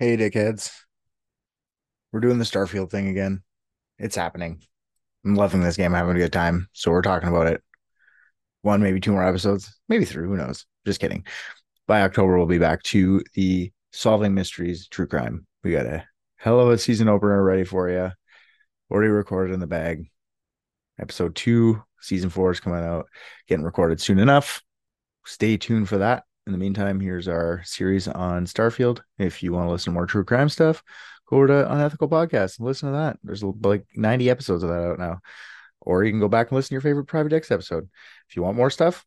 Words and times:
Hey, 0.00 0.16
dickheads. 0.16 0.70
We're 2.12 2.20
doing 2.20 2.38
the 2.38 2.44
Starfield 2.44 2.88
thing 2.88 3.08
again. 3.08 3.42
It's 3.98 4.14
happening. 4.14 4.62
I'm 5.24 5.34
loving 5.34 5.60
this 5.60 5.76
game. 5.76 5.92
I'm 5.92 5.98
having 5.98 6.14
a 6.14 6.20
good 6.20 6.32
time. 6.32 6.68
So 6.72 6.92
we're 6.92 7.02
talking 7.02 7.28
about 7.28 7.48
it. 7.48 7.64
One, 8.62 8.80
maybe 8.80 9.00
two 9.00 9.10
more 9.10 9.26
episodes, 9.26 9.76
maybe 9.88 10.04
three. 10.04 10.24
Who 10.24 10.36
knows? 10.36 10.66
Just 10.86 11.00
kidding. 11.00 11.26
By 11.88 12.02
October, 12.02 12.36
we'll 12.38 12.46
be 12.46 12.58
back 12.58 12.84
to 12.84 13.24
the 13.34 13.72
solving 13.90 14.34
mysteries, 14.34 14.86
true 14.86 15.08
crime. 15.08 15.48
We 15.64 15.72
got 15.72 15.86
a 15.86 16.04
hell 16.36 16.60
of 16.60 16.68
a 16.68 16.78
season 16.78 17.08
opener 17.08 17.42
ready 17.42 17.64
for 17.64 17.90
you. 17.90 18.12
Already 18.92 19.08
recorded 19.08 19.52
in 19.52 19.58
the 19.58 19.66
bag. 19.66 20.12
Episode 21.00 21.34
two, 21.34 21.82
season 22.00 22.30
four 22.30 22.52
is 22.52 22.60
coming 22.60 22.84
out, 22.84 23.06
getting 23.48 23.64
recorded 23.64 24.00
soon 24.00 24.20
enough. 24.20 24.62
Stay 25.26 25.56
tuned 25.56 25.88
for 25.88 25.98
that. 25.98 26.22
In 26.48 26.52
the 26.52 26.58
meantime, 26.58 26.98
here's 26.98 27.28
our 27.28 27.60
series 27.62 28.08
on 28.08 28.46
Starfield. 28.46 29.00
If 29.18 29.42
you 29.42 29.52
want 29.52 29.68
to 29.68 29.70
listen 29.70 29.92
to 29.92 29.94
more 29.94 30.06
true 30.06 30.24
crime 30.24 30.48
stuff, 30.48 30.82
go 31.28 31.36
over 31.36 31.46
to 31.48 31.70
Unethical 31.70 32.08
Podcast 32.08 32.56
and 32.56 32.66
listen 32.66 32.88
to 32.88 32.96
that. 32.96 33.18
There's 33.22 33.42
like 33.42 33.84
90 33.94 34.30
episodes 34.30 34.62
of 34.62 34.70
that 34.70 34.82
out 34.82 34.98
now. 34.98 35.20
Or 35.82 36.04
you 36.04 36.10
can 36.10 36.20
go 36.20 36.28
back 36.28 36.48
and 36.48 36.56
listen 36.56 36.68
to 36.68 36.74
your 36.76 36.80
favorite 36.80 37.04
Private 37.04 37.28
Dicks 37.28 37.50
episode. 37.50 37.90
If 38.30 38.34
you 38.34 38.42
want 38.42 38.56
more 38.56 38.70
stuff, 38.70 39.04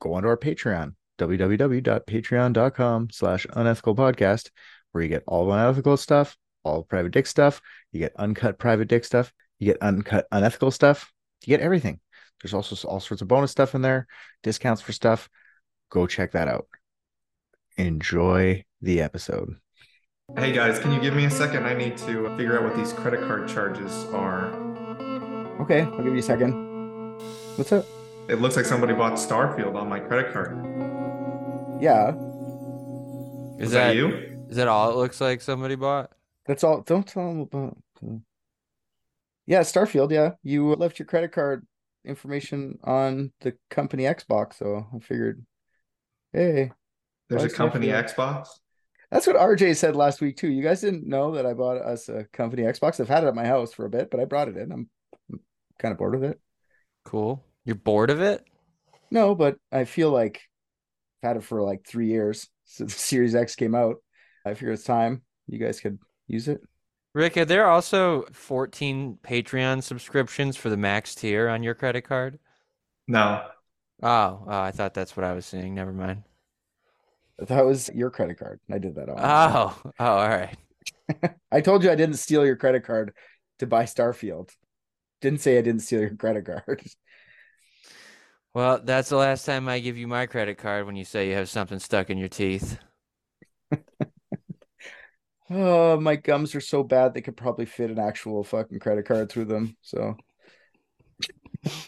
go 0.00 0.14
onto 0.14 0.28
our 0.28 0.38
Patreon, 0.38 0.94
www.patreon.com 1.18 3.10
slash 3.10 3.46
unethical 3.52 3.94
podcast, 3.94 4.48
where 4.92 5.02
you 5.02 5.10
get 5.10 5.24
all 5.26 5.44
the 5.44 5.52
unethical 5.52 5.98
stuff, 5.98 6.34
all 6.62 6.84
private 6.84 7.12
dick 7.12 7.26
stuff, 7.26 7.60
you 7.92 8.00
get 8.00 8.16
uncut 8.16 8.58
private 8.58 8.88
dick 8.88 9.04
stuff, 9.04 9.34
you 9.58 9.66
get 9.66 9.82
uncut 9.82 10.26
unethical 10.32 10.70
stuff, 10.70 11.12
you 11.44 11.48
get 11.48 11.60
everything. 11.60 12.00
There's 12.42 12.54
also 12.54 12.88
all 12.88 13.00
sorts 13.00 13.20
of 13.20 13.28
bonus 13.28 13.50
stuff 13.50 13.74
in 13.74 13.82
there, 13.82 14.06
discounts 14.42 14.80
for 14.80 14.92
stuff. 14.92 15.28
Go 15.90 16.06
check 16.06 16.32
that 16.32 16.48
out. 16.48 16.66
Enjoy 17.76 18.64
the 18.80 19.00
episode. 19.00 19.56
Hey 20.36 20.52
guys, 20.52 20.78
can 20.78 20.92
you 20.92 21.00
give 21.00 21.14
me 21.14 21.24
a 21.24 21.30
second? 21.30 21.66
I 21.66 21.74
need 21.74 21.96
to 21.98 22.28
figure 22.36 22.56
out 22.56 22.64
what 22.64 22.76
these 22.76 22.92
credit 22.92 23.20
card 23.22 23.48
charges 23.48 24.06
are. 24.12 24.54
Okay, 25.60 25.82
I'll 25.82 26.02
give 26.02 26.14
you 26.14 26.20
a 26.20 26.22
second. 26.22 26.54
What's 27.56 27.72
up? 27.72 27.86
It 28.28 28.36
looks 28.40 28.56
like 28.56 28.64
somebody 28.66 28.94
bought 28.94 29.14
Starfield 29.14 29.74
on 29.74 29.88
my 29.88 30.00
credit 30.00 30.32
card. 30.32 30.64
Yeah, 31.78 32.14
Is 33.58 33.68
Is 33.68 33.72
that, 33.72 33.88
that 33.88 33.96
you? 33.96 34.08
is 34.48 34.56
that 34.56 34.68
all 34.68 34.90
it 34.90 34.96
looks 34.96 35.20
like 35.20 35.40
somebody 35.40 35.74
bought? 35.76 36.10
that's 36.46 36.64
all. 36.64 36.82
Don't 36.82 37.06
tell 37.06 37.28
them 37.28 37.40
about. 37.40 37.76
Yeah, 39.46 39.60
Starfield. 39.60 40.10
Yeah, 40.10 40.32
you 40.42 40.74
left 40.74 40.98
your 40.98 41.06
credit 41.06 41.32
card 41.32 41.66
information 42.04 42.78
on 42.84 43.32
the 43.40 43.56
company 43.68 44.04
Xbox, 44.04 44.54
so 44.54 44.86
I 44.94 44.98
figured, 45.00 45.44
hey, 46.32 46.72
There's 47.28 47.42
Why 47.42 47.46
a 47.46 47.50
company 47.50 47.88
Starfield? 47.88 48.14
Xbox. 48.14 48.48
That's 49.10 49.26
what 49.26 49.36
RJ 49.36 49.76
said 49.76 49.96
last 49.96 50.20
week 50.20 50.36
too. 50.36 50.48
You 50.48 50.62
guys 50.62 50.80
didn't 50.80 51.06
know 51.06 51.32
that 51.34 51.46
I 51.46 51.52
bought 51.54 51.78
us 51.78 52.08
a 52.08 52.24
company 52.32 52.62
Xbox. 52.62 53.00
I've 53.00 53.08
had 53.08 53.24
it 53.24 53.28
at 53.28 53.34
my 53.34 53.46
house 53.46 53.72
for 53.72 53.84
a 53.84 53.90
bit, 53.90 54.10
but 54.10 54.20
I 54.20 54.24
brought 54.24 54.48
it 54.48 54.56
in. 54.56 54.70
I'm, 54.70 54.88
I'm 55.32 55.40
kind 55.78 55.92
of 55.92 55.98
bored 55.98 56.14
of 56.14 56.22
it. 56.22 56.40
Cool. 57.04 57.42
You're 57.64 57.74
bored 57.74 58.10
of 58.10 58.20
it? 58.20 58.44
No, 59.10 59.34
but 59.34 59.56
I 59.72 59.84
feel 59.84 60.10
like 60.10 60.42
I've 61.22 61.28
had 61.28 61.36
it 61.38 61.44
for 61.44 61.62
like 61.62 61.84
three 61.86 62.06
years 62.06 62.48
since 62.64 62.94
the 62.94 63.00
Series 63.00 63.34
X 63.34 63.56
came 63.56 63.74
out. 63.74 63.96
I 64.44 64.54
figured 64.54 64.74
it's 64.74 64.84
time 64.84 65.22
you 65.48 65.58
guys 65.58 65.80
could 65.80 65.98
use 66.28 66.46
it. 66.48 66.60
Rick, 67.12 67.36
are 67.36 67.44
there 67.44 67.68
also 67.68 68.22
14 68.32 69.18
Patreon 69.22 69.82
subscriptions 69.82 70.56
for 70.56 70.70
the 70.70 70.76
max 70.76 71.16
tier 71.16 71.48
on 71.48 71.64
your 71.64 71.74
credit 71.74 72.02
card? 72.02 72.38
No. 73.08 73.44
Oh, 74.02 74.44
oh, 74.46 74.60
I 74.60 74.70
thought 74.70 74.94
that's 74.94 75.16
what 75.16 75.24
I 75.24 75.32
was 75.34 75.44
seeing. 75.46 75.74
Never 75.74 75.92
mind. 75.92 76.24
That 77.38 77.64
was 77.64 77.90
your 77.94 78.10
credit 78.10 78.38
card. 78.38 78.60
I 78.70 78.78
did 78.78 78.96
that 78.96 79.08
on. 79.08 79.16
Oh, 79.18 79.76
oh, 79.98 80.04
all 80.04 80.28
right. 80.28 80.56
I 81.52 81.60
told 81.60 81.82
you 81.84 81.90
I 81.90 81.94
didn't 81.94 82.16
steal 82.16 82.44
your 82.44 82.56
credit 82.56 82.84
card 82.84 83.12
to 83.58 83.66
buy 83.66 83.84
Starfield. 83.84 84.50
Didn't 85.20 85.40
say 85.40 85.58
I 85.58 85.62
didn't 85.62 85.82
steal 85.82 86.00
your 86.00 86.14
credit 86.16 86.46
card. 86.46 86.82
Well, 88.52 88.80
that's 88.82 89.08
the 89.10 89.16
last 89.16 89.46
time 89.46 89.68
I 89.68 89.78
give 89.78 89.96
you 89.96 90.08
my 90.08 90.26
credit 90.26 90.58
card 90.58 90.84
when 90.84 90.96
you 90.96 91.04
say 91.04 91.28
you 91.28 91.36
have 91.36 91.48
something 91.48 91.78
stuck 91.78 92.10
in 92.10 92.18
your 92.18 92.28
teeth. 92.28 92.78
Oh, 95.50 95.98
my 96.00 96.14
gums 96.16 96.54
are 96.54 96.60
so 96.60 96.82
bad 96.84 97.12
they 97.12 97.20
could 97.22 97.36
probably 97.36 97.66
fit 97.66 97.90
an 97.90 97.98
actual 97.98 98.44
fucking 98.44 98.78
credit 98.78 99.06
card 99.06 99.30
through 99.30 99.46
them. 99.46 99.76
So 99.82 100.16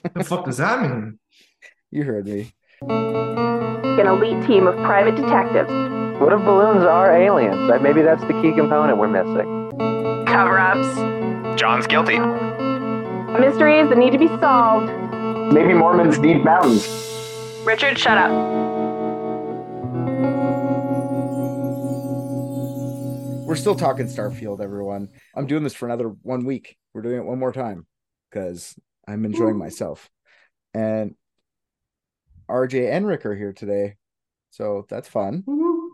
What 0.03 0.15
the 0.15 0.25
fuck 0.25 0.45
does 0.45 0.59
that 0.59 0.83
mean? 0.83 1.19
You 1.93 2.03
heard 2.05 2.27
me. 2.27 2.53
an 2.81 4.07
elite 4.07 4.45
team 4.47 4.67
of 4.67 4.75
private 4.85 5.15
detectives, 5.15 5.71
What 6.21 6.33
if 6.33 6.41
balloons 6.45 6.85
are 6.85 7.15
aliens? 7.15 7.69
Like, 7.69 7.83
Maybe 7.83 8.03
that's 8.03 8.23
the 8.23 8.33
key 8.43 8.53
component 8.55 8.99
we're 8.99 9.09
missing. 9.09 9.71
cover 10.27 10.59
ups, 10.59 11.61
John's 11.61 11.87
guilty. 11.87 12.19
mysteries 13.39 13.89
that 13.91 13.99
need 13.99 14.13
to 14.13 14.19
be 14.19 14.29
solved. 14.41 14.91
Maybe 15.53 15.75
Mormons 15.75 16.19
need 16.19 16.43
mountains. 16.45 16.87
Richard, 17.65 17.99
shut 17.99 18.17
up. 18.19 18.31
We're 23.47 23.57
still 23.57 23.75
talking 23.75 24.07
Starfield, 24.07 24.63
everyone. 24.63 25.09
I'm 25.37 25.47
doing 25.47 25.63
this 25.63 25.75
for 25.75 25.85
another 25.85 26.09
one 26.09 26.47
week. 26.47 26.79
We're 26.95 27.03
doing 27.03 27.17
it 27.19 27.25
one 27.27 27.39
more 27.39 27.53
time 27.53 27.87
because 28.31 28.75
I'm 29.07 29.27
enjoying 29.27 29.59
myself. 29.59 30.09
And 30.73 31.15
RJ 32.53 32.91
and 32.93 33.07
Rick 33.07 33.25
are 33.27 33.35
here 33.35 33.53
today. 33.53 33.97
So 34.51 34.87
that's 34.89 35.09
fun. 35.09 35.43
Mm-hmm. 35.47 35.87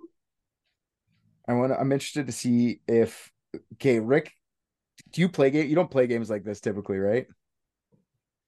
I 1.48 1.54
want 1.54 1.72
I'm 1.72 1.92
interested 1.92 2.26
to 2.26 2.32
see 2.32 2.80
if 2.86 3.30
okay, 3.74 4.00
Rick, 4.00 4.32
do 5.12 5.20
you 5.20 5.28
play 5.28 5.50
game? 5.50 5.68
You 5.68 5.76
don't 5.76 5.91
play 5.91 6.06
games 6.06 6.28
like 6.28 6.44
this 6.44 6.60
typically, 6.60 6.98
right? 6.98 7.26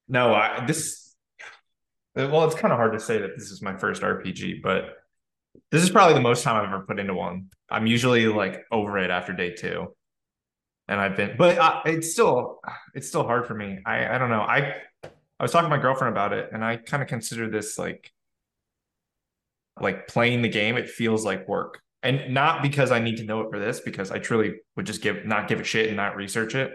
No, 0.09 0.35
I 0.35 0.65
this 0.67 1.15
well, 2.17 2.45
it's 2.45 2.57
kind 2.57 2.73
of 2.73 2.79
hard 2.79 2.93
to 2.93 3.01
say 3.01 3.19
that 3.19 3.37
this 3.37 3.51
is 3.51 3.63
my 3.63 3.77
first 3.77 4.03
RPG, 4.03 4.63
but 4.63 4.97
this 5.71 5.83
is 5.83 5.91
probably 5.91 6.15
the 6.15 6.21
most 6.21 6.43
time 6.43 6.57
I've 6.57 6.73
ever 6.73 6.85
put 6.85 6.99
into 6.99 7.15
one. 7.15 7.47
I'm 7.71 7.87
usually 7.87 8.27
like 8.27 8.65
over 8.71 8.99
it 8.99 9.11
after 9.11 9.33
day 9.33 9.55
two. 9.55 9.95
And 10.89 11.01
I've 11.01 11.17
been 11.17 11.37
but 11.39 11.57
I, 11.61 11.83
it's 11.87 12.13
still 12.13 12.61
it's 12.95 13.07
still 13.07 13.23
hard 13.23 13.47
for 13.47 13.55
me. 13.55 13.79
I 13.87 14.15
I 14.15 14.19
don't 14.19 14.31
know. 14.31 14.41
I 14.41 14.75
I 15.41 15.43
was 15.43 15.53
talking 15.53 15.71
to 15.71 15.75
my 15.75 15.81
girlfriend 15.81 16.13
about 16.13 16.35
it 16.35 16.51
and 16.53 16.63
I 16.63 16.77
kind 16.77 17.03
of 17.03 17.09
consider 17.09 17.49
this 17.49 17.79
like 17.79 18.13
like 19.81 20.07
playing 20.07 20.43
the 20.43 20.51
game 20.51 20.77
it 20.77 20.91
feels 20.91 21.25
like 21.25 21.49
work. 21.49 21.81
And 22.03 22.35
not 22.35 22.63
because 22.63 22.91
I 22.91 22.99
need 22.99 23.17
to 23.17 23.25
know 23.25 23.41
it 23.41 23.51
for 23.51 23.59
this 23.59 23.81
because 23.81 24.11
I 24.11 24.19
truly 24.19 24.57
would 24.77 24.85
just 24.85 25.01
give 25.01 25.25
not 25.25 25.49
give 25.49 25.59
a 25.59 25.65
shit 25.65 25.89
and 25.89 25.97
not 25.97 26.15
research 26.15 26.55
it. 26.55 26.71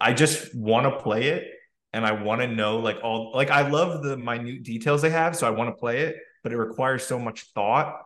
I 0.00 0.14
just 0.14 0.54
want 0.54 0.84
to 0.84 1.02
play 1.02 1.24
it 1.24 1.44
and 1.92 2.06
I 2.06 2.12
want 2.12 2.40
to 2.40 2.46
know 2.46 2.78
like 2.78 2.96
all 3.02 3.32
like 3.34 3.50
I 3.50 3.68
love 3.68 4.02
the 4.02 4.16
minute 4.16 4.62
details 4.62 5.02
they 5.02 5.10
have, 5.10 5.36
so 5.36 5.46
I 5.46 5.50
want 5.50 5.68
to 5.68 5.78
play 5.78 6.00
it, 6.00 6.16
but 6.42 6.52
it 6.52 6.56
requires 6.56 7.06
so 7.06 7.18
much 7.18 7.52
thought, 7.54 8.00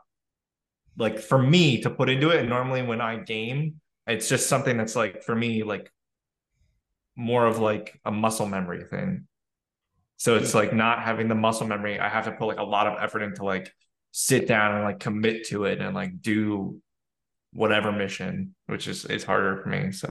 like 0.96 1.20
for 1.20 1.40
me 1.40 1.82
to 1.82 1.90
put 1.90 2.10
into 2.10 2.30
it. 2.30 2.40
And 2.40 2.48
normally 2.48 2.82
when 2.82 3.00
I 3.00 3.16
game, 3.18 3.80
it's 4.08 4.28
just 4.28 4.48
something 4.48 4.76
that's 4.76 4.96
like 4.96 5.22
for 5.22 5.36
me 5.36 5.62
like 5.62 5.88
more 7.14 7.46
of 7.46 7.60
like 7.60 8.00
a 8.04 8.10
muscle 8.10 8.46
memory 8.46 8.82
thing. 8.82 9.28
So 10.20 10.36
it's 10.36 10.52
like 10.52 10.74
not 10.74 11.02
having 11.02 11.28
the 11.28 11.34
muscle 11.34 11.66
memory. 11.66 11.98
I 11.98 12.10
have 12.10 12.26
to 12.26 12.32
put 12.32 12.44
like 12.44 12.58
a 12.58 12.62
lot 12.62 12.86
of 12.86 13.02
effort 13.02 13.22
into 13.22 13.42
like 13.42 13.72
sit 14.12 14.46
down 14.46 14.74
and 14.74 14.84
like 14.84 15.00
commit 15.00 15.46
to 15.46 15.64
it 15.64 15.80
and 15.80 15.94
like 15.94 16.20
do 16.20 16.78
whatever 17.54 17.90
mission, 17.90 18.54
which 18.66 18.86
is 18.86 19.06
it's 19.06 19.24
harder 19.24 19.62
for 19.62 19.70
me. 19.70 19.92
So 19.92 20.08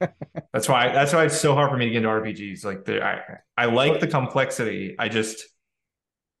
that's 0.52 0.68
why 0.68 0.88
that's 0.88 1.12
why 1.12 1.26
it's 1.26 1.40
so 1.40 1.54
hard 1.54 1.70
for 1.70 1.76
me 1.76 1.84
to 1.84 1.90
get 1.92 1.98
into 1.98 2.08
RPGs. 2.08 2.64
Like 2.64 2.84
the, 2.84 3.04
I 3.04 3.20
I 3.56 3.66
like 3.66 4.00
the 4.00 4.08
complexity. 4.08 4.96
I 4.98 5.08
just 5.08 5.44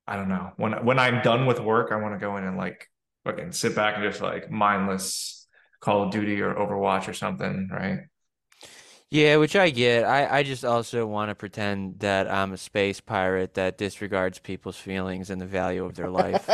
I 0.08 0.16
don't 0.16 0.28
know. 0.28 0.50
When 0.56 0.84
when 0.84 0.98
I'm 0.98 1.22
done 1.22 1.46
with 1.46 1.60
work, 1.60 1.92
I 1.92 1.96
want 1.96 2.14
to 2.14 2.18
go 2.18 2.36
in 2.38 2.44
and 2.44 2.56
like 2.56 2.90
fucking 3.24 3.52
sit 3.52 3.76
back 3.76 3.94
and 3.94 4.02
just 4.02 4.20
like 4.20 4.50
mindless 4.50 5.46
Call 5.80 6.02
of 6.02 6.10
Duty 6.10 6.42
or 6.42 6.52
Overwatch 6.52 7.06
or 7.06 7.12
something, 7.12 7.68
right? 7.70 8.00
Yeah, 9.14 9.36
which 9.36 9.54
I 9.54 9.70
get. 9.70 10.02
I, 10.02 10.38
I 10.38 10.42
just 10.42 10.64
also 10.64 11.06
want 11.06 11.28
to 11.28 11.36
pretend 11.36 12.00
that 12.00 12.28
I'm 12.28 12.52
a 12.52 12.56
space 12.56 13.00
pirate 13.00 13.54
that 13.54 13.78
disregards 13.78 14.40
people's 14.40 14.76
feelings 14.76 15.30
and 15.30 15.40
the 15.40 15.46
value 15.46 15.84
of 15.84 15.94
their 15.94 16.10
life. 16.10 16.50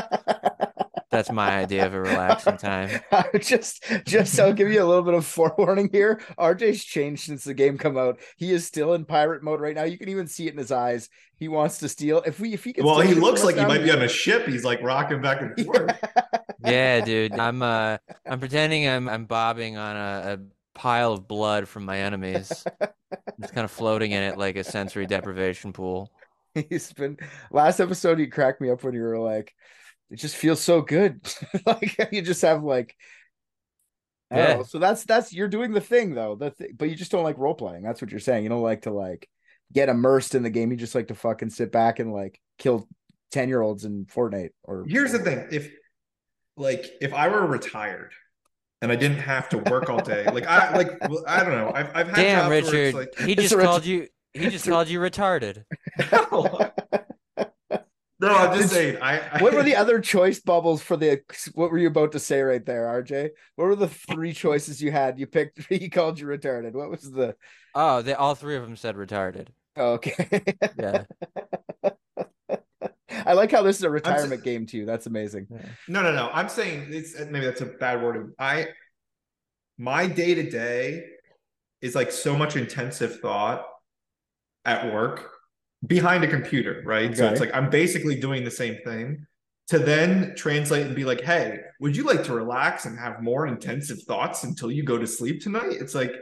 That's 1.10 1.32
my 1.32 1.56
idea 1.56 1.86
of 1.86 1.94
a 1.94 2.00
relaxing 2.02 2.58
time. 2.58 3.00
just 3.40 3.82
just 4.04 4.38
I'll 4.38 4.52
give 4.52 4.70
you 4.70 4.82
a 4.82 4.84
little 4.84 5.02
bit 5.02 5.14
of 5.14 5.24
forewarning 5.24 5.88
here. 5.90 6.20
RJ's 6.38 6.84
changed 6.84 7.24
since 7.24 7.44
the 7.44 7.54
game 7.54 7.78
come 7.78 7.96
out. 7.96 8.20
He 8.36 8.52
is 8.52 8.66
still 8.66 8.92
in 8.92 9.06
pirate 9.06 9.42
mode 9.42 9.62
right 9.62 9.74
now. 9.74 9.84
You 9.84 9.96
can 9.96 10.10
even 10.10 10.26
see 10.26 10.46
it 10.46 10.52
in 10.52 10.58
his 10.58 10.70
eyes. 10.70 11.08
He 11.36 11.48
wants 11.48 11.78
to 11.78 11.88
steal. 11.88 12.22
If 12.26 12.40
we 12.40 12.52
if 12.52 12.62
he 12.62 12.74
can 12.74 12.84
Well, 12.84 13.00
he 13.00 13.14
looks 13.14 13.42
like 13.42 13.56
he 13.56 13.64
might 13.64 13.82
be 13.82 13.90
on 13.90 14.02
a 14.02 14.08
ship. 14.08 14.46
He's 14.46 14.64
like 14.64 14.82
rocking 14.82 15.22
back 15.22 15.40
and 15.40 15.64
forth. 15.64 15.98
Yeah, 16.62 17.00
dude. 17.00 17.32
I'm 17.38 17.62
uh 17.62 17.96
I'm 18.26 18.38
pretending 18.38 18.86
I'm 18.86 19.08
I'm 19.08 19.24
bobbing 19.24 19.78
on 19.78 19.96
a, 19.96 20.34
a 20.34 20.38
pile 20.81 21.12
of 21.12 21.29
blood 21.29 21.69
from 21.69 21.85
my 21.85 21.99
enemies. 21.99 22.65
Just 23.41 23.53
kind 23.53 23.67
of 23.67 23.71
floating 23.71 24.12
in 24.12 24.23
it 24.23 24.38
like 24.38 24.56
a 24.56 24.65
sensory 24.65 25.06
deprivation 25.06 25.75
pool. 25.75 26.11
He's 26.55 26.91
been 26.94 27.19
last 27.53 27.81
episode. 27.81 28.19
You 28.19 28.31
cracked 28.31 28.62
me 28.62 28.71
up 28.71 28.82
when 28.82 28.94
you 28.94 29.03
were 29.03 29.19
like, 29.19 29.55
"It 30.11 30.17
just 30.17 30.37
feels 30.37 30.61
so 30.61 30.81
good." 30.81 31.21
like 31.67 32.09
you 32.12 32.23
just 32.23 32.43
have 32.43 32.62
like 32.65 32.97
I 34.31 34.38
Yeah. 34.38 34.55
know. 34.55 34.62
So 34.62 34.79
that's 34.79 35.05
that's 35.05 35.32
you're 35.35 35.49
doing 35.49 35.73
the 35.73 35.81
thing 35.82 36.15
though. 36.15 36.35
The 36.35 36.50
th- 36.50 36.73
but 36.77 36.88
you 36.88 36.97
just 36.97 37.12
don't 37.12 37.25
like 37.25 37.38
role 37.38 37.55
playing. 37.55 37.82
That's 37.82 38.00
what 38.00 38.11
you're 38.11 38.19
saying. 38.21 38.43
You 38.44 38.49
don't 38.49 38.62
like 38.62 38.82
to 38.82 38.91
like 38.91 39.29
get 39.73 39.88
immersed 39.91 40.35
in 40.35 40.43
the 40.43 40.50
game. 40.50 40.71
You 40.71 40.77
just 40.79 40.94
like 40.94 41.09
to 41.09 41.15
fucking 41.15 41.50
sit 41.50 41.71
back 41.71 41.99
and 41.99 42.12
like 42.12 42.41
kill 42.59 42.88
ten 43.31 43.49
year 43.49 43.61
olds 43.61 43.85
in 43.85 44.06
Fortnite. 44.06 44.50
Or 44.65 44.85
Here's 44.88 45.12
the 45.12 45.19
thing: 45.19 45.47
if 45.53 45.71
like 46.56 46.87
if 47.00 47.12
I 47.12 47.29
were 47.29 47.47
retired 47.47 48.12
and 48.82 48.91
I 48.93 48.97
didn't 48.97 49.19
have 49.19 49.49
to 49.50 49.59
work 49.59 49.91
all 49.91 50.00
day, 50.03 50.25
like 50.32 50.47
I 50.47 50.77
like 50.77 50.91
I 51.27 51.43
don't 51.44 51.53
know. 51.53 51.73
I've 51.75 51.91
I've 51.94 52.06
had 52.09 52.17
Damn, 52.17 52.38
jobs 52.38 52.49
where 52.49 52.59
it's 52.59 52.73
Richard. 52.73 52.94
like 52.94 53.29
he 53.29 53.35
just 53.35 53.53
a 53.53 53.56
ret- 53.56 53.67
called 53.67 53.85
you. 53.87 54.09
He 54.32 54.49
just 54.49 54.67
called 54.69 54.88
you 54.88 55.00
retarded. 55.00 55.65
no, 58.21 58.29
I'm 58.29 58.56
just 58.59 58.69
Did- 58.69 58.71
saying. 58.71 58.99
I, 59.03 59.19
I 59.21 59.43
what 59.43 59.55
were 59.55 59.62
the 59.62 59.77
other 59.77 60.00
choice 60.00 60.41
bubbles 60.41 60.82
for 60.82 60.97
the? 60.97 61.21
What 61.55 61.71
were 61.71 61.79
you 61.79 61.88
about 61.88 62.12
to 62.12 62.19
say 62.19 62.41
right 62.43 62.65
there, 62.65 62.85
RJ? 63.03 63.31
What 63.56 63.67
were 63.67 63.77
the 63.77 63.88
three 63.88 64.32
choices 64.32 64.82
you 64.82 64.93
had? 64.93 65.19
You 65.19 65.27
picked. 65.27 65.61
He 65.69 65.88
called 65.88 66.19
you 66.19 66.27
retarded. 66.27 66.73
What 66.73 66.91
was 66.91 67.11
the? 67.11 67.35
Oh, 67.75 68.03
they 68.03 68.15
all 68.15 68.35
three 68.35 68.56
of 68.56 68.62
them 68.62 68.77
said 68.77 68.97
retarded. 68.97 69.49
Oh, 69.77 69.93
okay. 69.94 70.43
Yeah. 70.79 71.05
I 73.26 73.32
like 73.34 73.50
how 73.50 73.62
this 73.62 73.76
is 73.76 73.82
a 73.84 73.90
retirement 73.90 74.43
game 74.43 74.67
too. 74.67 74.84
That's 74.84 75.06
amazing. 75.06 75.46
No, 75.88 76.02
no, 76.02 76.12
no. 76.12 76.31
I'm 76.32 76.49
saying 76.49 76.88
it's 76.90 77.19
uh, 77.19 77.26
maybe 77.31 77.46
that's 77.46 77.61
a 77.61 77.67
bad 77.67 78.02
word. 78.02 78.34
I 78.38 78.69
my 79.78 80.06
day 80.06 80.34
to 80.34 80.50
day 80.50 81.05
is 81.81 81.94
like 81.94 82.12
so 82.12 82.37
much 82.37 82.56
intensive 82.56 83.20
thought 83.20 83.64
at 84.64 84.93
work 84.93 85.31
behind 85.87 86.22
a 86.25 86.28
computer, 86.28 86.82
right? 86.84 87.17
So 87.17 87.28
it's 87.28 87.40
like 87.40 87.55
I'm 87.55 87.70
basically 87.70 88.20
doing 88.20 88.44
the 88.44 88.50
same 88.50 88.76
thing 88.84 89.26
to 89.69 89.78
then 89.78 90.34
translate 90.37 90.87
and 90.87 90.94
be 90.94 91.05
like, 91.05 91.22
"Hey, 91.22 91.61
would 91.81 91.96
you 91.96 92.05
like 92.05 92.25
to 92.25 92.34
relax 92.34 92.84
and 92.84 92.99
have 92.99 93.22
more 93.22 93.46
intensive 93.46 94.02
thoughts 94.02 94.44
until 94.44 94.70
you 94.70 94.82
go 94.82 94.99
to 94.99 95.06
sleep 95.06 95.40
tonight?" 95.40 95.72
It's 95.81 95.94
like, 95.94 96.12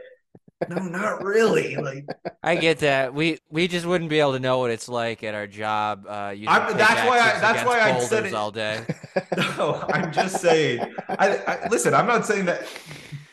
no, 0.67 0.77
not 0.77 1.23
really. 1.23 1.75
Like, 1.77 2.05
I 2.43 2.55
get 2.57 2.79
that. 2.79 3.13
We 3.13 3.39
we 3.49 3.67
just 3.67 3.85
wouldn't 3.85 4.09
be 4.09 4.19
able 4.19 4.33
to 4.33 4.39
know 4.39 4.59
what 4.59 4.71
it's 4.71 4.89
like 4.89 5.23
at 5.23 5.33
our 5.33 5.47
job. 5.47 6.05
Uh, 6.07 6.11
I'm- 6.11 6.77
that's 6.77 7.07
why 7.07 7.19
I 7.19 7.39
that's 7.39 7.65
why 7.65 7.79
I 7.79 7.99
said 7.99 8.25
it 8.25 8.33
all 8.33 8.51
day. 8.51 8.85
no, 9.37 9.83
I'm 9.93 10.11
just 10.11 10.41
saying. 10.41 10.93
I, 11.07 11.37
I 11.37 11.67
listen. 11.69 11.93
I'm 11.93 12.07
not 12.07 12.25
saying 12.25 12.45
that. 12.45 12.67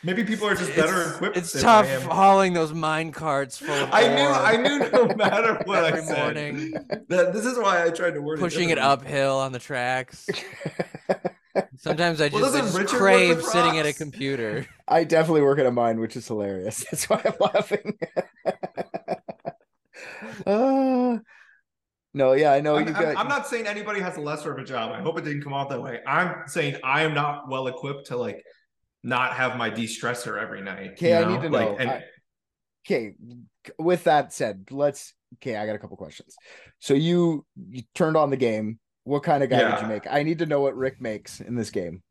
Maybe 0.03 0.23
people 0.23 0.47
are 0.47 0.55
just 0.55 0.73
better 0.75 0.93
It's- 1.01 1.15
equipped. 1.15 1.37
It's 1.37 1.61
tough 1.61 1.87
hauling 2.03 2.53
those 2.53 2.71
mine 2.71 3.11
carts 3.11 3.57
full 3.57 3.71
of 3.71 3.89
I 3.91 4.03
knew. 4.07 4.27
I 4.29 4.55
knew. 4.55 4.89
No 4.91 5.13
matter 5.15 5.59
what 5.65 5.83
I 5.83 5.89
every 5.89 6.03
said, 6.03 6.17
morning, 6.19 6.71
that 7.09 7.33
this 7.33 7.45
is 7.45 7.57
why 7.57 7.83
I 7.83 7.89
tried 7.89 8.11
to 8.13 8.21
word 8.21 8.39
pushing 8.39 8.69
it 8.69 8.75
differently. 8.75 9.07
uphill 9.07 9.37
on 9.39 9.51
the 9.51 9.59
tracks. 9.59 10.27
Sometimes 11.77 12.21
I 12.21 12.29
just, 12.29 12.41
Well, 12.41 12.53
I 12.53 12.59
doesn't 12.61 12.81
just 12.81 12.93
crave 12.95 13.41
sitting 13.43 13.77
at 13.77 13.85
a 13.85 13.93
computer. 13.93 14.65
I 14.87 15.03
definitely 15.03 15.41
work 15.41 15.59
at 15.59 15.65
a 15.65 15.71
mine, 15.71 15.99
which 15.99 16.15
is 16.15 16.27
hilarious. 16.27 16.85
That's 16.91 17.09
why 17.09 17.21
I'm 17.23 17.33
laughing. 17.39 17.97
uh, 20.45 21.17
no, 22.13 22.33
yeah, 22.33 22.51
I 22.53 22.61
know 22.61 22.75
I'm, 22.77 22.87
you 22.87 22.93
I'm- 22.93 23.03
got. 23.13 23.17
I'm 23.17 23.27
not 23.27 23.47
saying 23.47 23.67
anybody 23.67 23.99
has 24.01 24.17
a 24.17 24.21
lesser 24.21 24.51
of 24.51 24.57
a 24.59 24.63
job. 24.65 24.91
I 24.91 25.01
hope 25.01 25.17
it 25.19 25.25
didn't 25.25 25.43
come 25.43 25.53
out 25.53 25.69
that 25.69 25.81
way. 25.81 25.99
I'm 26.07 26.47
saying 26.47 26.77
I 26.83 27.03
am 27.03 27.13
not 27.13 27.49
well 27.49 27.67
equipped 27.67 28.07
to 28.07 28.17
like 28.17 28.43
not 29.03 29.33
have 29.33 29.55
my 29.57 29.69
de-stressor 29.69 30.41
every 30.41 30.61
night. 30.61 30.91
Okay, 30.93 31.09
you 31.09 31.15
I 31.25 31.31
need 31.31 31.41
to 31.43 31.49
Like, 31.49 31.69
know. 31.69 31.77
and- 31.77 31.89
I- 31.91 32.03
okay, 32.87 33.13
with 33.77 34.03
that 34.05 34.33
said, 34.33 34.67
let's. 34.71 35.13
Okay, 35.35 35.57
I 35.57 35.65
got 35.65 35.75
a 35.75 35.79
couple 35.79 35.97
questions. 35.97 36.35
So 36.79 36.93
you 36.93 37.45
you 37.69 37.83
turned 37.93 38.15
on 38.17 38.29
the 38.29 38.37
game. 38.37 38.79
What 39.07 39.23
kind 39.23 39.41
of 39.41 39.49
guy 39.49 39.71
did 39.71 39.81
you 39.81 39.87
make? 39.87 40.03
I 40.09 40.21
need 40.21 40.39
to 40.39 40.45
know 40.45 40.59
what 40.59 40.75
Rick 40.75 40.99
makes 40.99 41.39
in 41.39 41.55
this 41.55 41.69
game. 41.69 42.03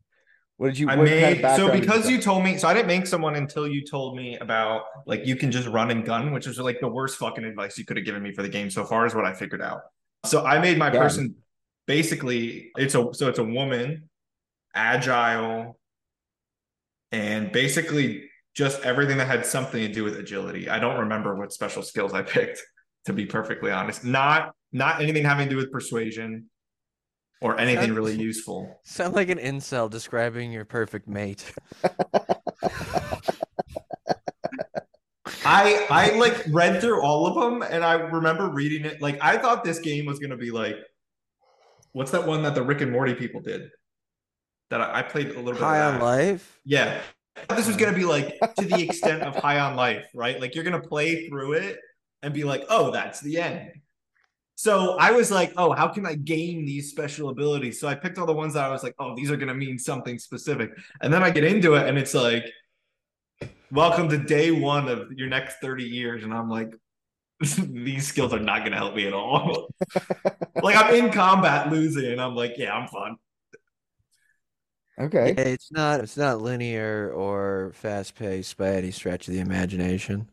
What 0.57 0.69
did 0.69 0.79
you? 0.79 0.89
I 0.89 0.95
what 0.95 1.07
kind 1.07 1.35
of 1.35 1.41
made 1.43 1.55
so 1.55 1.71
because 1.71 2.09
you 2.09 2.19
told 2.19 2.43
me 2.43 2.57
so 2.57 2.67
I 2.67 2.73
didn't 2.73 2.87
make 2.87 3.05
someone 3.05 3.35
until 3.35 3.67
you 3.67 3.85
told 3.85 4.17
me 4.17 4.35
about 4.39 4.81
like 5.05 5.23
you 5.23 5.35
can 5.35 5.51
just 5.51 5.67
run 5.67 5.91
and 5.91 6.03
gun, 6.03 6.31
which 6.31 6.47
is 6.47 6.57
like 6.57 6.79
the 6.81 6.87
worst 6.87 7.19
fucking 7.19 7.43
advice 7.43 7.77
you 7.77 7.85
could 7.85 7.97
have 7.97 8.05
given 8.05 8.23
me 8.23 8.33
for 8.33 8.41
the 8.41 8.49
game 8.49 8.71
so 8.71 8.83
far 8.83 9.05
is 9.05 9.13
what 9.13 9.25
I 9.25 9.33
figured 9.35 9.61
out. 9.61 9.81
So 10.25 10.43
I 10.43 10.57
made 10.59 10.79
my 10.79 10.91
Yeah. 10.91 10.97
person 10.97 11.35
basically 11.85 12.71
it's 12.75 12.95
a 12.95 13.13
so 13.13 13.27
it's 13.29 13.37
a 13.37 13.43
woman, 13.43 14.09
agile, 14.73 15.79
and 17.11 17.51
basically 17.51 18.27
just 18.55 18.81
everything 18.81 19.19
that 19.19 19.27
had 19.27 19.45
something 19.45 19.81
to 19.87 19.93
do 19.93 20.03
with 20.03 20.17
agility. 20.17 20.67
I 20.67 20.79
don't 20.79 20.97
remember 21.01 21.35
what 21.35 21.53
special 21.53 21.83
skills 21.83 22.13
I 22.13 22.23
picked, 22.23 22.59
to 23.05 23.13
be 23.13 23.27
perfectly 23.27 23.69
honest. 23.69 24.03
Not 24.03 24.55
not 24.71 24.99
anything 24.99 25.23
having 25.23 25.47
to 25.47 25.51
do 25.51 25.57
with 25.57 25.71
persuasion 25.71 26.49
or 27.41 27.59
anything 27.59 27.93
really 27.93 28.15
useful. 28.21 28.79
Sound 28.83 29.13
like 29.13 29.29
an 29.29 29.37
incel 29.37 29.89
describing 29.89 30.51
your 30.51 30.65
perfect 30.65 31.07
mate. 31.07 31.53
I 35.45 35.87
I 35.89 36.11
like 36.17 36.43
read 36.49 36.81
through 36.81 37.01
all 37.01 37.25
of 37.25 37.35
them 37.35 37.61
and 37.61 37.83
I 37.83 37.93
remember 37.93 38.49
reading 38.49 38.85
it 38.85 39.01
like 39.01 39.17
I 39.21 39.37
thought 39.37 39.63
this 39.63 39.79
game 39.79 40.05
was 40.05 40.19
gonna 40.19 40.37
be 40.37 40.51
like 40.51 40.75
what's 41.93 42.11
that 42.11 42.27
one 42.27 42.43
that 42.43 42.53
the 42.53 42.63
Rick 42.63 42.81
and 42.81 42.91
Morty 42.91 43.13
people 43.13 43.41
did 43.41 43.69
that 44.69 44.81
I, 44.81 44.99
I 44.99 45.03
played 45.03 45.27
a 45.27 45.39
little 45.39 45.53
bit 45.53 45.61
High 45.61 45.79
of 45.79 45.95
on 45.95 46.01
life. 46.01 46.59
Yeah. 46.65 46.99
This 47.49 47.67
was 47.67 47.77
gonna 47.77 47.95
be 47.95 48.03
like 48.03 48.37
to 48.57 48.65
the 48.65 48.81
extent 48.81 49.23
of 49.23 49.35
High 49.35 49.59
on 49.59 49.75
Life, 49.75 50.07
right? 50.13 50.39
Like 50.39 50.53
you're 50.53 50.63
gonna 50.63 50.81
play 50.81 51.29
through 51.29 51.53
it 51.53 51.77
and 52.23 52.33
be 52.33 52.43
like, 52.43 52.65
oh, 52.69 52.91
that's 52.91 53.21
the 53.21 53.39
end. 53.39 53.71
So 54.57 54.97
I 54.97 55.11
was 55.11 55.29
like, 55.29 55.53
oh, 55.55 55.71
how 55.71 55.87
can 55.87 56.07
I 56.07 56.15
gain 56.15 56.65
these 56.65 56.89
special 56.89 57.29
abilities? 57.29 57.79
So 57.79 57.87
I 57.87 57.93
picked 57.93 58.17
all 58.17 58.25
the 58.25 58.33
ones 58.33 58.55
that 58.55 58.65
I 58.65 58.69
was 58.69 58.81
like, 58.81 58.95
oh, 58.97 59.15
these 59.15 59.29
are 59.29 59.37
gonna 59.37 59.53
mean 59.53 59.77
something 59.77 60.17
specific. 60.17 60.71
And 60.99 61.13
then 61.13 61.21
I 61.21 61.29
get 61.29 61.43
into 61.43 61.75
it 61.75 61.87
and 61.87 61.95
it's 61.95 62.15
like, 62.15 62.43
welcome 63.71 64.09
to 64.09 64.17
day 64.17 64.49
one 64.49 64.87
of 64.87 65.11
your 65.11 65.29
next 65.29 65.57
30 65.61 65.83
years. 65.83 66.23
And 66.23 66.33
I'm 66.33 66.49
like, 66.49 66.73
these 67.39 68.07
skills 68.07 68.33
are 68.33 68.39
not 68.39 68.63
gonna 68.63 68.77
help 68.77 68.95
me 68.95 69.05
at 69.05 69.13
all. 69.13 69.69
like 70.63 70.75
I'm 70.75 70.95
in 70.95 71.11
combat 71.11 71.71
losing, 71.71 72.11
and 72.11 72.19
I'm 72.19 72.33
like, 72.33 72.53
yeah, 72.57 72.73
I'm 72.73 72.87
fun. 72.87 73.15
Okay. 74.99 75.35
Yeah, 75.37 75.43
it's 75.43 75.71
not 75.71 75.99
it's 75.99 76.17
not 76.17 76.41
linear 76.41 77.11
or 77.11 77.73
fast 77.75 78.15
paced 78.15 78.57
by 78.57 78.69
any 78.69 78.89
stretch 78.89 79.27
of 79.27 79.35
the 79.35 79.39
imagination. 79.39 80.29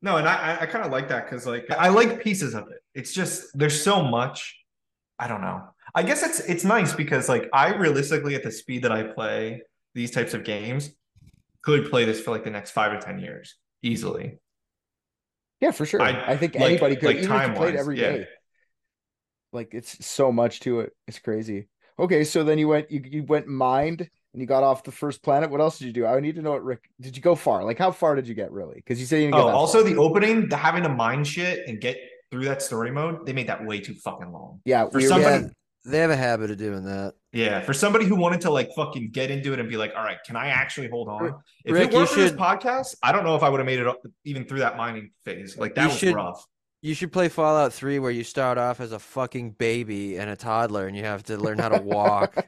No, 0.00 0.16
and 0.16 0.28
I 0.28 0.58
I, 0.60 0.66
kind 0.66 0.84
of 0.84 0.92
like 0.92 1.08
that 1.08 1.24
because 1.28 1.46
like 1.46 1.66
I 1.70 1.88
like 1.88 2.22
pieces 2.22 2.54
of 2.54 2.68
it. 2.70 2.78
It's 2.94 3.12
just 3.12 3.46
there's 3.54 3.82
so 3.82 4.02
much. 4.02 4.56
I 5.18 5.26
don't 5.26 5.40
know. 5.40 5.64
I 5.94 6.02
guess 6.04 6.22
it's 6.22 6.40
it's 6.40 6.64
nice 6.64 6.94
because 6.94 7.28
like 7.28 7.48
I 7.52 7.74
realistically 7.74 8.34
at 8.34 8.42
the 8.44 8.52
speed 8.52 8.82
that 8.82 8.92
I 8.92 9.02
play 9.02 9.62
these 9.94 10.10
types 10.10 10.34
of 10.34 10.44
games 10.44 10.90
could 11.62 11.90
play 11.90 12.04
this 12.04 12.20
for 12.20 12.30
like 12.30 12.44
the 12.44 12.50
next 12.50 12.70
five 12.70 12.92
or 12.92 13.00
ten 13.00 13.18
years 13.18 13.56
easily. 13.82 14.38
Yeah, 15.60 15.72
for 15.72 15.84
sure. 15.86 16.00
I- 16.00 16.32
I, 16.32 16.36
think 16.36 16.54
like- 16.54 16.62
anybody 16.62 16.94
could 16.96 17.06
like 17.06 17.16
even 17.16 17.54
played 17.54 17.74
every 17.74 17.96
day. 17.96 18.26
Like 19.52 19.74
it's 19.74 20.04
so 20.06 20.30
much 20.30 20.60
to 20.60 20.80
it. 20.80 20.92
It's 21.06 21.18
crazy. 21.18 21.68
Okay, 21.98 22.22
so 22.22 22.44
then 22.44 22.58
you 22.58 22.68
went 22.68 22.90
you, 22.90 23.02
you 23.04 23.22
went 23.24 23.48
mined 23.48 24.08
and 24.32 24.40
you 24.42 24.46
got 24.46 24.62
off 24.62 24.82
the 24.84 24.92
first 24.92 25.22
planet. 25.22 25.50
What 25.50 25.60
else 25.60 25.78
did 25.78 25.86
you 25.86 25.92
do? 25.92 26.06
I 26.06 26.20
need 26.20 26.34
to 26.36 26.42
know 26.42 26.52
what 26.52 26.64
Rick 26.64 26.90
did 27.00 27.16
you 27.16 27.22
go 27.22 27.34
far? 27.34 27.64
Like 27.64 27.78
how 27.78 27.90
far 27.90 28.14
did 28.14 28.28
you 28.28 28.34
get 28.34 28.52
really? 28.52 28.74
Because 28.76 29.00
you 29.00 29.06
said 29.06 29.16
you 29.16 29.22
didn't 29.28 29.34
get 29.34 29.42
Oh, 29.44 29.46
that 29.48 29.54
also 29.54 29.80
far. 29.82 29.90
the 29.90 29.96
opening, 29.96 30.48
the 30.48 30.56
having 30.56 30.82
to 30.82 30.88
mine 30.88 31.24
shit 31.24 31.66
and 31.66 31.80
get 31.80 31.96
through 32.30 32.44
that 32.44 32.60
story 32.62 32.90
mode, 32.90 33.24
they 33.26 33.32
made 33.32 33.46
that 33.48 33.64
way 33.64 33.80
too 33.80 33.94
fucking 33.94 34.30
long. 34.30 34.60
yeah, 34.64 34.88
For 34.90 35.00
somebody, 35.00 35.44
Yeah, 35.44 35.48
they 35.86 35.98
have 35.98 36.10
a 36.10 36.16
habit 36.16 36.50
of 36.50 36.58
doing 36.58 36.84
that. 36.84 37.14
Yeah, 37.32 37.60
for 37.60 37.72
somebody 37.72 38.04
who 38.04 38.16
wanted 38.16 38.40
to 38.42 38.50
like 38.50 38.68
fucking 38.76 39.10
get 39.12 39.30
into 39.30 39.52
it 39.54 39.60
and 39.60 39.68
be 39.68 39.76
like, 39.76 39.92
all 39.96 40.02
right, 40.04 40.18
can 40.26 40.36
I 40.36 40.48
actually 40.48 40.88
hold 40.88 41.08
on? 41.08 41.34
If 41.64 41.72
Rick, 41.74 41.88
it 41.88 41.92
you 41.92 41.98
weren't 41.98 42.10
for 42.10 42.20
this 42.20 42.32
podcast, 42.32 42.96
I 43.02 43.12
don't 43.12 43.24
know 43.24 43.34
if 43.36 43.42
I 43.42 43.48
would 43.48 43.60
have 43.60 43.66
made 43.66 43.78
it 43.78 43.86
up 43.86 44.00
even 44.24 44.44
through 44.44 44.58
that 44.60 44.76
mining 44.76 45.10
phase. 45.24 45.56
Like 45.56 45.74
that 45.76 45.82
You 45.82 45.88
was 45.88 45.98
should- 45.98 46.14
rough. 46.14 46.44
You 46.80 46.94
should 46.94 47.12
play 47.12 47.28
Fallout 47.28 47.72
3 47.72 47.98
where 47.98 48.10
you 48.10 48.22
start 48.22 48.56
off 48.56 48.80
as 48.80 48.92
a 48.92 48.98
fucking 48.98 49.52
baby 49.52 50.16
and 50.16 50.30
a 50.30 50.36
toddler 50.36 50.86
and 50.86 50.96
you 50.96 51.04
have 51.04 51.24
to 51.24 51.36
learn 51.36 51.58
how 51.58 51.68
to 51.68 51.82
walk 51.82 52.44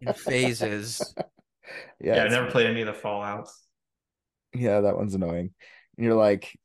in 0.00 0.12
phases. 0.14 1.14
yeah, 2.00 2.16
Yeah, 2.16 2.24
I 2.24 2.28
never 2.28 2.50
played 2.50 2.66
any 2.66 2.80
of 2.80 2.86
the 2.86 2.92
Fallouts. 3.00 3.50
yeah, 4.54 4.80
that 4.80 4.96
one's 4.96 5.14
annoying. 5.14 5.50
And 5.96 6.04
you're 6.06 6.14
like, 6.14 6.58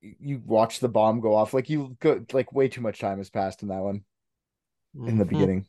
you 0.00 0.42
watch 0.44 0.80
the 0.80 0.88
bomb 0.88 1.20
go 1.20 1.34
off. 1.34 1.54
Like 1.54 1.70
you 1.70 1.96
go 2.00 2.24
like 2.32 2.52
way 2.52 2.68
too 2.68 2.80
much 2.82 2.98
time 2.98 3.18
has 3.18 3.30
passed 3.30 3.62
in 3.62 3.68
that 3.68 3.82
one 3.82 4.04
in 5.06 5.16
the 5.18 5.24
Mhm. 5.24 5.28
beginning. 5.28 5.66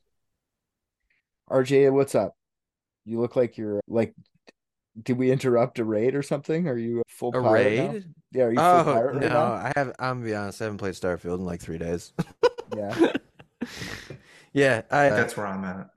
RJ, 1.50 1.90
what's 1.90 2.16
up? 2.16 2.36
You 3.06 3.20
look 3.22 3.36
like 3.36 3.58
you're 3.58 3.80
like. 3.88 4.14
Did 5.02 5.18
we 5.18 5.32
interrupt 5.32 5.80
a 5.80 5.86
raid 5.86 6.16
or 6.16 6.24
something? 6.24 6.68
Are 6.68 6.78
you 6.78 7.02
a 7.02 7.04
full 7.18 7.34
A 7.34 7.42
pirate 7.42 7.74
now? 7.74 7.98
raid? 7.98 8.14
Yeah, 8.32 8.46
are 8.46 8.54
you 8.54 8.62
full 8.62 8.82
Oh, 8.82 8.84
pirate 8.84 9.16
no. 9.16 9.28
now? 9.28 9.54
I 9.54 9.72
have 9.76 9.90
I'm 10.00 10.18
gonna 10.20 10.26
be 10.26 10.36
honest, 10.36 10.62
I 10.62 10.66
haven't 10.66 10.80
played 10.80 10.96
Starfield 10.96 11.36
in 11.40 11.46
like 11.46 11.62
3 11.62 11.78
days. 11.78 12.14
Yeah. 12.70 12.98
yeah, 14.54 14.82
I 14.92 15.08
uh, 15.08 15.12
That's 15.16 15.36
where 15.38 15.48
I'm 15.48 15.64
at. 15.64 15.90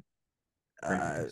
uh, 0.83 1.25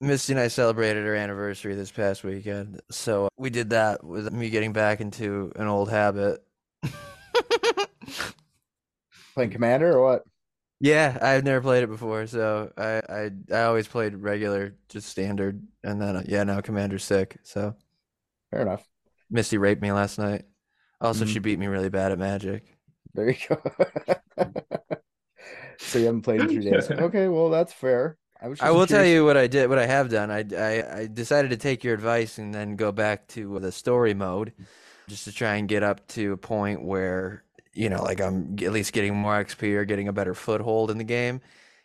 Misty 0.00 0.32
and 0.32 0.40
I 0.40 0.48
celebrated 0.48 1.06
our 1.06 1.14
anniversary 1.14 1.74
this 1.74 1.90
past 1.90 2.24
weekend. 2.24 2.80
So 2.90 3.28
we 3.36 3.50
did 3.50 3.70
that 3.70 4.02
with 4.02 4.32
me 4.32 4.48
getting 4.50 4.72
back 4.72 5.00
into 5.00 5.52
an 5.56 5.66
old 5.66 5.90
habit. 5.90 6.42
Playing 9.34 9.50
commander 9.50 9.96
or 9.96 10.04
what? 10.04 10.24
Yeah, 10.80 11.18
I've 11.20 11.44
never 11.44 11.60
played 11.60 11.84
it 11.84 11.88
before, 11.88 12.26
so 12.26 12.72
I 12.76 13.02
I, 13.08 13.30
I 13.54 13.62
always 13.64 13.86
played 13.86 14.14
regular, 14.16 14.76
just 14.88 15.08
standard, 15.08 15.66
and 15.84 16.00
then 16.00 16.16
uh, 16.16 16.22
yeah, 16.26 16.42
now 16.44 16.60
Commander's 16.62 17.04
sick. 17.04 17.38
So 17.42 17.74
Fair 18.50 18.62
enough. 18.62 18.88
Misty 19.30 19.58
raped 19.58 19.82
me 19.82 19.92
last 19.92 20.18
night. 20.18 20.44
Also, 21.00 21.24
she 21.24 21.38
Mm. 21.38 21.42
beat 21.42 21.58
me 21.58 21.66
really 21.66 21.88
bad 21.88 22.12
at 22.12 22.18
Magic. 22.18 22.64
There 23.14 23.30
you 23.30 23.36
go. 23.48 23.60
so 25.78 25.98
you 25.98 26.06
haven't 26.06 26.22
played 26.22 26.40
in 26.42 26.48
three 26.48 26.70
days. 26.70 26.90
Okay, 26.90 27.28
well 27.28 27.48
that's 27.50 27.72
fair. 27.72 28.18
I. 28.42 28.54
I 28.60 28.70
will 28.70 28.86
tell 28.86 29.04
you 29.04 29.24
what 29.24 29.36
I 29.36 29.46
did, 29.46 29.68
what 29.68 29.78
I 29.78 29.86
have 29.86 30.08
done. 30.08 30.30
I, 30.30 30.44
I, 30.56 31.00
I 31.00 31.06
decided 31.06 31.50
to 31.50 31.56
take 31.56 31.84
your 31.84 31.94
advice 31.94 32.38
and 32.38 32.54
then 32.54 32.76
go 32.76 32.92
back 32.92 33.28
to 33.28 33.58
the 33.58 33.72
story 33.72 34.14
mode 34.14 34.52
just 35.08 35.24
to 35.24 35.32
try 35.32 35.56
and 35.56 35.68
get 35.68 35.82
up 35.82 36.06
to 36.08 36.32
a 36.32 36.36
point 36.36 36.82
where, 36.82 37.44
you 37.74 37.88
know, 37.90 38.02
like 38.02 38.20
I'm 38.20 38.56
at 38.62 38.72
least 38.72 38.92
getting 38.92 39.14
more 39.14 39.42
XP 39.44 39.74
or 39.74 39.84
getting 39.84 40.08
a 40.08 40.12
better 40.12 40.34
foothold 40.34 40.90
in 40.90 40.98
the 40.98 41.04
game. 41.04 41.40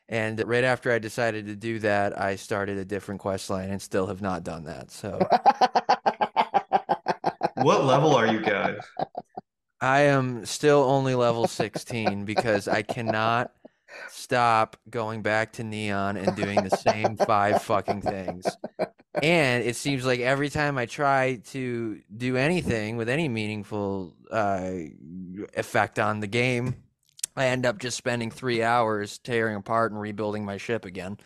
And 0.07 0.41
right 0.47 0.63
after 0.63 0.91
I 0.91 0.99
decided 0.99 1.47
to 1.47 1.55
do 1.55 1.79
that, 1.79 2.19
I 2.19 2.35
started 2.35 2.77
a 2.77 2.85
different 2.85 3.21
quest 3.21 3.49
line 3.49 3.69
and 3.69 3.81
still 3.81 4.07
have 4.07 4.21
not 4.21 4.43
done 4.43 4.65
that. 4.65 4.91
So 4.91 5.19
What 7.65 7.83
level 7.83 8.15
are 8.15 8.27
you 8.27 8.41
guys? 8.41 8.77
I 9.81 10.01
am 10.01 10.45
still 10.45 10.83
only 10.83 11.15
level 11.15 11.47
16 11.47 12.23
because 12.23 12.67
I 12.67 12.83
cannot 12.83 13.53
stop 14.07 14.77
going 14.87 15.23
back 15.23 15.53
to 15.53 15.63
Neon 15.63 16.15
and 16.15 16.35
doing 16.35 16.63
the 16.63 16.69
same 16.69 17.17
five 17.17 17.63
fucking 17.63 18.01
things. 18.03 18.45
And 19.19 19.63
it 19.63 19.75
seems 19.75 20.05
like 20.05 20.19
every 20.19 20.51
time 20.51 20.77
I 20.77 20.85
try 20.85 21.37
to 21.53 22.01
do 22.15 22.37
anything 22.37 22.97
with 22.97 23.09
any 23.09 23.27
meaningful 23.27 24.15
uh, 24.29 24.69
effect 25.57 25.97
on 25.97 26.19
the 26.19 26.27
game, 26.27 26.75
I 27.35 27.47
end 27.47 27.65
up 27.65 27.79
just 27.79 27.97
spending 27.97 28.29
three 28.29 28.61
hours 28.61 29.17
tearing 29.17 29.55
apart 29.55 29.91
and 29.91 29.99
rebuilding 29.99 30.45
my 30.45 30.57
ship 30.57 30.85
again. 30.85 31.17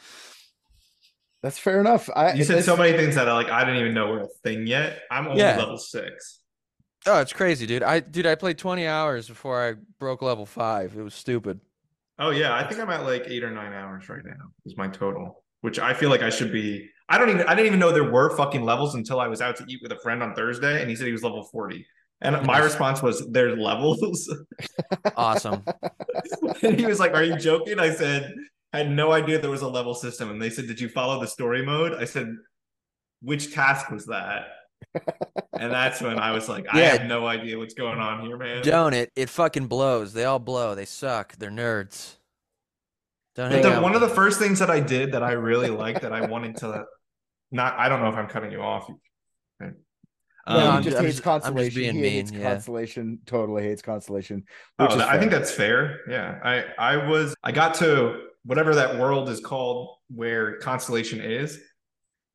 That's 1.42 1.58
fair 1.58 1.80
enough. 1.80 2.10
I 2.16 2.34
You 2.34 2.44
said 2.44 2.64
so 2.64 2.76
many 2.76 2.98
things 2.98 3.16
that 3.16 3.30
I 3.30 3.34
like 3.34 3.50
I 3.50 3.64
didn't 3.64 3.80
even 3.80 3.94
know 3.94 4.08
were 4.08 4.22
a 4.24 4.28
thing 4.44 4.68
yet. 4.68 5.02
I'm 5.10 5.28
only 5.28 5.40
Yeah. 5.40 5.58
level 5.58 5.78
six. 5.78 6.40
Oh, 7.06 7.22
it's 7.22 7.32
crazy, 7.32 7.66
dude. 7.66 7.82
I 7.84 8.02
dude, 8.02 8.26
I 8.28 8.36
played 8.36 8.58
20 8.58 8.86
hours 8.86 9.28
before 9.30 9.66
I 9.66 9.76
broke 10.00 10.22
level 10.22 10.46
five. 10.46 10.96
It 10.98 11.02
was 11.02 11.14
stupid. 11.14 11.62
Oh 12.18 12.32
yeah, 12.32 12.54
I 12.54 12.68
think 12.68 12.82
I'm 12.82 12.90
at 12.90 13.04
like 13.06 13.24
eight 13.28 13.44
or 13.44 13.52
nine 13.52 13.72
hours 13.72 14.10
right 14.10 14.24
now. 14.26 14.52
Is 14.66 14.76
my 14.76 14.90
total, 14.90 15.44
which 15.62 15.80
I 15.80 15.94
feel 15.94 16.10
like 16.10 16.22
I 16.22 16.30
should 16.30 16.52
be. 16.52 16.90
I 17.08 17.18
don't 17.18 17.30
even. 17.30 17.48
I 17.48 17.56
didn't 17.56 17.68
even 17.68 17.80
know 17.80 17.94
there 17.94 18.12
were 18.12 18.36
fucking 18.36 18.62
levels 18.64 18.96
until 18.96 19.22
I 19.22 19.28
was 19.28 19.42
out 19.42 19.56
to 19.58 19.66
eat 19.70 19.80
with 19.82 19.94
a 19.94 20.00
friend 20.00 20.22
on 20.22 20.36
Thursday, 20.36 20.82
and 20.82 20.90
he 20.90 20.96
said 20.98 21.06
he 21.08 21.14
was 21.14 21.24
level 21.24 21.44
forty. 21.46 21.88
And 22.22 22.46
my 22.46 22.60
response 22.60 23.02
was, 23.02 23.26
"There's 23.32 23.58
levels." 23.58 24.30
Awesome. 25.16 25.64
and 26.62 26.78
he 26.78 26.86
was 26.86 27.00
like, 27.00 27.14
"Are 27.14 27.24
you 27.24 27.38
joking?" 27.38 27.80
I 27.80 27.92
said, 27.94 28.34
"I 28.74 28.80
had 28.80 28.92
no 28.92 29.12
idea 29.12 29.40
there 29.40 29.50
was 29.50 29.62
a 29.62 29.68
level 29.68 29.94
system." 29.96 30.30
And 30.30 30.42
they 30.42 30.50
said, 30.50 30.68
"Did 30.68 30.80
you 30.80 30.90
follow 30.90 31.20
the 31.20 31.28
story 31.28 31.66
mode?" 31.66 31.94
I 31.94 32.06
said, 32.06 32.28
"Which 33.22 33.54
task 33.54 33.90
was 33.92 34.06
that?" 34.08 34.48
and 35.60 35.72
that's 35.72 36.02
when 36.02 36.18
I 36.20 36.32
was 36.32 36.48
like, 36.48 36.66
"I 36.74 36.80
Yeah. 36.82 36.90
have 36.98 37.06
no 37.08 37.28
idea 37.28 37.58
what's 37.58 37.74
going 37.74 38.00
on 38.00 38.26
here, 38.26 38.38
man." 38.38 38.62
Don't 38.64 38.94
it? 38.94 39.12
It 39.16 39.30
fucking 39.30 39.68
blows. 39.68 40.14
They 40.14 40.26
all 40.26 40.40
blow. 40.40 40.76
They 40.76 40.86
suck. 40.86 41.36
They're 41.38 41.52
nerds. 41.52 42.16
Don't 43.36 43.50
But 43.52 43.64
hang 43.64 43.76
the, 43.76 43.82
one 43.82 43.96
of 43.96 44.02
the 44.02 44.10
first 44.10 44.40
things 44.40 44.60
that 44.60 44.70
I 44.70 44.80
did 44.80 45.12
that 45.14 45.24
I 45.24 45.34
really 45.34 45.70
liked 45.84 46.02
that 46.02 46.14
I 46.14 46.26
wanted 46.26 46.56
to 46.58 46.86
not 47.52 47.78
I 47.78 47.90
don't 47.90 48.02
know 48.02 48.10
if 48.10 48.16
I'm 48.16 48.28
cutting 48.28 48.52
you 48.52 48.62
off. 48.62 48.90
Okay. 49.62 49.74
No, 50.48 50.58
No, 50.60 50.70
um, 50.72 50.78
he 50.84 50.90
just 50.90 50.98
I'm 50.98 51.06
hates 51.06 51.18
just- 51.18 51.28
I'm 51.28 51.40
just 51.42 51.46
constellation. 51.46 51.96
he 51.96 52.02
mean, 52.02 52.12
hates 52.12 52.32
yeah. 52.32 52.44
constellation. 52.54 53.20
Totally 53.26 53.64
hates 53.64 53.82
constellation. 53.82 54.44
Oh, 54.80 54.86
Which 54.86 54.96
is 54.96 55.02
I 55.02 55.20
think 55.20 55.32
that's 55.32 55.52
fair. 55.52 56.00
Yeah. 56.10 56.40
I 56.44 56.66
I 56.94 57.08
was 57.10 57.36
I 57.44 57.52
got 57.52 57.76
to 57.76 58.22
whatever 58.44 58.76
that 58.76 59.00
world 59.00 59.30
is 59.30 59.40
called 59.40 59.96
where 60.14 60.58
Constellation 60.58 61.22
is. 61.22 61.60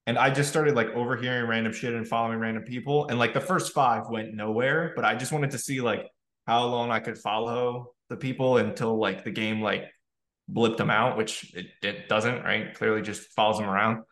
And 0.06 0.18
I 0.18 0.30
just 0.30 0.50
started 0.50 0.74
like 0.74 0.88
overhearing 0.88 1.48
random 1.48 1.72
shit 1.72 1.94
and 1.94 2.06
following 2.06 2.38
random 2.38 2.64
people. 2.64 3.08
And 3.08 3.18
like 3.18 3.32
the 3.32 3.40
first 3.40 3.72
five 3.72 4.08
went 4.10 4.34
nowhere, 4.34 4.92
but 4.94 5.04
I 5.04 5.14
just 5.14 5.32
wanted 5.32 5.50
to 5.52 5.58
see 5.58 5.80
like 5.80 6.08
how 6.46 6.66
long 6.66 6.90
I 6.90 7.00
could 7.00 7.16
follow 7.16 7.94
the 8.10 8.16
people 8.16 8.58
until 8.58 8.98
like 8.98 9.24
the 9.24 9.30
game 9.30 9.62
like 9.62 9.90
blipped 10.52 10.76
them 10.76 10.90
out, 10.90 11.16
which 11.16 11.54
it, 11.54 11.66
it 11.82 12.08
doesn't, 12.08 12.42
right? 12.42 12.74
Clearly 12.74 13.02
just 13.02 13.32
follows 13.32 13.58
them 13.58 13.68
around. 13.68 14.02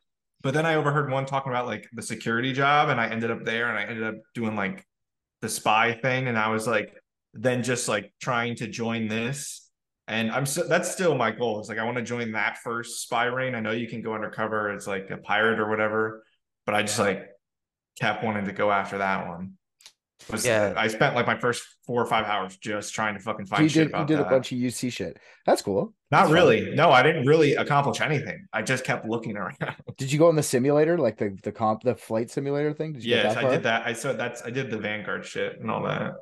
But 0.42 0.54
then 0.54 0.66
I 0.66 0.74
overheard 0.74 1.10
one 1.10 1.26
talking 1.26 1.52
about 1.52 1.66
like 1.66 1.88
the 1.92 2.02
security 2.02 2.52
job, 2.52 2.88
and 2.88 3.00
I 3.00 3.08
ended 3.08 3.30
up 3.30 3.44
there 3.44 3.68
and 3.68 3.78
I 3.78 3.84
ended 3.84 4.02
up 4.02 4.14
doing 4.34 4.56
like 4.56 4.84
the 5.40 5.48
spy 5.48 5.92
thing. 5.92 6.26
And 6.26 6.38
I 6.38 6.48
was 6.48 6.66
like, 6.66 6.94
then 7.34 7.62
just 7.62 7.88
like 7.88 8.12
trying 8.20 8.56
to 8.56 8.66
join 8.66 9.08
this. 9.08 9.61
And 10.08 10.30
I'm 10.30 10.46
so 10.46 10.64
that's 10.66 10.90
still 10.90 11.14
my 11.14 11.30
goal. 11.30 11.60
It's 11.60 11.68
like 11.68 11.78
I 11.78 11.84
want 11.84 11.96
to 11.96 12.02
join 12.02 12.32
that 12.32 12.58
first 12.58 13.02
spy 13.02 13.24
ring. 13.26 13.54
I 13.54 13.60
know 13.60 13.70
you 13.70 13.88
can 13.88 14.02
go 14.02 14.14
undercover 14.14 14.70
as 14.70 14.86
like 14.86 15.10
a 15.10 15.16
pirate 15.16 15.60
or 15.60 15.68
whatever, 15.70 16.24
but 16.66 16.74
I 16.74 16.82
just 16.82 16.98
like 16.98 17.28
kept 18.00 18.24
wanting 18.24 18.46
to 18.46 18.52
go 18.52 18.70
after 18.72 18.98
that 18.98 19.26
one. 19.28 19.52
Was, 20.30 20.44
Yeah. 20.46 20.74
I 20.76 20.86
spent 20.88 21.14
like 21.16 21.26
my 21.26 21.36
first 21.36 21.64
four 21.84 22.00
or 22.00 22.06
five 22.06 22.26
hours 22.26 22.56
just 22.56 22.94
trying 22.94 23.14
to 23.14 23.20
fucking 23.20 23.46
So 23.46 23.56
find 23.56 23.62
you 23.64 23.68
shit 23.68 23.82
did. 23.84 23.90
You 23.90 23.94
about 23.96 24.06
did 24.06 24.20
a 24.20 24.24
bunch 24.24 24.52
of 24.52 24.58
UC 24.58 24.92
shit. 24.92 25.18
That's 25.46 25.62
cool. 25.62 25.94
Not 26.10 26.18
That's 26.18 26.26
fine. 26.26 26.34
really. 26.34 26.74
No, 26.74 26.90
I 26.90 27.02
didn't 27.02 27.26
really 27.26 27.54
accomplish 27.54 28.00
anything. 28.00 28.46
I 28.52 28.62
just 28.62 28.84
kept 28.84 29.06
looking 29.06 29.36
around. 29.36 29.56
Did 29.96 30.12
you 30.12 30.18
go 30.18 30.28
in 30.28 30.36
the 30.36 30.42
simulator, 30.42 30.98
like 30.98 31.16
the 31.16 31.36
the 31.42 31.50
comp, 31.50 31.82
the 31.82 31.94
flight 31.94 32.30
simulator 32.30 32.72
thing? 32.74 32.92
Did 32.92 33.02
you 33.04 33.14
yes, 33.16 33.34
that 33.34 33.38
I 33.38 33.42
far? 33.42 33.50
did 33.50 33.62
that. 33.64 33.86
I 33.86 33.94
saw 33.94 34.12
that's 34.12 34.42
I 34.42 34.50
did 34.50 34.70
the 34.70 34.76
Vanguard 34.78 35.24
shit 35.24 35.58
and 35.58 35.70
all 35.70 35.82
that. 35.84 36.12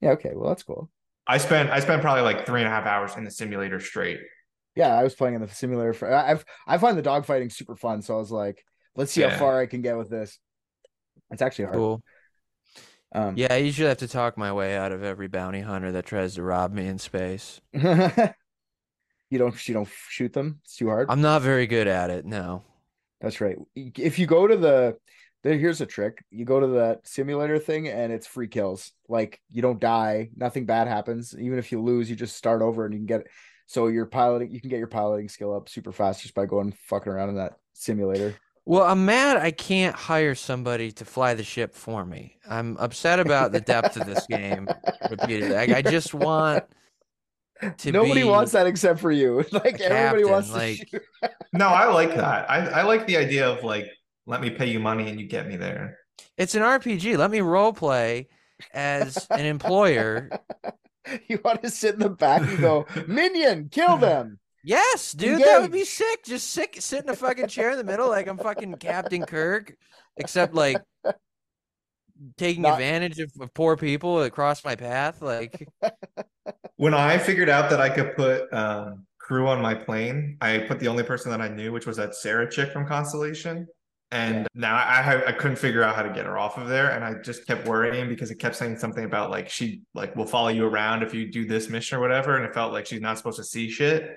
Yeah. 0.00 0.10
Okay. 0.10 0.32
Well, 0.34 0.50
that's 0.50 0.62
cool. 0.62 0.90
I 1.26 1.38
spent 1.38 1.70
I 1.70 1.80
spent 1.80 2.02
probably 2.02 2.22
like 2.22 2.46
three 2.46 2.60
and 2.60 2.68
a 2.68 2.70
half 2.70 2.86
hours 2.86 3.16
in 3.16 3.24
the 3.24 3.30
simulator 3.30 3.80
straight. 3.80 4.20
Yeah, 4.74 4.94
I 4.94 5.02
was 5.02 5.14
playing 5.14 5.34
in 5.34 5.40
the 5.42 5.48
simulator 5.48 5.92
for. 5.92 6.12
I- 6.12 6.30
I've 6.32 6.44
I 6.66 6.78
find 6.78 6.96
the 6.98 7.02
dogfighting 7.02 7.52
super 7.52 7.76
fun, 7.76 8.02
so 8.02 8.14
I 8.14 8.18
was 8.18 8.30
like, 8.30 8.64
let's 8.96 9.12
see 9.12 9.22
how 9.22 9.30
far 9.30 9.60
I 9.60 9.66
can 9.66 9.82
get 9.82 9.96
with 9.96 10.10
this. 10.10 10.38
It's 11.30 11.42
actually 11.42 11.66
hard. 11.66 11.76
Cool. 11.76 12.02
Um, 13.14 13.36
Yeah, 13.36 13.52
I 13.52 13.56
usually 13.56 13.88
have 13.88 13.98
to 13.98 14.08
talk 14.08 14.38
my 14.38 14.52
way 14.52 14.76
out 14.76 14.92
of 14.92 15.02
every 15.02 15.28
bounty 15.28 15.60
hunter 15.60 15.92
that 15.92 16.06
tries 16.06 16.34
to 16.36 16.42
rob 16.42 16.72
me 16.72 16.86
in 16.86 16.98
space. 16.98 17.60
you 17.72 17.78
don't 19.38 19.68
you 19.68 19.74
don't 19.74 19.88
shoot 20.08 20.32
them. 20.32 20.60
It's 20.64 20.76
too 20.76 20.88
hard. 20.88 21.10
I'm 21.10 21.20
not 21.20 21.42
very 21.42 21.66
good 21.66 21.86
at 21.86 22.10
it. 22.10 22.24
No. 22.24 22.64
That's 23.20 23.40
right. 23.40 23.56
If 23.76 24.18
you 24.18 24.26
go 24.26 24.46
to 24.46 24.56
the 24.56 24.96
there, 25.42 25.58
here's 25.58 25.80
a 25.80 25.86
trick. 25.86 26.24
You 26.30 26.44
go 26.44 26.60
to 26.60 26.66
the 26.66 27.00
simulator 27.04 27.58
thing 27.58 27.88
and 27.88 28.12
it's 28.12 28.26
free 28.26 28.48
kills. 28.48 28.92
Like 29.08 29.40
you 29.50 29.62
don't 29.62 29.80
die, 29.80 30.30
nothing 30.36 30.66
bad 30.66 30.88
happens. 30.88 31.34
Even 31.38 31.58
if 31.58 31.72
you 31.72 31.80
lose, 31.80 32.08
you 32.08 32.16
just 32.16 32.36
start 32.36 32.62
over 32.62 32.84
and 32.84 32.94
you 32.94 33.00
can 33.00 33.06
get 33.06 33.26
so 33.66 33.86
your 33.86 34.06
piloting 34.06 34.50
you 34.50 34.60
can 34.60 34.70
get 34.70 34.78
your 34.78 34.86
piloting 34.88 35.28
skill 35.28 35.54
up 35.54 35.68
super 35.68 35.92
fast 35.92 36.22
just 36.22 36.34
by 36.34 36.46
going 36.46 36.72
fucking 36.86 37.12
around 37.12 37.30
in 37.30 37.36
that 37.36 37.54
simulator. 37.72 38.34
Well, 38.64 38.84
I'm 38.84 39.04
mad 39.04 39.38
I 39.38 39.50
can't 39.50 39.96
hire 39.96 40.36
somebody 40.36 40.92
to 40.92 41.04
fly 41.04 41.34
the 41.34 41.42
ship 41.42 41.74
for 41.74 42.04
me. 42.04 42.38
I'm 42.48 42.76
upset 42.78 43.18
about 43.18 43.50
the 43.50 43.60
depth 43.60 43.96
of 43.96 44.06
this 44.06 44.24
game 44.28 44.68
repeatedly. 45.10 45.54
Like, 45.54 45.70
I 45.70 45.82
just 45.82 46.14
want 46.14 46.64
to 47.78 47.90
Nobody 47.90 48.22
be 48.22 48.24
wants 48.24 48.52
that 48.52 48.66
except 48.68 49.00
for 49.00 49.10
you. 49.10 49.44
Like 49.52 49.80
a 49.80 49.86
everybody 49.86 50.24
wants 50.24 50.48
to 50.50 50.54
like- 50.54 50.88
shoot. 50.88 51.02
No, 51.52 51.66
I 51.66 51.86
like 51.92 52.14
that. 52.14 52.50
I, 52.50 52.66
I 52.68 52.82
like 52.82 53.06
the 53.06 53.16
idea 53.16 53.48
of 53.48 53.64
like 53.64 53.86
let 54.26 54.40
me 54.40 54.50
pay 54.50 54.66
you 54.66 54.80
money 54.80 55.08
and 55.08 55.20
you 55.20 55.26
get 55.26 55.46
me 55.48 55.56
there. 55.56 55.98
It's 56.36 56.54
an 56.54 56.62
RPG. 56.62 57.16
Let 57.16 57.30
me 57.30 57.40
role 57.40 57.72
play 57.72 58.28
as 58.72 59.26
an 59.30 59.44
employer. 59.44 60.30
You 61.26 61.40
want 61.44 61.64
to 61.64 61.68
sit 61.68 61.94
in 61.94 61.98
the 61.98 62.08
back 62.10 62.42
and 62.42 62.60
go, 62.60 62.86
minion, 63.08 63.70
kill 63.72 63.96
them. 63.96 64.38
Yes, 64.62 65.10
dude, 65.10 65.42
that 65.42 65.60
would 65.60 65.72
be 65.72 65.84
sick. 65.84 66.22
Just 66.24 66.50
sick, 66.50 66.76
sit 66.78 67.02
in 67.02 67.10
a 67.10 67.16
fucking 67.16 67.48
chair 67.48 67.72
in 67.72 67.76
the 67.76 67.82
middle, 67.82 68.08
like 68.08 68.28
I'm 68.28 68.38
fucking 68.38 68.72
Captain 68.76 69.24
Kirk, 69.24 69.74
except 70.16 70.54
like 70.54 70.80
taking 72.36 72.62
Not- 72.62 72.74
advantage 72.74 73.18
of, 73.18 73.32
of 73.40 73.52
poor 73.52 73.76
people 73.76 74.20
that 74.20 74.30
cross 74.30 74.64
my 74.64 74.76
path. 74.76 75.20
Like, 75.20 75.68
When 76.76 76.94
I 76.94 77.18
figured 77.18 77.48
out 77.48 77.68
that 77.70 77.80
I 77.80 77.88
could 77.88 78.14
put 78.14 78.52
um, 78.52 79.04
crew 79.18 79.48
on 79.48 79.60
my 79.60 79.74
plane, 79.74 80.36
I 80.40 80.58
put 80.58 80.78
the 80.78 80.86
only 80.88 81.02
person 81.02 81.30
that 81.32 81.40
I 81.40 81.48
knew, 81.48 81.72
which 81.72 81.86
was 81.86 81.96
that 81.96 82.14
Sarah 82.14 82.48
chick 82.48 82.72
from 82.72 82.86
Constellation. 82.86 83.66
And 84.12 84.46
now 84.54 84.76
I 84.76 85.28
I 85.28 85.32
couldn't 85.32 85.56
figure 85.56 85.82
out 85.82 85.96
how 85.96 86.02
to 86.02 86.10
get 86.10 86.26
her 86.26 86.36
off 86.36 86.58
of 86.58 86.68
there, 86.68 86.90
and 86.90 87.02
I 87.02 87.14
just 87.22 87.46
kept 87.46 87.66
worrying 87.66 88.08
because 88.10 88.30
it 88.30 88.34
kept 88.38 88.54
saying 88.56 88.76
something 88.78 89.04
about 89.04 89.30
like 89.30 89.48
she 89.48 89.82
like 89.94 90.14
will 90.14 90.26
follow 90.26 90.48
you 90.48 90.66
around 90.66 91.02
if 91.02 91.14
you 91.14 91.30
do 91.32 91.46
this 91.46 91.70
mission 91.70 91.96
or 91.96 92.00
whatever, 92.02 92.36
and 92.36 92.44
it 92.44 92.52
felt 92.52 92.74
like 92.74 92.84
she's 92.86 93.00
not 93.00 93.16
supposed 93.16 93.38
to 93.38 93.44
see 93.44 93.70
shit. 93.70 94.10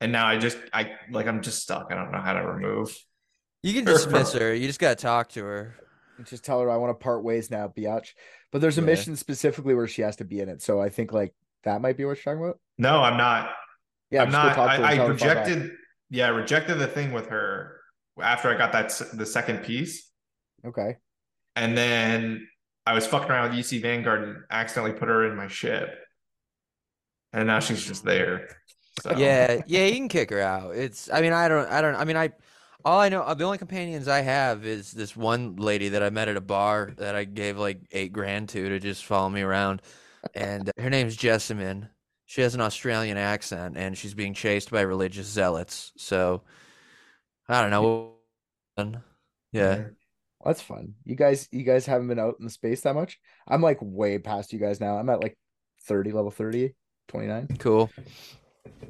And 0.00 0.10
now 0.10 0.26
I 0.26 0.38
just 0.38 0.56
I 0.72 0.92
like 1.10 1.26
I'm 1.26 1.42
just 1.42 1.62
stuck. 1.62 1.88
I 1.90 1.94
don't 1.94 2.10
know 2.12 2.20
how 2.20 2.32
to 2.32 2.40
remove. 2.46 2.96
you 3.62 3.74
can 3.74 3.84
Sure. 3.84 3.94
dismiss 3.94 4.32
her. 4.32 4.54
You 4.54 4.66
just 4.66 4.80
gotta 4.80 4.94
talk 4.96 5.28
to 5.30 5.44
her. 5.44 5.74
Just 6.24 6.42
tell 6.44 6.60
her 6.62 6.70
I 6.70 6.76
want 6.78 6.98
to 6.98 7.02
part 7.02 7.22
ways 7.22 7.50
now, 7.50 7.68
biatch. 7.68 8.14
But 8.52 8.62
there's 8.62 8.78
a 8.78 8.80
Yeah. 8.80 8.86
mission 8.86 9.16
specifically 9.16 9.74
where 9.74 9.86
she 9.86 10.00
has 10.02 10.16
to 10.16 10.24
be 10.24 10.40
in 10.40 10.48
it. 10.48 10.62
So 10.62 10.80
I 10.80 10.88
think 10.88 11.12
like 11.12 11.34
that 11.64 11.82
might 11.82 11.98
be 11.98 12.04
what 12.06 12.16
you're 12.24 12.34
talking 12.34 12.42
about. 12.42 12.58
No, 12.78 13.00
I'm 13.02 13.18
not. 13.18 13.50
Yeah, 14.10 14.22
I'm 14.22 14.30
not. 14.30 14.54
talk 14.54 14.70
to 14.70 14.76
her 14.76 14.76
and 14.76 14.84
I, 14.86 14.92
I 14.92 14.96
tell 14.96 15.06
her 15.08 15.12
to 15.12 15.18
fall 15.18 15.28
back. 15.28 15.46
rejected. 15.46 15.72
Yeah, 16.08 16.26
I 16.26 16.30
rejected 16.30 16.78
the 16.78 16.86
thing 16.86 17.12
with 17.12 17.26
her 17.26 17.75
after 18.20 18.48
I 18.52 18.56
got 18.56 18.72
that 18.72 19.00
the 19.12 19.26
second 19.26 19.64
piece, 19.64 20.10
Okay. 20.64 20.96
and 21.54 21.76
then 21.76 22.48
I 22.86 22.94
was 22.94 23.06
fucking 23.06 23.30
around 23.30 23.50
with 23.50 23.58
UC 23.64 23.82
Vanguard 23.82 24.22
and 24.22 24.36
accidentally 24.50 24.98
put 24.98 25.08
her 25.08 25.26
in 25.30 25.36
my 25.36 25.48
ship, 25.48 25.90
and 27.32 27.46
now 27.46 27.60
she's 27.60 27.84
just 27.84 28.04
there. 28.04 28.48
So 29.02 29.16
Yeah, 29.16 29.60
yeah, 29.66 29.84
you 29.86 29.96
can 29.96 30.08
kick 30.08 30.30
her 30.30 30.40
out. 30.40 30.74
It's, 30.76 31.10
I 31.12 31.20
mean, 31.20 31.32
I 31.32 31.48
don't, 31.48 31.68
I 31.70 31.80
don't, 31.82 31.94
I 31.96 32.04
mean, 32.04 32.16
I, 32.16 32.30
all 32.84 33.00
I 33.00 33.08
know, 33.08 33.22
uh, 33.22 33.34
the 33.34 33.44
only 33.44 33.58
companions 33.58 34.08
I 34.08 34.20
have 34.20 34.64
is 34.64 34.92
this 34.92 35.16
one 35.16 35.56
lady 35.56 35.90
that 35.90 36.02
I 36.02 36.10
met 36.10 36.28
at 36.28 36.36
a 36.36 36.40
bar 36.40 36.92
that 36.98 37.14
I 37.14 37.24
gave 37.24 37.58
like 37.58 37.80
eight 37.92 38.12
grand 38.12 38.48
to 38.50 38.68
to 38.68 38.78
just 38.78 39.04
follow 39.04 39.28
me 39.28 39.42
around, 39.42 39.82
and 40.34 40.70
her 40.78 40.88
name's 40.90 41.16
Jessamine. 41.16 41.88
She 42.28 42.40
has 42.40 42.54
an 42.54 42.60
Australian 42.60 43.18
accent, 43.18 43.76
and 43.76 43.96
she's 43.98 44.14
being 44.14 44.34
chased 44.34 44.70
by 44.70 44.80
religious 44.80 45.26
zealots. 45.26 45.92
So, 45.96 46.42
I 47.48 47.62
don't 47.62 47.70
know. 47.70 48.14
Yeah. 49.52 49.84
That's 50.44 50.60
fun. 50.60 50.94
You 51.04 51.16
guys, 51.16 51.48
you 51.50 51.64
guys 51.64 51.86
haven't 51.86 52.08
been 52.08 52.18
out 52.18 52.36
in 52.38 52.44
the 52.44 52.50
space 52.50 52.82
that 52.82 52.94
much. 52.94 53.18
I'm 53.48 53.62
like 53.62 53.78
way 53.80 54.18
past 54.18 54.52
you 54.52 54.58
guys 54.58 54.80
now. 54.80 54.96
I'm 54.96 55.08
at 55.08 55.20
like 55.20 55.36
30, 55.86 56.12
level 56.12 56.30
30, 56.30 56.74
29. 57.08 57.48
Cool. 57.58 57.90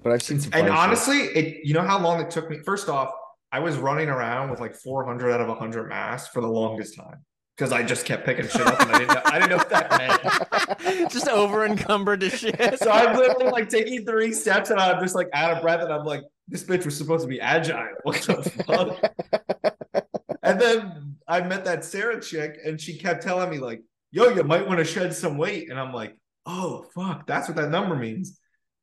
But 0.02 0.12
I've 0.12 0.22
seen 0.22 0.40
some. 0.40 0.52
and 0.52 0.66
funny 0.66 0.70
shit. 0.70 0.78
honestly, 0.78 1.18
it 1.18 1.66
you 1.66 1.74
know 1.74 1.82
how 1.82 1.98
long 1.98 2.20
it 2.20 2.30
took 2.30 2.50
me. 2.50 2.58
First 2.64 2.88
off, 2.88 3.12
I 3.52 3.58
was 3.60 3.76
running 3.76 4.08
around 4.08 4.50
with 4.50 4.60
like 4.60 4.74
400 4.74 5.30
out 5.32 5.40
of 5.40 5.48
100 5.48 5.88
mass 5.88 6.28
for 6.28 6.40
the 6.40 6.48
longest 6.48 6.96
time 6.96 7.24
because 7.56 7.72
I 7.72 7.82
just 7.82 8.04
kept 8.04 8.26
picking 8.26 8.48
shit 8.48 8.66
up 8.66 8.80
and 8.80 8.90
I 8.90 8.98
didn't 8.98 9.14
know, 9.14 9.22
I 9.24 9.38
didn't 9.38 9.50
know 9.50 9.56
what 9.56 9.70
that 9.70 10.88
meant. 10.88 11.10
just 11.12 11.28
over 11.28 11.64
encumbered 11.64 12.20
to 12.20 12.30
shit. 12.30 12.58
So 12.78 12.90
I'm 12.90 13.16
literally 13.16 13.50
like 13.50 13.68
taking 13.68 14.04
three 14.04 14.32
steps 14.32 14.70
and 14.70 14.78
I'm 14.78 15.02
just 15.02 15.14
like 15.14 15.28
out 15.32 15.52
of 15.52 15.62
breath 15.62 15.80
and 15.82 15.92
I'm 15.92 16.04
like, 16.04 16.22
this 16.48 16.64
bitch 16.64 16.84
was 16.84 16.96
supposed 16.96 17.22
to 17.22 17.28
be 17.28 17.40
agile. 17.40 17.86
What 18.02 18.16
the 18.22 18.42
fuck? 18.66 20.04
and 20.42 20.60
then 20.60 21.16
I 21.26 21.40
met 21.42 21.64
that 21.64 21.84
Sarah 21.84 22.20
chick 22.20 22.58
and 22.64 22.80
she 22.80 22.96
kept 22.98 23.22
telling 23.22 23.50
me 23.50 23.58
like, 23.58 23.82
yo, 24.12 24.28
you 24.28 24.44
might 24.44 24.66
want 24.66 24.78
to 24.78 24.84
shed 24.84 25.14
some 25.14 25.36
weight. 25.38 25.70
And 25.70 25.78
I'm 25.78 25.92
like, 25.92 26.16
oh 26.46 26.86
fuck, 26.94 27.26
that's 27.26 27.48
what 27.48 27.56
that 27.56 27.70
number 27.70 27.96
means. 27.96 28.38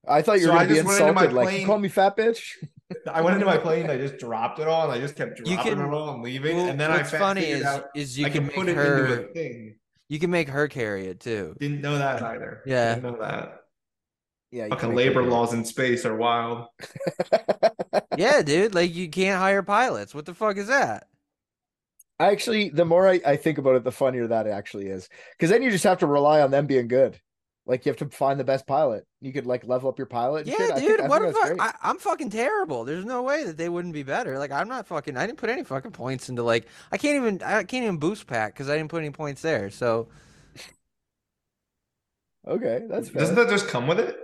I 0.08 0.22
thought 0.22 0.40
you 0.40 0.48
So 0.48 0.52
were 0.52 0.58
I 0.58 0.64
gonna 0.64 0.68
be 0.70 0.74
just 0.76 0.86
my 0.86 0.92
insulted. 1.08 1.34
Like, 1.34 1.46
you 1.46 1.52
plane- 1.56 1.68
call 1.68 1.80
me 1.80 1.88
fat 1.88 2.18
bitch. 2.18 2.42
I 3.10 3.22
went 3.22 3.36
into 3.36 3.46
my 3.46 3.58
plane, 3.58 3.90
I 3.90 3.98
just 3.98 4.18
dropped 4.18 4.60
it 4.60 4.68
all, 4.68 4.84
and 4.84 4.92
I 4.92 5.00
just 5.00 5.16
kept 5.16 5.40
You 5.40 5.46
dropping 5.56 5.76
can- 5.76 5.82
it 5.88 5.94
all 5.94 6.14
and 6.16 6.22
leaving. 6.24 6.58
Well, 6.58 6.68
and 6.70 6.80
then 6.80 6.92
what's 6.92 7.14
I 7.14 7.18
funny 7.18 7.46
is, 7.46 7.64
out 7.64 7.86
is 7.96 8.20
you 8.20 8.26
I 8.26 8.30
can 8.30 8.48
can 8.50 8.54
put 8.54 8.66
make 8.66 8.76
it 8.76 8.80
into 8.82 8.84
her, 8.84 9.20
a 9.30 9.34
thing. 9.34 9.76
you 10.10 10.20
can 10.20 10.30
make 10.30 10.50
her 10.50 10.68
carry 10.68 11.08
it 11.08 11.22
too. 11.22 11.56
Didn't 11.60 11.80
know 11.82 11.98
that 11.98 12.22
either. 12.22 12.62
Yeah. 12.66 12.96
Didn't 12.96 13.14
know 13.14 13.18
that. 13.22 13.60
Yeah, 14.54 14.66
you 14.66 14.70
Fucking 14.70 14.94
labor 14.94 15.24
laws 15.24 15.52
in 15.52 15.66
space 15.66 16.06
are 16.06 16.16
wild. 16.16 16.68
Yeah, 18.16 18.44
dude. 18.44 18.76
Like 18.76 18.94
you 18.94 19.10
can't 19.10 19.40
hire 19.40 19.64
pilots. 19.64 20.14
What 20.14 20.26
the 20.28 20.36
fuck 20.36 20.58
is 20.58 20.68
that? 20.68 21.08
I 22.20 22.30
actually, 22.32 22.70
the 22.70 22.86
more 22.86 23.08
I, 23.10 23.20
I 23.26 23.36
think 23.38 23.58
about 23.58 23.76
it, 23.76 23.84
the 23.84 23.92
funnier 23.92 24.28
that 24.28 24.46
actually 24.46 24.86
is. 24.86 25.10
Because 25.32 25.50
then 25.50 25.64
you 25.64 25.72
just 25.72 25.84
have 25.84 25.98
to 26.00 26.06
rely 26.06 26.42
on 26.42 26.52
them 26.52 26.68
being 26.68 26.88
good. 26.88 27.20
Like 27.66 27.86
you 27.86 27.90
have 27.90 27.98
to 27.98 28.10
find 28.16 28.40
the 28.40 28.44
best 28.44 28.68
pilot. 28.68 29.08
You 29.20 29.34
could 29.34 29.48
like 29.48 29.66
level 29.66 29.90
up 29.90 29.98
your 29.98 30.06
pilot. 30.06 30.42
and 30.46 30.50
Yeah, 30.50 30.58
shit. 30.58 30.72
I 30.72 30.76
think- 30.76 30.88
dude. 30.88 31.02
I 31.02 31.08
what 31.08 31.22
think 31.24 31.30
if 31.30 31.42
that's 31.42 31.46
I, 31.46 31.56
great. 31.56 31.62
I, 31.62 31.90
I'm 31.90 31.98
fucking 31.98 32.30
terrible? 32.30 32.84
There's 32.86 33.06
no 33.06 33.24
way 33.24 33.46
that 33.46 33.58
they 33.58 33.70
wouldn't 33.70 33.96
be 33.96 34.04
better. 34.04 34.38
Like 34.38 34.52
I'm 34.52 34.68
not 34.68 34.86
fucking. 34.86 35.18
I 35.18 35.26
didn't 35.26 35.40
put 35.40 35.50
any 35.50 35.64
fucking 35.64 35.92
points 35.92 36.30
into 36.30 36.44
like. 36.44 36.68
I 36.92 36.98
can't 36.98 37.16
even. 37.16 37.42
I 37.42 37.64
can't 37.64 37.84
even 37.84 37.98
boost 37.98 38.28
pack 38.28 38.54
because 38.54 38.70
I 38.70 38.78
didn't 38.78 38.92
put 38.92 39.02
any 39.02 39.10
points 39.12 39.42
there. 39.42 39.72
So 39.72 40.10
Okay, 42.48 42.82
that's 42.88 43.10
fair. 43.10 43.22
Doesn't 43.22 43.36
that 43.38 43.50
just 43.50 43.68
come 43.68 43.88
with 43.88 44.00
it? 44.00 44.18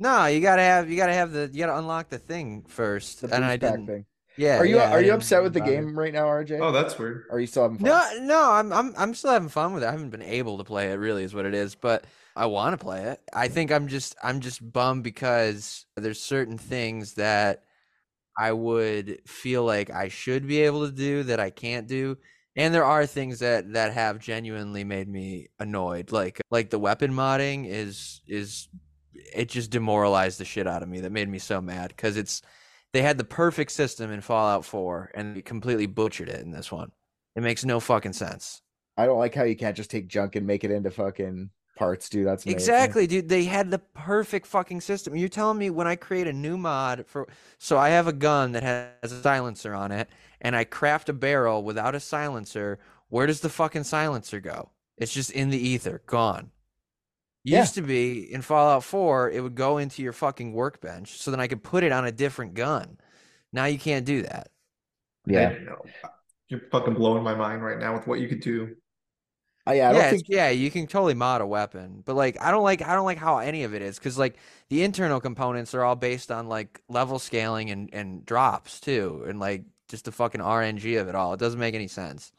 No, 0.00 0.26
you 0.26 0.40
gotta 0.40 0.62
have. 0.62 0.90
You 0.90 0.96
gotta 0.96 1.12
have 1.12 1.30
the. 1.30 1.50
You 1.52 1.60
gotta 1.60 1.78
unlock 1.78 2.08
the 2.08 2.18
thing 2.18 2.64
first. 2.66 3.20
the 3.20 3.34
and 3.34 3.44
I 3.44 3.56
didn't. 3.56 3.86
thing. 3.86 4.06
Yeah. 4.36 4.58
Are 4.58 4.64
you 4.64 4.76
yeah, 4.76 4.90
I 4.90 4.92
are 4.92 5.02
you 5.02 5.12
upset 5.12 5.42
with 5.42 5.52
the 5.52 5.60
bother. 5.60 5.72
game 5.72 5.98
right 5.98 6.12
now, 6.12 6.24
RJ? 6.24 6.58
Oh, 6.60 6.72
that's 6.72 6.98
weird. 6.98 7.24
Are 7.30 7.38
you 7.38 7.46
still 7.46 7.64
having 7.64 7.78
fun? 7.78 7.86
No, 7.86 8.24
no, 8.24 8.52
I'm 8.52 8.72
I'm 8.72 8.94
I'm 8.96 9.14
still 9.14 9.32
having 9.32 9.50
fun 9.50 9.74
with 9.74 9.82
it. 9.82 9.86
I 9.86 9.90
haven't 9.90 10.10
been 10.10 10.22
able 10.22 10.56
to 10.58 10.64
play 10.64 10.90
it 10.90 10.94
really 10.94 11.24
is 11.24 11.34
what 11.34 11.44
it 11.44 11.54
is, 11.54 11.74
but 11.74 12.04
I 12.34 12.46
want 12.46 12.72
to 12.72 12.82
play 12.82 13.02
it. 13.02 13.20
I 13.34 13.48
think 13.48 13.70
I'm 13.70 13.88
just 13.88 14.16
I'm 14.22 14.40
just 14.40 14.72
bummed 14.72 15.04
because 15.04 15.84
there's 15.96 16.20
certain 16.20 16.56
things 16.56 17.14
that 17.14 17.64
I 18.38 18.52
would 18.52 19.20
feel 19.26 19.64
like 19.64 19.90
I 19.90 20.08
should 20.08 20.48
be 20.48 20.60
able 20.62 20.86
to 20.86 20.92
do 20.92 21.24
that 21.24 21.40
I 21.40 21.50
can't 21.50 21.86
do. 21.86 22.16
And 22.56 22.72
there 22.72 22.84
are 22.84 23.04
things 23.04 23.40
that 23.40 23.74
that 23.74 23.92
have 23.92 24.18
genuinely 24.18 24.84
made 24.84 25.08
me 25.08 25.48
annoyed. 25.58 26.12
Like 26.12 26.40
like 26.50 26.70
the 26.70 26.78
weapon 26.78 27.12
modding 27.12 27.66
is 27.68 28.22
is 28.26 28.68
it 29.34 29.48
just 29.48 29.70
demoralized 29.70 30.38
the 30.38 30.44
shit 30.44 30.66
out 30.66 30.82
of 30.82 30.88
me. 30.88 31.00
That 31.00 31.12
made 31.12 31.28
me 31.28 31.38
so 31.38 31.60
mad 31.60 31.96
cuz 31.96 32.16
it's 32.16 32.42
they 32.92 33.02
had 33.02 33.18
the 33.18 33.24
perfect 33.24 33.70
system 33.72 34.10
in 34.10 34.20
Fallout 34.20 34.64
4 34.64 35.12
and 35.14 35.36
they 35.36 35.42
completely 35.42 35.86
butchered 35.86 36.28
it 36.28 36.40
in 36.40 36.50
this 36.50 36.72
one. 36.72 36.92
It 37.36 37.42
makes 37.42 37.64
no 37.64 37.80
fucking 37.80 38.14
sense. 38.14 38.62
I 38.96 39.06
don't 39.06 39.18
like 39.18 39.34
how 39.34 39.44
you 39.44 39.56
can't 39.56 39.76
just 39.76 39.90
take 39.90 40.08
junk 40.08 40.36
and 40.36 40.46
make 40.46 40.64
it 40.64 40.70
into 40.70 40.90
fucking 40.90 41.50
parts, 41.76 42.08
dude. 42.08 42.26
That's 42.26 42.44
amazing. 42.44 42.58
Exactly, 42.58 43.06
dude. 43.06 43.28
They 43.28 43.44
had 43.44 43.70
the 43.70 43.78
perfect 43.78 44.46
fucking 44.46 44.82
system. 44.82 45.16
You're 45.16 45.28
telling 45.28 45.56
me 45.56 45.70
when 45.70 45.86
I 45.86 45.96
create 45.96 46.26
a 46.26 46.32
new 46.32 46.58
mod 46.58 47.06
for 47.06 47.28
so 47.58 47.78
I 47.78 47.90
have 47.90 48.06
a 48.06 48.12
gun 48.12 48.52
that 48.52 48.62
has 48.62 49.12
a 49.12 49.22
silencer 49.22 49.74
on 49.74 49.92
it 49.92 50.10
and 50.40 50.56
I 50.56 50.64
craft 50.64 51.08
a 51.08 51.12
barrel 51.12 51.62
without 51.62 51.94
a 51.94 52.00
silencer, 52.00 52.78
where 53.08 53.26
does 53.26 53.40
the 53.40 53.48
fucking 53.48 53.84
silencer 53.84 54.40
go? 54.40 54.70
It's 54.98 55.12
just 55.12 55.30
in 55.30 55.50
the 55.50 55.58
ether, 55.58 56.02
gone. 56.06 56.50
Yeah. 57.42 57.60
Used 57.60 57.74
to 57.76 57.82
be 57.82 58.32
in 58.32 58.42
Fallout 58.42 58.84
4, 58.84 59.30
it 59.30 59.40
would 59.40 59.54
go 59.54 59.78
into 59.78 60.02
your 60.02 60.12
fucking 60.12 60.52
workbench 60.52 61.18
so 61.18 61.30
then 61.30 61.40
I 61.40 61.46
could 61.46 61.62
put 61.62 61.84
it 61.84 61.92
on 61.92 62.04
a 62.04 62.12
different 62.12 62.54
gun. 62.54 62.98
Now 63.52 63.64
you 63.64 63.78
can't 63.78 64.04
do 64.04 64.22
that. 64.22 64.48
Yeah, 65.26 65.50
didn't 65.50 65.64
know. 65.66 65.82
You're 66.48 66.60
fucking 66.70 66.94
blowing 66.94 67.22
my 67.22 67.34
mind 67.34 67.62
right 67.62 67.78
now 67.78 67.94
with 67.94 68.06
what 68.06 68.20
you 68.20 68.28
could 68.28 68.40
do. 68.40 68.76
Uh, 69.66 69.72
yeah. 69.72 69.90
I 69.90 69.92
don't 69.92 70.02
yeah, 70.02 70.10
think 70.10 70.22
yeah, 70.28 70.50
you 70.50 70.70
can 70.70 70.86
totally 70.86 71.14
mod 71.14 71.40
a 71.40 71.46
weapon, 71.46 72.02
but 72.04 72.16
like 72.16 72.40
I 72.40 72.50
don't 72.50 72.62
like 72.62 72.82
I 72.82 72.94
don't 72.94 73.04
like 73.04 73.18
how 73.18 73.38
any 73.38 73.62
of 73.64 73.74
it 73.74 73.82
is 73.82 73.98
because 73.98 74.18
like 74.18 74.36
the 74.68 74.82
internal 74.82 75.20
components 75.20 75.74
are 75.74 75.84
all 75.84 75.96
based 75.96 76.30
on 76.30 76.48
like 76.48 76.82
level 76.88 77.18
scaling 77.18 77.70
and 77.70 77.90
and 77.92 78.24
drops 78.24 78.80
too, 78.80 79.24
and 79.28 79.38
like 79.38 79.64
just 79.88 80.06
the 80.06 80.12
fucking 80.12 80.40
RNG 80.40 81.00
of 81.00 81.08
it 81.08 81.14
all. 81.14 81.34
It 81.34 81.40
doesn't 81.40 81.60
make 81.60 81.74
any 81.74 81.88
sense. 81.88 82.32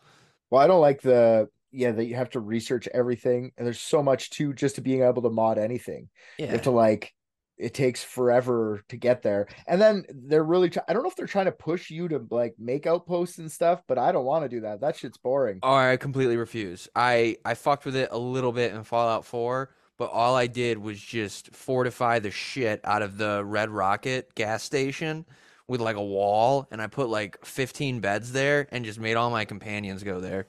Well, 0.50 0.62
I 0.62 0.68
don't 0.68 0.82
like 0.82 1.02
the 1.02 1.50
yeah 1.72 1.92
that 1.92 2.06
you 2.06 2.16
have 2.16 2.30
to 2.32 2.40
research 2.40 2.88
everything, 2.94 3.52
and 3.58 3.66
there's 3.66 3.80
so 3.80 4.02
much 4.04 4.30
to 4.32 4.54
just 4.54 4.76
to 4.76 4.82
being 4.82 5.04
able 5.04 5.22
to 5.22 5.30
mod 5.30 5.58
anything. 5.58 6.10
You 6.38 6.48
have 6.48 6.62
to 6.64 6.72
like 6.72 7.14
it 7.58 7.76
takes 7.76 8.04
forever 8.04 8.82
to 8.90 8.98
get 8.98 9.22
there, 9.22 9.48
and 9.68 9.80
then 9.80 10.04
they're 10.10 10.44
really. 10.44 10.70
Try- 10.70 10.84
I 10.88 10.94
don't 10.94 11.04
know 11.04 11.10
if 11.10 11.16
they're 11.16 11.28
trying 11.28 11.46
to 11.46 11.52
push 11.52 11.92
you 11.92 12.08
to 12.08 12.26
like 12.32 12.56
make 12.58 12.88
outposts 12.88 13.38
and 13.38 13.52
stuff, 13.52 13.84
but 13.88 13.98
I 14.00 14.12
don't 14.12 14.26
want 14.26 14.44
to 14.46 14.50
do 14.50 14.62
that. 14.62 14.82
That 14.82 14.96
shit's 14.96 15.18
boring. 15.18 15.60
or 15.62 15.80
I 15.80 15.98
completely 15.98 16.38
refuse. 16.38 16.90
I 16.96 17.38
I 17.46 17.54
fucked 17.54 17.86
with 17.86 17.96
it 17.96 18.10
a 18.12 18.18
little 18.18 18.52
bit 18.52 18.74
in 18.74 18.84
Fallout 18.84 19.26
4, 19.26 19.70
but 19.98 20.10
all 20.12 20.36
I 20.36 20.48
did 20.48 20.80
was 20.80 21.00
just 21.00 21.54
fortify 21.54 22.18
the 22.18 22.32
shit 22.32 22.82
out 22.84 23.04
of 23.04 23.18
the 23.18 23.46
Red 23.46 23.70
Rocket 23.70 24.34
gas 24.34 24.64
station 24.64 25.26
with 25.68 25.82
like 25.82 25.96
a 25.98 26.04
wall, 26.04 26.68
and 26.72 26.82
I 26.82 26.88
put 26.88 27.10
like 27.10 27.46
15 27.46 28.00
beds 28.00 28.32
there 28.32 28.68
and 28.72 28.84
just 28.84 29.00
made 29.00 29.16
all 29.16 29.30
my 29.30 29.46
companions 29.46 30.02
go 30.04 30.20
there. 30.20 30.48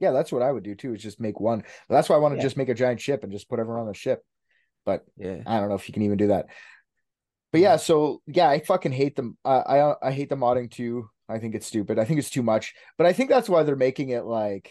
Yeah, 0.00 0.12
that's 0.12 0.30
what 0.30 0.42
I 0.42 0.52
would 0.52 0.62
do 0.62 0.74
too. 0.74 0.94
Is 0.94 1.02
just 1.02 1.20
make 1.20 1.40
one. 1.40 1.64
That's 1.88 2.08
why 2.08 2.16
I 2.16 2.20
want 2.20 2.32
to 2.34 2.36
Yeah. 2.36 2.42
just 2.44 2.56
make 2.56 2.68
a 2.68 2.74
giant 2.74 3.00
ship 3.00 3.22
and 3.24 3.32
just 3.32 3.48
put 3.48 3.58
everyone 3.58 3.82
on 3.82 3.88
the 3.88 3.94
ship. 3.94 4.24
But 4.84 5.04
Yeah. 5.16 5.42
I 5.46 5.58
don't 5.58 5.68
know 5.68 5.74
if 5.74 5.88
you 5.88 5.92
can 5.92 6.02
even 6.02 6.18
do 6.18 6.28
that. 6.28 6.46
But 7.50 7.60
yeah, 7.62 7.76
so 7.76 8.22
yeah, 8.26 8.48
I 8.48 8.60
fucking 8.60 8.92
hate 8.92 9.16
them. 9.16 9.36
Uh, 9.44 9.62
I 10.00 10.08
I 10.08 10.12
hate 10.12 10.28
the 10.28 10.36
modding 10.36 10.70
too. 10.70 11.08
I 11.28 11.38
think 11.38 11.54
it's 11.54 11.66
stupid. 11.66 11.98
I 11.98 12.04
think 12.04 12.18
it's 12.18 12.30
too 12.30 12.42
much. 12.42 12.74
But 12.96 13.06
I 13.06 13.12
think 13.12 13.30
that's 13.30 13.48
why 13.48 13.62
they're 13.62 13.76
making 13.76 14.10
it 14.10 14.24
like 14.24 14.70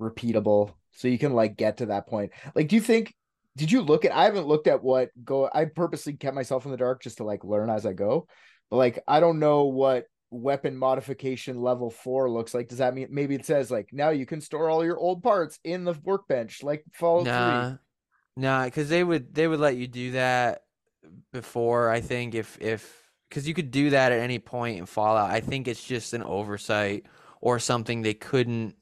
repeatable, 0.00 0.74
so 0.92 1.08
you 1.08 1.18
can 1.18 1.32
like 1.32 1.56
get 1.56 1.78
to 1.78 1.86
that 1.86 2.06
point. 2.06 2.32
Like, 2.54 2.68
do 2.68 2.76
you 2.76 2.82
think? 2.82 3.14
Did 3.56 3.72
you 3.72 3.80
look 3.82 4.04
at? 4.04 4.12
I 4.12 4.24
haven't 4.24 4.46
looked 4.46 4.66
at 4.66 4.82
what 4.82 5.10
go. 5.24 5.48
I 5.52 5.64
purposely 5.66 6.14
kept 6.14 6.34
myself 6.34 6.64
in 6.66 6.70
the 6.70 6.76
dark 6.76 7.02
just 7.02 7.18
to 7.18 7.24
like 7.24 7.44
learn 7.44 7.70
as 7.70 7.86
I 7.86 7.92
go. 7.92 8.26
But 8.70 8.76
like, 8.76 9.02
I 9.08 9.20
don't 9.20 9.38
know 9.38 9.64
what 9.64 10.06
weapon 10.36 10.76
modification 10.76 11.60
level 11.60 11.90
four 11.90 12.30
looks 12.30 12.54
like. 12.54 12.68
Does 12.68 12.78
that 12.78 12.94
mean 12.94 13.08
maybe 13.10 13.34
it 13.34 13.46
says 13.46 13.70
like 13.70 13.88
now 13.92 14.10
you 14.10 14.26
can 14.26 14.40
store 14.40 14.70
all 14.70 14.84
your 14.84 14.98
old 14.98 15.22
parts 15.22 15.58
in 15.64 15.84
the 15.84 15.94
workbench 16.04 16.62
like 16.62 16.84
Fallout? 16.92 17.26
Nah, 17.26 17.76
nah, 18.36 18.64
because 18.64 18.88
they 18.88 19.02
would 19.02 19.34
they 19.34 19.48
would 19.48 19.60
let 19.60 19.76
you 19.76 19.86
do 19.86 20.12
that 20.12 20.62
before. 21.32 21.90
I 21.90 22.00
think 22.00 22.34
if 22.34 22.58
if 22.60 23.06
because 23.28 23.48
you 23.48 23.54
could 23.54 23.70
do 23.70 23.90
that 23.90 24.12
at 24.12 24.20
any 24.20 24.38
point 24.38 24.78
in 24.78 24.86
Fallout. 24.86 25.30
I 25.30 25.40
think 25.40 25.68
it's 25.68 25.82
just 25.82 26.12
an 26.12 26.22
oversight 26.22 27.06
or 27.40 27.58
something 27.58 28.02
they 28.02 28.14
couldn't 28.14 28.76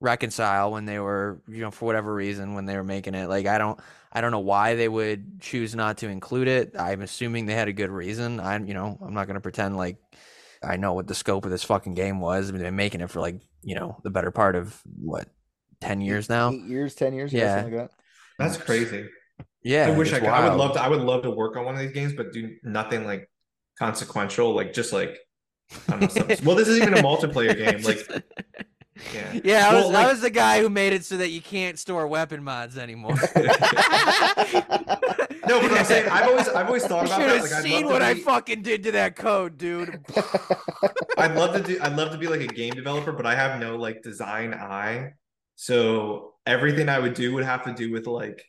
reconcile 0.00 0.70
when 0.70 0.84
they 0.84 0.98
were 0.98 1.40
you 1.48 1.60
know 1.60 1.70
for 1.70 1.86
whatever 1.86 2.14
reason 2.14 2.54
when 2.54 2.66
they 2.66 2.76
were 2.76 2.84
making 2.84 3.14
it. 3.14 3.28
Like 3.28 3.46
I 3.46 3.58
don't 3.58 3.78
I 4.12 4.20
don't 4.20 4.30
know 4.30 4.40
why 4.40 4.74
they 4.74 4.88
would 4.88 5.40
choose 5.40 5.74
not 5.74 5.98
to 5.98 6.08
include 6.08 6.48
it. 6.48 6.74
I'm 6.78 7.00
assuming 7.00 7.46
they 7.46 7.54
had 7.54 7.68
a 7.68 7.72
good 7.72 7.90
reason. 7.90 8.40
I'm 8.40 8.66
you 8.66 8.74
know 8.74 8.98
I'm 9.00 9.14
not 9.14 9.26
gonna 9.26 9.40
pretend 9.40 9.76
like 9.76 9.96
I 10.66 10.76
know 10.76 10.92
what 10.94 11.06
the 11.06 11.14
scope 11.14 11.44
of 11.44 11.50
this 11.50 11.64
fucking 11.64 11.94
game 11.94 12.20
was. 12.20 12.48
I 12.48 12.52
mean, 12.52 12.60
they've 12.60 12.68
been 12.68 12.76
making 12.76 13.00
it 13.00 13.10
for 13.10 13.20
like 13.20 13.40
you 13.62 13.74
know 13.74 13.98
the 14.02 14.10
better 14.10 14.30
part 14.30 14.56
of 14.56 14.80
what 15.00 15.28
ten 15.80 16.00
years 16.00 16.28
now. 16.28 16.50
Eight 16.50 16.64
years, 16.64 16.94
ten 16.94 17.14
years, 17.14 17.32
Yeah. 17.32 17.56
yeah, 17.56 17.62
like 17.64 17.72
that. 17.72 17.90
That's 18.38 18.56
crazy. 18.56 19.08
Yeah, 19.62 19.86
I 19.86 19.90
wish 19.96 20.12
I 20.12 20.16
it's 20.16 20.24
could. 20.24 20.32
I 20.32 20.48
would 20.48 20.56
love 20.58 20.74
to. 20.74 20.82
I 20.82 20.88
would 20.88 21.00
love 21.00 21.22
to 21.22 21.30
work 21.30 21.56
on 21.56 21.64
one 21.64 21.74
of 21.74 21.80
these 21.80 21.92
games, 21.92 22.12
but 22.12 22.32
do 22.32 22.56
nothing 22.62 23.04
like 23.06 23.30
consequential. 23.78 24.54
Like 24.54 24.72
just 24.72 24.92
like 24.92 25.16
I 25.88 25.92
don't 25.92 26.00
know. 26.02 26.08
Some, 26.08 26.28
well, 26.44 26.56
this 26.56 26.68
isn't 26.68 26.82
even 26.82 26.98
a 26.98 27.02
multiplayer 27.02 27.56
game. 27.56 27.82
Like 27.82 28.24
Yeah. 29.12 29.40
Yeah, 29.44 29.68
I 29.68 29.74
was, 29.74 29.84
Well, 29.84 29.92
like- 29.92 30.06
I 30.06 30.10
was 30.10 30.20
the 30.20 30.30
guy 30.30 30.60
who 30.60 30.68
made 30.70 30.92
it 30.92 31.04
so 31.04 31.16
that 31.16 31.30
you 31.30 31.40
can't 31.40 31.78
store 31.78 32.06
weapon 32.06 32.42
mods 32.44 32.78
anymore. 32.78 33.16
No, 35.46 35.60
but 35.60 35.72
I'm 35.72 35.84
saying 35.84 36.08
I've 36.08 36.26
always 36.28 36.48
I've 36.48 36.66
always 36.66 36.86
thought 36.86 37.06
You 37.06 37.12
about 37.12 37.20
should 37.20 37.28
that. 37.30 37.34
have 37.36 37.42
Like 37.42 37.52
I'd 37.52 37.62
seen 37.62 37.84
what 37.86 37.98
to 37.98 38.06
I 38.06 38.14
fucking 38.14 38.62
did 38.62 38.82
to 38.84 38.92
that 38.92 39.14
code, 39.14 39.58
dude. 39.58 40.02
I'd 41.18 41.34
love 41.34 41.54
to 41.54 41.62
do 41.62 41.78
I'd 41.82 41.96
love 41.96 42.12
to 42.12 42.18
be 42.18 42.28
like 42.28 42.40
a 42.40 42.46
game 42.46 42.72
developer, 42.72 43.12
but 43.12 43.26
I 43.26 43.34
have 43.34 43.60
no 43.60 43.76
like 43.76 44.02
design 44.02 44.54
eye. 44.54 45.12
So 45.56 46.32
everything 46.46 46.88
I 46.88 46.98
would 46.98 47.12
do 47.12 47.34
would 47.34 47.44
have 47.44 47.62
to 47.64 47.74
do 47.74 47.92
with 47.92 48.06
like 48.06 48.42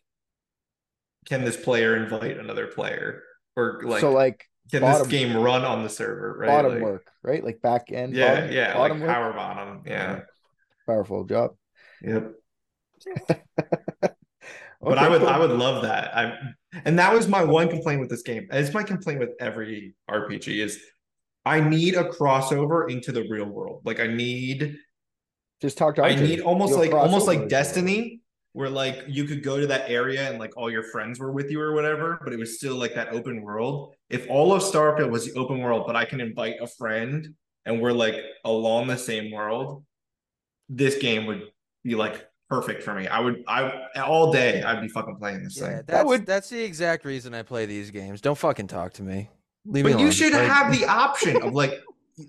can 1.28 1.44
this 1.44 1.58
player 1.58 1.98
invite 1.98 2.38
another 2.38 2.68
player? 2.68 3.24
Or 3.58 3.82
like, 3.84 4.00
so 4.00 4.12
like 4.12 4.46
can 4.72 4.80
bottom- 4.82 5.00
this 5.00 5.08
game 5.10 5.36
run 5.36 5.66
on 5.66 5.84
the 5.84 5.90
server, 5.90 6.38
right? 6.40 6.48
bottom 6.48 6.76
Like- 6.76 6.82
work, 6.82 7.12
right? 7.24 7.44
Like 7.44 7.62
back 7.62 7.92
end. 7.92 8.14
Yeah, 8.16 8.36
bottom, 8.36 8.52
yeah, 8.54 8.74
bottom 8.74 9.00
like 9.00 9.08
work. 9.08 9.16
power 9.16 9.34
bottom. 9.34 9.82
Yeah. 9.86 10.22
Powerful 10.86 11.24
job. 11.26 11.52
Yep. 12.02 12.34
But 14.86 15.00
I 15.00 15.10
would 15.10 15.22
cool. 15.22 15.30
I 15.30 15.40
would 15.40 15.52
love 15.52 15.82
that. 15.82 16.16
I 16.16 16.38
and 16.86 17.00
that 17.00 17.14
was 17.14 17.28
my 17.28 17.44
one 17.44 17.70
complaint 17.70 18.02
with 18.02 18.10
this 18.10 18.22
game. 18.22 18.48
It's 18.52 18.74
my 18.74 18.84
complaint 18.84 19.20
with 19.20 19.32
every 19.40 19.96
RPG 20.10 20.64
is 20.64 20.80
I 21.46 21.60
need 21.60 21.96
a 21.96 22.04
crossover 22.04 22.90
into 22.90 23.12
the 23.12 23.26
real 23.30 23.46
world. 23.46 23.82
Like 23.84 24.00
I 24.00 24.08
need 24.08 24.76
just 25.62 25.78
talk 25.78 25.96
to 25.96 26.04
I 26.04 26.16
need 26.16 26.42
almost 26.42 26.72
You'll 26.72 26.80
like 26.82 26.94
almost 26.94 27.28
like. 27.28 27.50
Destiny 27.50 28.22
where 28.54 28.70
like 28.70 29.04
you 29.08 29.26
could 29.26 29.44
go 29.44 29.60
to 29.60 29.68
that 29.68 29.90
area 29.90 30.30
and 30.30 30.40
like 30.40 30.56
all 30.56 30.72
your 30.72 30.84
friends 30.84 31.20
were 31.20 31.32
with 31.32 31.52
you 31.52 31.60
or 31.60 31.74
whatever, 31.74 32.20
but 32.24 32.32
it 32.32 32.40
was 32.40 32.56
still 32.56 32.76
like 32.76 32.96
that 32.96 33.10
open 33.10 33.42
world. 33.42 33.94
If 34.10 34.30
all 34.30 34.54
of 34.54 34.62
Starfield 34.62 35.10
was 35.10 35.26
the 35.26 35.38
open 35.38 35.60
world, 35.60 35.86
but 35.86 35.98
I 35.98 36.06
can 36.06 36.22
invite 36.22 36.56
a 36.62 36.68
friend 36.68 37.28
and 37.66 37.82
we're 37.82 37.92
like 37.92 38.16
along 38.46 38.88
the 38.88 38.98
same 38.98 39.32
world, 39.32 39.84
this 40.70 40.98
game 40.98 41.26
would 41.26 41.44
be 41.84 41.96
like 41.96 42.28
perfect 42.50 42.84
for 42.84 42.94
me. 42.94 43.08
I 43.08 43.20
would 43.20 43.44
I 43.48 43.88
all 44.06 44.32
day 44.32 44.62
I'd 44.64 44.82
be 44.82 44.88
fucking 44.88 45.18
playing 45.18 45.44
this 45.44 45.58
Yeah, 45.60 45.68
thing. 45.78 45.82
that's 45.88 46.06
would- 46.06 46.26
that's 46.26 46.50
the 46.50 46.62
exact 46.64 47.06
reason 47.06 47.34
I 47.34 47.42
play 47.44 47.66
these 47.66 47.92
games. 47.92 48.22
Don't 48.22 48.38
fucking 48.38 48.68
talk 48.68 48.94
to 48.94 49.04
me. 49.04 49.30
Leave 49.66 49.86
me 49.86 49.92
But 49.94 50.00
you 50.00 50.06
alone. 50.06 50.12
should 50.12 50.34
Like- 50.34 50.48
have 50.50 50.72
the 50.78 50.86
option 50.88 51.42
of 51.42 51.54
like 51.54 51.80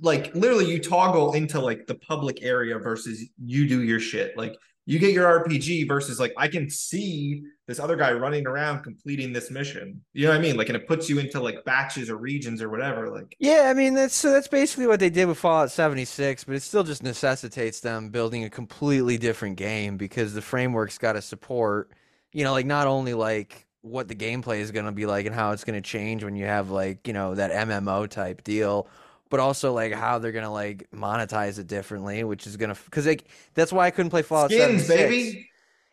like 0.02 0.34
literally 0.34 0.64
you 0.66 0.80
toggle 0.80 1.34
into 1.34 1.60
like 1.60 1.86
the 1.86 1.94
public 1.94 2.42
area 2.42 2.76
versus 2.78 3.22
you 3.38 3.68
do 3.68 3.82
your 3.82 4.00
shit. 4.00 4.36
Like 4.36 4.56
you 4.88 5.00
get 5.00 5.12
your 5.12 5.44
RPG 5.44 5.88
versus 5.88 6.20
like 6.20 6.32
I 6.36 6.46
can 6.46 6.70
see 6.70 7.42
this 7.66 7.80
other 7.80 7.96
guy 7.96 8.12
running 8.12 8.46
around 8.46 8.84
completing 8.84 9.32
this 9.32 9.50
mission. 9.50 10.00
You 10.12 10.26
know 10.26 10.30
what 10.30 10.38
I 10.38 10.40
mean? 10.40 10.56
Like 10.56 10.68
and 10.68 10.76
it 10.76 10.86
puts 10.86 11.10
you 11.10 11.18
into 11.18 11.40
like 11.40 11.64
batches 11.64 12.08
or 12.08 12.16
regions 12.16 12.62
or 12.62 12.70
whatever. 12.70 13.10
Like 13.10 13.36
Yeah, 13.40 13.66
I 13.66 13.74
mean 13.74 13.94
that's 13.94 14.14
so 14.14 14.30
that's 14.30 14.46
basically 14.46 14.86
what 14.86 15.00
they 15.00 15.10
did 15.10 15.26
with 15.26 15.38
Fallout 15.38 15.72
76, 15.72 16.44
but 16.44 16.54
it 16.54 16.62
still 16.62 16.84
just 16.84 17.02
necessitates 17.02 17.80
them 17.80 18.10
building 18.10 18.44
a 18.44 18.50
completely 18.50 19.18
different 19.18 19.56
game 19.56 19.96
because 19.96 20.34
the 20.34 20.42
framework's 20.42 20.98
got 20.98 21.14
to 21.14 21.22
support, 21.22 21.90
you 22.32 22.44
know, 22.44 22.52
like 22.52 22.66
not 22.66 22.86
only 22.86 23.12
like 23.12 23.66
what 23.82 24.06
the 24.06 24.14
gameplay 24.14 24.58
is 24.58 24.70
going 24.70 24.86
to 24.86 24.92
be 24.92 25.06
like 25.06 25.26
and 25.26 25.34
how 25.34 25.50
it's 25.50 25.64
going 25.64 25.80
to 25.80 25.88
change 25.88 26.22
when 26.22 26.36
you 26.36 26.44
have 26.46 26.70
like, 26.70 27.06
you 27.08 27.12
know, 27.12 27.34
that 27.34 27.50
MMO 27.50 28.08
type 28.08 28.44
deal, 28.44 28.88
but 29.30 29.40
also 29.40 29.72
like 29.72 29.92
how 29.92 30.18
they're 30.18 30.32
going 30.32 30.44
to 30.44 30.50
like 30.50 30.88
monetize 30.94 31.58
it 31.58 31.66
differently, 31.66 32.22
which 32.24 32.46
is 32.46 32.56
going 32.56 32.74
to 32.74 32.80
cuz 32.90 33.06
like 33.06 33.24
that's 33.54 33.72
why 33.72 33.86
I 33.86 33.90
couldn't 33.90 34.10
play 34.10 34.22
Fallout 34.22 34.50
skins, 34.50 34.86
76 34.86 34.96
baby. 35.32 35.48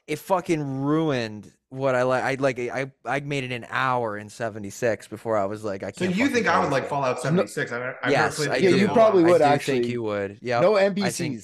it 0.08 0.20
fucking 0.20 0.82
ruined 0.82 1.52
what 1.70 1.96
I 1.96 2.04
like. 2.04 2.24
I 2.24 2.36
like 2.36 2.60
I 2.60 2.92
I 3.06 3.20
made 3.22 3.44
it 3.44 3.52
an 3.52 3.66
hour 3.70 4.18
in 4.18 4.30
'76 4.30 5.08
before 5.08 5.38
I 5.38 5.46
was 5.46 5.64
like 5.64 5.82
I 5.82 5.92
can't. 5.92 6.14
So 6.14 6.18
you 6.18 6.30
think 6.30 6.46
I 6.48 6.60
would 6.60 6.66
this 6.68 6.72
like 6.72 6.84
game. 6.84 6.90
Fallout 6.90 7.20
76? 7.20 7.72
I, 7.72 7.94
I've 8.04 8.12
Yes, 8.12 8.38
never 8.40 8.52
I 8.54 8.58
Yeah, 8.58 8.70
you 8.70 8.86
game. 8.86 8.94
probably 8.94 9.24
I 9.26 9.28
would 9.32 9.38
do 9.40 9.44
actually. 9.44 9.80
think 9.82 9.92
you 9.92 10.04
would. 10.04 10.38
Yeah. 10.42 10.60
No 10.60 10.78
I 10.78 10.84
NPCs. 10.90 11.14
think- 11.18 11.42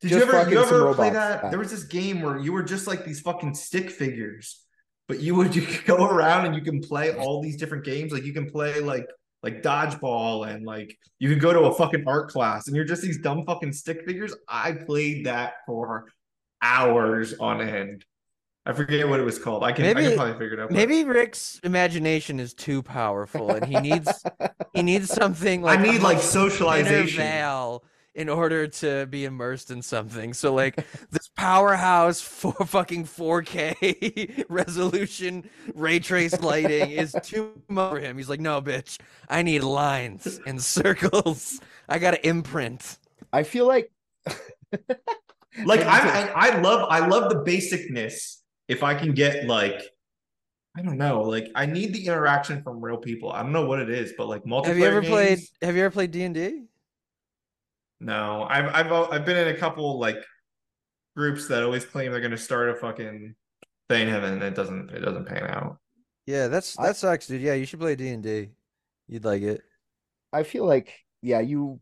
Did 0.00 0.08
Just 0.10 0.26
you 0.26 0.32
ever 0.32 0.50
you 0.50 0.58
ever 0.62 0.94
play 0.94 1.10
that? 1.10 1.42
back. 1.42 1.50
There 1.50 1.58
was 1.58 1.70
this 1.70 1.84
game 1.84 2.20
where 2.22 2.38
you 2.38 2.52
were 2.52 2.62
just 2.62 2.86
like 2.86 3.04
these 3.04 3.20
fucking 3.20 3.54
stick 3.54 3.90
figures, 3.90 4.62
but 5.08 5.18
you 5.20 5.34
would 5.34 5.56
you 5.56 5.62
could 5.66 5.84
go 5.86 6.06
around 6.06 6.46
and 6.46 6.54
you 6.54 6.62
can 6.62 6.80
play 6.80 7.14
all 7.16 7.42
these 7.42 7.56
different 7.56 7.84
games. 7.84 8.12
Like 8.12 8.22
you 8.24 8.32
can 8.34 8.48
play 8.48 8.78
like 8.80 9.06
like 9.44 9.62
dodgeball 9.62 10.48
and 10.48 10.64
like 10.64 10.98
you 11.18 11.28
can 11.28 11.38
go 11.38 11.52
to 11.52 11.60
a 11.66 11.74
fucking 11.74 12.02
art 12.08 12.30
class 12.30 12.66
and 12.66 12.74
you're 12.74 12.84
just 12.86 13.02
these 13.02 13.18
dumb 13.20 13.44
fucking 13.44 13.72
stick 13.74 14.02
figures. 14.06 14.34
I 14.48 14.72
played 14.72 15.26
that 15.26 15.56
for 15.66 16.06
hours 16.62 17.34
on 17.38 17.60
end. 17.60 18.04
I 18.66 18.72
forget 18.72 19.06
what 19.06 19.20
it 19.20 19.24
was 19.24 19.38
called. 19.38 19.62
I 19.62 19.72
can 19.72 19.84
I 19.84 19.92
can 19.92 20.16
probably 20.16 20.32
figure 20.32 20.54
it 20.54 20.60
out. 20.60 20.70
but- 20.70 20.74
Maybe 20.76 21.04
Rick's 21.04 21.60
imagination 21.62 22.40
is 22.40 22.54
too 22.54 22.82
powerful, 22.82 23.50
and 23.50 23.66
he 23.66 23.78
needs 23.78 24.24
he 24.72 24.82
needs 24.82 25.12
something 25.12 25.60
like 25.60 25.78
I 25.78 25.82
need 25.82 26.00
like 26.00 26.18
socialization. 26.20 27.18
veil 27.18 27.84
in 28.14 28.28
order 28.28 28.68
to 28.68 29.06
be 29.06 29.24
immersed 29.24 29.70
in 29.70 29.82
something. 29.82 30.32
So 30.34 30.54
like 30.54 30.76
this 31.10 31.28
powerhouse 31.28 32.20
for 32.20 32.52
fucking 32.52 33.04
4K 33.04 34.44
resolution 34.48 35.48
ray 35.74 35.98
trace 35.98 36.40
lighting 36.40 36.90
is 36.90 37.16
too 37.22 37.60
much 37.68 37.90
for 37.90 38.00
him. 38.00 38.16
He's 38.16 38.28
like, 38.28 38.40
no, 38.40 38.62
bitch, 38.62 38.98
I 39.28 39.42
need 39.42 39.62
lines 39.62 40.40
and 40.46 40.62
circles. 40.62 41.60
I 41.88 41.98
gotta 41.98 42.24
imprint. 42.26 42.98
I 43.32 43.42
feel 43.42 43.66
like 43.66 43.90
Like 45.64 45.80
I, 45.80 46.30
I 46.30 46.48
I 46.48 46.60
love 46.60 46.88
I 46.90 47.06
love 47.06 47.30
the 47.30 47.36
basicness. 47.36 48.38
If 48.66 48.82
I 48.82 48.94
can 48.94 49.12
get 49.12 49.46
like 49.46 49.80
I 50.76 50.82
don't 50.82 50.98
know, 50.98 51.22
like 51.22 51.48
I 51.54 51.66
need 51.66 51.94
the 51.94 52.06
interaction 52.06 52.62
from 52.62 52.80
real 52.84 52.96
people. 52.96 53.30
I 53.30 53.42
don't 53.42 53.52
know 53.52 53.66
what 53.66 53.78
it 53.78 53.90
is, 53.90 54.14
but 54.16 54.26
like 54.26 54.42
multiplayer 54.44 54.66
Have 54.66 54.78
you 54.78 54.84
ever 54.86 55.00
games, 55.00 55.12
played? 55.12 55.38
Have 55.62 55.76
you 55.76 55.84
ever 55.84 55.92
played 55.92 56.10
D 56.10 56.24
and 56.24 56.34
D? 56.34 56.62
No, 58.00 58.46
I've 58.48 58.66
I've 58.66 58.92
I've 58.92 59.24
been 59.24 59.36
in 59.36 59.54
a 59.54 59.58
couple 59.58 59.98
like 59.98 60.16
groups 61.16 61.48
that 61.48 61.62
always 61.62 61.84
claim 61.84 62.12
they're 62.12 62.20
gonna 62.20 62.36
start 62.36 62.70
a 62.70 62.74
fucking 62.74 63.34
thing 63.88 64.08
heaven 64.08 64.34
and 64.34 64.42
then 64.42 64.52
it 64.52 64.56
doesn't 64.56 64.90
it 64.90 65.00
doesn't 65.00 65.26
pan 65.26 65.44
out. 65.44 65.78
Yeah, 66.26 66.48
that's 66.48 66.78
I- 66.78 66.88
that 66.88 66.96
sucks, 66.96 67.26
dude. 67.26 67.42
Yeah, 67.42 67.54
you 67.54 67.66
should 67.66 67.80
play 67.80 67.96
D 67.96 68.08
and 68.08 68.22
D. 68.22 68.50
You'd 69.08 69.24
like 69.24 69.42
it. 69.42 69.62
I 70.32 70.42
feel 70.42 70.66
like 70.66 70.92
yeah, 71.22 71.40
you 71.40 71.80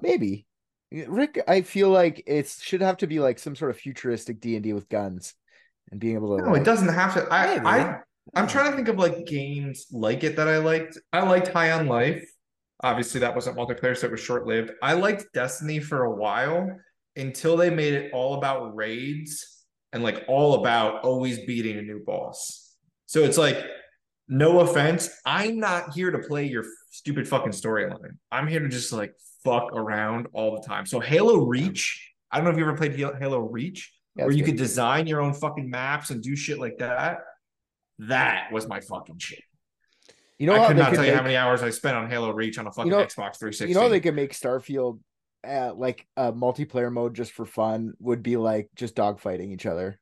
maybe 0.00 0.46
Rick. 0.92 1.42
I 1.48 1.62
feel 1.62 1.90
like 1.90 2.22
it 2.26 2.48
should 2.48 2.80
have 2.80 2.98
to 2.98 3.06
be 3.06 3.20
like 3.20 3.38
some 3.38 3.56
sort 3.56 3.70
of 3.70 3.76
futuristic 3.76 4.40
D 4.40 4.54
and 4.54 4.64
D 4.64 4.72
with 4.72 4.88
guns 4.88 5.34
and 5.90 6.00
being 6.00 6.14
able 6.14 6.36
to. 6.36 6.44
No, 6.44 6.52
like, 6.52 6.62
it 6.62 6.64
doesn't 6.64 6.92
have 6.92 7.14
to. 7.14 7.26
I 7.32 7.54
Maybe. 7.54 7.66
I 7.66 7.98
I'm 8.34 8.48
trying 8.48 8.70
to 8.70 8.76
think 8.76 8.88
of 8.88 8.98
like 8.98 9.26
games 9.26 9.86
like 9.90 10.24
it 10.24 10.36
that 10.36 10.48
I 10.48 10.58
liked. 10.58 10.98
I 11.12 11.22
liked 11.22 11.48
High 11.48 11.72
on 11.72 11.86
Life. 11.86 12.24
Obviously, 12.82 13.20
that 13.20 13.34
wasn't 13.34 13.56
multiplayer, 13.56 13.96
so 13.96 14.06
it 14.06 14.10
was 14.10 14.20
short 14.20 14.46
lived. 14.46 14.70
I 14.82 14.94
liked 14.94 15.26
Destiny 15.32 15.80
for 15.80 16.04
a 16.04 16.14
while 16.14 16.70
until 17.16 17.56
they 17.56 17.70
made 17.70 17.94
it 17.94 18.12
all 18.12 18.34
about 18.34 18.76
raids 18.76 19.64
and 19.92 20.02
like 20.02 20.24
all 20.28 20.56
about 20.60 21.02
always 21.02 21.38
beating 21.46 21.78
a 21.78 21.82
new 21.82 22.02
boss. 22.04 22.74
So 23.06 23.20
it's 23.22 23.38
like, 23.38 23.64
no 24.28 24.60
offense, 24.60 25.08
I'm 25.24 25.58
not 25.58 25.94
here 25.94 26.10
to 26.10 26.18
play 26.18 26.46
your 26.46 26.64
stupid 26.90 27.28
fucking 27.28 27.52
storyline. 27.52 28.18
I'm 28.30 28.48
here 28.48 28.60
to 28.60 28.68
just 28.68 28.92
like 28.92 29.14
fuck 29.44 29.72
around 29.72 30.26
all 30.32 30.56
the 30.56 30.66
time. 30.66 30.84
So 30.84 31.00
Halo 31.00 31.46
Reach, 31.46 32.12
I 32.30 32.36
don't 32.36 32.44
know 32.44 32.50
if 32.50 32.56
you 32.58 32.64
ever 32.64 32.76
played 32.76 32.96
Halo 32.96 33.38
Reach 33.38 33.92
Yeah, 34.16 34.24
where 34.24 34.32
you 34.32 34.44
good. 34.44 34.50
could 34.52 34.58
design 34.58 35.06
your 35.06 35.20
own 35.22 35.32
fucking 35.32 35.70
maps 35.70 36.10
and 36.10 36.22
do 36.22 36.34
shit 36.34 36.58
like 36.58 36.78
that. 36.78 37.18
That 38.00 38.52
was 38.52 38.68
my 38.68 38.80
fucking 38.80 39.18
shit. 39.18 39.42
You 40.38 40.46
know 40.46 40.54
I 40.62 40.66
could 40.68 40.76
not 40.76 40.90
could 40.90 40.96
tell 40.96 41.06
you 41.06 41.14
how 41.14 41.22
many 41.22 41.36
hours 41.36 41.62
I 41.62 41.70
spent 41.70 41.96
on 41.96 42.10
Halo 42.10 42.30
Reach 42.32 42.58
on 42.58 42.66
a 42.66 42.72
fucking 42.72 42.90
know- 42.90 42.98
Xbox 42.98 43.38
360. 43.38 43.68
You 43.68 43.74
know, 43.74 43.88
they 43.88 44.00
could 44.00 44.14
make 44.14 44.32
Starfield 44.34 45.00
uh, 45.46 45.72
like 45.74 46.06
a 46.16 46.32
multiplayer 46.32 46.92
mode 46.92 47.14
just 47.14 47.32
for 47.32 47.46
fun 47.46 47.94
would 48.00 48.22
be 48.22 48.36
like 48.36 48.68
just 48.74 48.94
dogfighting 48.94 49.52
each 49.52 49.64
other. 49.66 49.98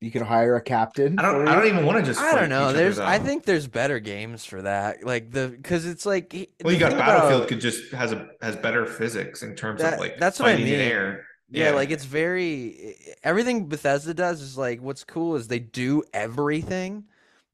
You 0.00 0.10
could 0.12 0.22
hire 0.22 0.54
a 0.54 0.60
captain. 0.60 1.18
I 1.18 1.22
don't. 1.22 1.44
for 1.44 1.48
I 1.50 1.54
don't 1.56 1.66
even 1.66 1.84
want 1.86 1.98
to 1.98 2.04
just. 2.04 2.20
I 2.20 2.38
don't 2.38 2.48
know. 2.50 2.66
each 2.68 2.74
other, 2.74 2.78
There's. 2.78 2.98
I 3.00 3.18
think 3.18 3.44
there's 3.44 3.66
better 3.66 3.98
games 3.98 4.44
for 4.44 4.62
that. 4.62 5.02
Like 5.04 5.32
the 5.32 5.48
because 5.48 5.86
it's 5.86 6.06
like. 6.06 6.32
Well, 6.62 6.72
you 6.72 6.78
got 6.78 6.92
Battlefield 6.92 7.40
about- 7.42 7.48
could 7.48 7.60
just 7.60 7.92
has 7.92 8.12
a 8.12 8.28
has 8.40 8.54
better 8.56 8.86
physics 8.86 9.42
in 9.42 9.56
terms 9.56 9.80
That- 9.80 9.94
of 9.94 10.00
like 10.00 10.18
that's 10.18 10.38
what 10.38 10.50
I 10.50 10.52
fighting 10.52 10.66
in 10.68 10.78
mean. 10.78 10.88
air. 10.88 11.24
Yeah, 11.50 11.70
like 11.70 11.90
it's 11.90 12.04
very 12.04 12.94
everything 13.24 13.68
Bethesda 13.68 14.12
does 14.14 14.40
is 14.42 14.58
like 14.58 14.80
what's 14.82 15.02
cool 15.02 15.34
is 15.34 15.48
they 15.48 15.58
do 15.58 16.02
everything, 16.12 17.04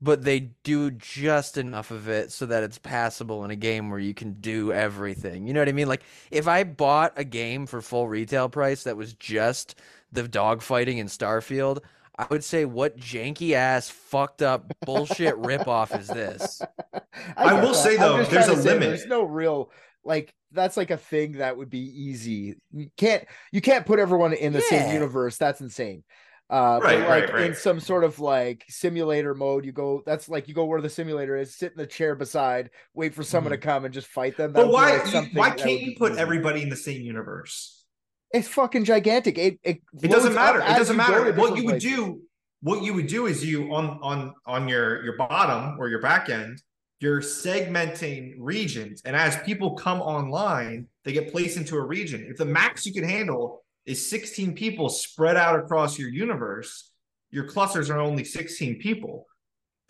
but 0.04 0.22
they 0.22 0.40
do 0.62 0.90
just 0.90 1.56
enough 1.56 1.90
of 1.90 2.08
it 2.08 2.30
so 2.30 2.46
that 2.46 2.62
it's 2.62 2.78
passable 2.78 3.44
in 3.44 3.50
a 3.50 3.56
game 3.56 3.90
where 3.90 3.98
you 3.98 4.14
can 4.14 4.34
do 4.34 4.72
everything. 4.72 5.46
You 5.46 5.54
know 5.54 5.60
what 5.60 5.68
I 5.68 5.72
mean? 5.72 5.88
Like 5.88 6.02
if 6.30 6.46
I 6.46 6.62
bought 6.64 7.12
a 7.16 7.24
game 7.24 7.66
for 7.66 7.80
full 7.80 8.06
retail 8.06 8.48
price 8.48 8.84
that 8.84 8.96
was 8.96 9.14
just 9.14 9.76
the 10.12 10.24
dogfighting 10.24 10.98
in 10.98 11.06
Starfield, 11.06 11.78
I 12.18 12.26
would 12.30 12.44
say 12.44 12.64
what 12.64 12.96
janky 12.98 13.52
ass 13.54 13.88
fucked 13.88 14.42
up 14.42 14.72
bullshit 14.84 15.34
ripoff 15.36 15.98
is 15.98 16.06
this? 16.08 16.60
I 17.36 17.54
get 17.54 17.62
will 17.62 17.72
that. 17.72 17.74
say, 17.74 17.96
though, 17.96 18.22
there's 18.24 18.48
a 18.48 18.56
say 18.56 18.70
limit. 18.70 18.88
There's 18.90 19.06
no 19.06 19.24
real 19.24 19.70
like 20.04 20.34
that's 20.52 20.76
like 20.76 20.90
a 20.90 20.96
thing 20.98 21.32
that 21.38 21.56
would 21.56 21.70
be 21.70 21.80
easy. 21.80 22.56
You 22.72 22.88
can't 22.96 23.24
you 23.52 23.60
can't 23.60 23.86
put 23.86 23.98
everyone 23.98 24.34
in 24.34 24.52
the 24.52 24.60
Yeah. 24.70 24.82
same 24.86 24.92
universe. 24.94 25.38
That's 25.38 25.60
insane. 25.60 26.04
Uh, 26.50 26.78
Right, 26.82 27.08
like 27.08 27.32
right, 27.32 27.46
in 27.46 27.54
some 27.54 27.80
sort 27.80 28.04
of 28.04 28.20
like 28.20 28.64
simulator 28.68 29.34
mode, 29.34 29.64
you 29.64 29.72
go. 29.72 30.02
That's 30.04 30.28
like 30.28 30.46
you 30.46 30.54
go 30.54 30.66
where 30.66 30.80
the 30.82 30.90
simulator 30.90 31.36
is, 31.36 31.56
sit 31.56 31.72
in 31.72 31.78
the 31.78 31.86
chair 31.86 32.14
beside, 32.14 32.70
wait 32.92 33.14
for 33.14 33.22
someone 33.22 33.52
to 33.52 33.58
come 33.58 33.84
and 33.86 33.94
just 33.94 34.06
fight 34.08 34.36
them. 34.36 34.52
That 34.52 34.64
But 34.64 34.72
why? 34.72 35.02
like, 35.12 35.32
why 35.32 35.50
can't 35.50 35.80
you 35.80 35.96
put 35.96 36.12
easy. 36.12 36.20
everybody 36.20 36.62
in 36.62 36.68
the 36.68 36.76
same 36.76 37.00
universe? 37.00 37.84
It's 38.32 38.48
fucking 38.48 38.84
gigantic. 38.84 39.38
It 39.38 39.58
it, 39.62 39.80
It 40.02 40.10
doesn't 40.10 40.34
matter. 40.34 40.60
It 40.60 40.76
doesn't 40.76 40.96
matter. 40.96 41.32
What 41.32 41.56
you 41.56 41.64
would 41.64 41.80
places. 41.80 41.96
do, 41.96 42.20
what 42.60 42.82
you 42.82 42.92
would 42.94 43.06
do 43.06 43.26
is 43.26 43.44
you 43.44 43.74
on 43.74 43.98
on 44.02 44.34
on 44.44 44.68
your 44.68 45.02
your 45.02 45.16
bottom 45.16 45.76
or 45.80 45.88
your 45.88 46.02
back 46.02 46.28
end, 46.28 46.60
you're 47.00 47.20
segmenting 47.22 48.34
regions, 48.38 49.00
and 49.06 49.16
as 49.16 49.36
people 49.42 49.74
come 49.76 50.00
online, 50.02 50.88
they 51.04 51.12
get 51.12 51.32
placed 51.32 51.56
into 51.56 51.76
a 51.76 51.82
region. 51.82 52.26
If 52.28 52.36
the 52.36 52.44
max 52.44 52.84
you 52.84 52.92
can 52.92 53.04
handle 53.04 53.63
is 53.86 54.08
16 54.08 54.54
people 54.54 54.88
spread 54.88 55.36
out 55.36 55.58
across 55.58 55.98
your 55.98 56.08
universe, 56.08 56.90
your 57.30 57.44
clusters 57.44 57.90
are 57.90 58.00
only 58.00 58.24
16 58.24 58.78
people. 58.80 59.26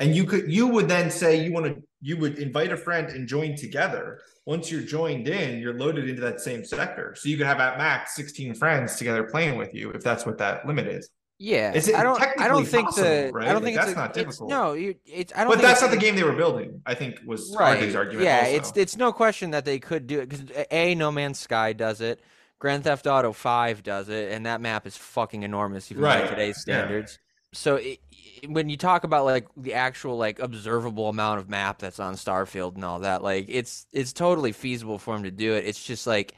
And 0.01 0.15
you 0.17 0.25
could 0.25 0.51
you 0.53 0.67
would 0.67 0.89
then 0.89 1.09
say 1.09 1.45
you 1.45 1.53
want 1.53 1.67
to 1.67 1.81
you 2.01 2.17
would 2.17 2.39
invite 2.41 2.73
a 2.73 2.77
friend 2.77 3.09
and 3.11 3.29
join 3.29 3.55
together. 3.55 4.21
Once 4.45 4.71
you're 4.71 4.83
joined 4.83 5.29
in, 5.29 5.61
you're 5.61 5.79
loaded 5.79 6.09
into 6.09 6.21
that 6.23 6.41
same 6.41 6.65
sector. 6.65 7.15
So 7.17 7.29
you 7.29 7.37
could 7.37 7.47
have 7.47 7.61
at 7.61 7.79
max 7.79 8.17
16 8.17 8.55
friends 8.55 8.97
together 8.97 9.23
playing 9.23 9.57
with 9.57 9.73
you 9.73 9.91
if 9.91 10.03
that's 10.03 10.27
what 10.27 10.37
that 10.39 10.67
limit 10.67 10.89
is. 10.89 11.09
Yeah, 11.39 11.73
Is 11.75 11.89
it 11.89 11.95
I 11.97 12.03
don't. 12.05 12.21
I 12.41 12.47
don't 12.49 12.65
think 12.65 12.89
possible, 12.89 13.09
the. 13.09 13.31
right? 13.33 13.49
I 13.49 13.53
don't 13.53 13.57
Like, 13.63 13.65
think 13.75 13.77
that's 13.77 13.93
a, 13.93 13.95
not 13.97 14.11
it's- 14.17 14.25
difficult. 14.25 14.51
no, 14.51 14.73
you. 14.73 14.95
It's. 15.05 15.33
I 15.35 15.43
don't. 15.45 15.53
But 15.53 15.63
that's 15.63 15.81
not 15.83 15.91
the 15.91 15.97
game 15.97 16.15
they 16.17 16.23
were 16.23 16.37
building, 16.37 16.81
I 16.87 16.95
think 16.95 17.21
was 17.27 17.55
Right. 17.59 17.95
Argument. 17.95 18.25
Yeah, 18.25 18.41
also. 18.47 18.57
it's 18.57 18.73
it's 18.77 18.97
no 18.97 19.13
question 19.13 19.51
that 19.51 19.65
they 19.65 19.79
could 19.81 20.07
do 20.07 20.21
it 20.21 20.29
because 20.29 20.45
a 20.71 20.95
No 20.95 21.11
Man's 21.13 21.39
Sky 21.41 21.73
does 21.73 22.01
it, 22.01 22.21
Grand 22.65 22.85
Theft 22.85 23.07
Auto 23.07 23.33
Five 23.33 23.83
does 23.83 24.09
it, 24.09 24.33
and 24.33 24.47
that 24.47 24.61
map 24.63 24.87
is 24.87 24.97
fucking 24.97 25.43
enormous 25.43 25.93
even 25.93 26.09
by 26.09 26.23
Right, 26.23 26.29
today's 26.29 26.59
yeah. 26.67 26.89
standards. 26.89 27.19
So 27.53 27.77
it, 27.77 28.01
it- 28.43 28.51
when 28.51 28.69
you 28.71 28.77
talk 28.77 29.05
about 29.05 29.27
like 29.27 29.49
the 29.57 29.75
actual 29.75 30.17
like 30.19 30.39
observable 30.39 31.09
amount 31.11 31.41
of 31.41 31.49
map 31.49 31.79
that's 31.79 32.01
on 32.01 32.15
Starfield 32.15 32.75
and 32.77 32.85
all 32.85 33.01
that, 33.01 33.23
like 33.23 33.47
it's 33.49 33.87
it's 33.93 34.13
totally 34.15 34.53
feasible 34.53 34.99
for 34.99 35.17
him 35.17 35.25
to 35.25 35.31
do 35.31 35.55
it. 35.55 35.67
It's 35.67 35.85
just 35.85 36.07
like 36.07 36.35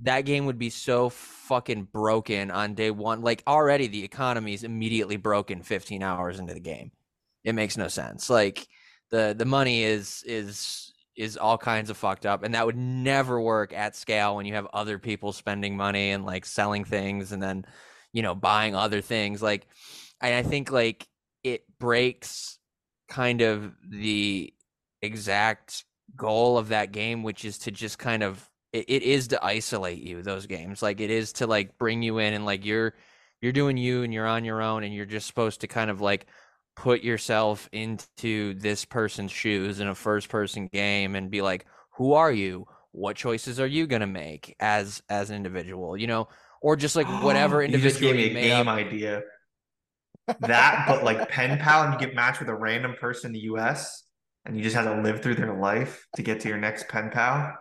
that 0.00 0.22
game 0.22 0.46
would 0.46 0.58
be 0.58 0.70
so 0.70 1.10
fucking 1.10 1.84
broken 1.84 2.50
on 2.50 2.74
day 2.74 2.90
one. 2.90 3.22
Like 3.22 3.42
already 3.46 3.86
the 3.88 4.04
economy 4.04 4.54
is 4.54 4.64
immediately 4.64 5.16
broken 5.16 5.62
15 5.62 6.02
hours 6.02 6.38
into 6.40 6.54
the 6.54 6.60
game. 6.60 6.92
It 7.44 7.54
makes 7.54 7.76
no 7.76 7.88
sense. 7.88 8.30
Like 8.30 8.68
the 9.10 9.34
the 9.36 9.44
money 9.46 9.84
is 9.84 10.22
is 10.26 10.89
is 11.20 11.36
all 11.36 11.58
kinds 11.58 11.90
of 11.90 11.98
fucked 11.98 12.24
up 12.24 12.42
and 12.42 12.54
that 12.54 12.64
would 12.64 12.78
never 12.78 13.38
work 13.38 13.74
at 13.74 13.94
scale 13.94 14.36
when 14.36 14.46
you 14.46 14.54
have 14.54 14.66
other 14.72 14.98
people 14.98 15.32
spending 15.34 15.76
money 15.76 16.12
and 16.12 16.24
like 16.24 16.46
selling 16.46 16.82
things 16.82 17.30
and 17.30 17.42
then 17.42 17.62
you 18.14 18.22
know 18.22 18.34
buying 18.34 18.74
other 18.74 19.02
things. 19.02 19.42
Like 19.42 19.66
I, 20.18 20.42
think 20.42 20.72
like 20.72 21.06
it 21.44 21.64
breaks 21.78 22.58
kind 23.10 23.42
of 23.42 23.74
the 23.86 24.54
exact 25.02 25.84
goal 26.16 26.56
of 26.56 26.68
that 26.68 26.90
game 26.90 27.22
which 27.22 27.44
is 27.44 27.58
to 27.58 27.70
just 27.70 27.98
kind 27.98 28.22
of 28.22 28.48
it, 28.72 28.86
it 28.88 29.02
is 29.02 29.28
to 29.28 29.44
isolate 29.44 30.02
you 30.02 30.22
those 30.22 30.46
games. 30.46 30.80
Like 30.80 31.00
it 31.00 31.10
is 31.10 31.34
to 31.34 31.46
like 31.46 31.76
bring 31.76 32.02
you 32.02 32.16
in 32.16 32.32
and 32.32 32.46
like 32.46 32.64
you're 32.64 32.94
you're 33.42 33.52
doing 33.52 33.76
you 33.76 34.04
and 34.04 34.14
you're 34.14 34.26
on 34.26 34.46
your 34.46 34.62
own 34.62 34.84
and 34.84 34.94
you're 34.94 35.04
just 35.04 35.26
supposed 35.26 35.60
to 35.60 35.66
kind 35.66 35.90
of 35.90 36.00
like 36.00 36.26
put 36.80 37.02
yourself 37.02 37.68
into 37.72 38.54
this 38.54 38.86
person's 38.86 39.30
shoes 39.30 39.80
in 39.80 39.88
a 39.88 39.94
first 39.94 40.30
person 40.30 40.66
game 40.68 41.14
and 41.14 41.30
be 41.30 41.42
like 41.42 41.66
who 41.98 42.14
are 42.14 42.32
you 42.32 42.66
what 42.92 43.16
choices 43.16 43.60
are 43.60 43.66
you 43.66 43.86
going 43.86 44.00
to 44.00 44.06
make 44.06 44.56
as 44.60 45.02
as 45.10 45.28
an 45.28 45.36
individual 45.36 45.94
you 45.94 46.06
know 46.06 46.26
or 46.62 46.76
just 46.76 46.96
like 46.96 47.06
whatever 47.22 47.62
you 47.62 47.68
just 47.78 48.00
individual 48.00 48.12
gave 48.14 48.32
me 48.32 48.40
a 48.40 48.42
game 48.42 48.68
up. 48.68 48.78
idea. 48.78 49.22
That, 50.40 50.84
but 50.86 51.02
like 51.02 51.28
pen 51.28 51.58
pal, 51.58 51.82
and 51.82 51.92
you 51.92 51.98
get 51.98 52.14
matched 52.14 52.38
with 52.40 52.48
a 52.48 52.54
random 52.54 52.94
person 53.00 53.28
in 53.28 53.32
the 53.32 53.40
U.S. 53.52 54.04
and 54.44 54.56
you 54.56 54.62
just 54.62 54.76
have 54.76 54.84
to 54.84 55.02
live 55.02 55.22
through 55.22 55.34
their 55.34 55.52
life 55.54 56.06
to 56.16 56.22
get 56.22 56.40
to 56.40 56.48
your 56.48 56.58
next 56.58 56.88
pen 56.88 57.10
pal. 57.10 57.52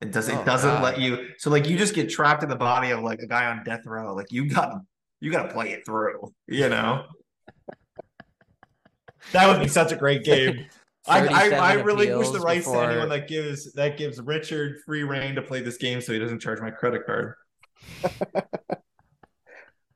It 0.00 0.12
does. 0.12 0.28
It 0.28 0.36
Oh, 0.36 0.44
doesn't 0.44 0.68
God. 0.68 0.82
let 0.82 1.00
you. 1.00 1.28
So 1.38 1.48
like 1.50 1.68
you 1.68 1.78
just 1.78 1.94
get 1.94 2.10
trapped 2.10 2.42
in 2.42 2.48
the 2.50 2.56
body 2.56 2.90
of 2.90 3.00
like 3.00 3.20
a 3.20 3.26
guy 3.26 3.46
on 3.46 3.64
death 3.64 3.86
row. 3.86 4.14
Like 4.14 4.30
you 4.30 4.46
got 4.48 4.72
you 5.20 5.30
got 5.32 5.44
to 5.44 5.52
play 5.54 5.72
it 5.72 5.86
through. 5.86 6.32
You 6.46 6.68
know. 6.68 7.06
That 9.32 9.48
would 9.48 9.62
be 9.62 9.68
such 9.68 9.92
a 9.92 9.96
great 9.96 10.24
game. 10.24 10.66
I, 11.06 11.18
I, 11.18 11.26
37 11.26 11.58
I 11.58 11.72
relinquish 11.74 12.28
the 12.28 12.38
appeals 12.38 12.44
rights 12.44 12.66
to 12.70 12.78
anyone 12.80 13.08
that 13.08 13.26
gives 13.26 13.72
that 13.72 13.96
gives 13.96 14.20
Richard 14.20 14.78
free 14.86 15.02
reign 15.02 15.34
to 15.34 15.42
play 15.42 15.60
this 15.60 15.76
game, 15.76 16.00
so 16.00 16.12
he 16.12 16.18
doesn't 16.20 16.38
charge 16.40 16.60
my 16.60 16.70
credit 16.70 17.04
card. 17.06 17.34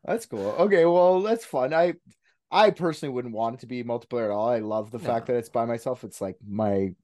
That's 0.04 0.26
cool. 0.26 0.50
Okay, 0.58 0.84
well, 0.84 1.20
that's 1.22 1.44
fun. 1.44 1.74
I 1.74 1.94
I 2.50 2.70
personally 2.70 3.12
wouldn't 3.12 3.34
want 3.34 3.56
it 3.56 3.60
to 3.60 3.66
be 3.66 3.82
multiplayer 3.82 4.26
at 4.26 4.30
all. 4.30 4.48
I 4.48 4.60
love 4.60 4.90
the 4.90 4.98
No. 4.98 5.04
fact 5.04 5.26
that 5.26 5.36
it's 5.36 5.48
by 5.48 5.64
myself. 5.64 6.04
It's 6.04 6.20
like 6.20 6.36
my 6.46 6.94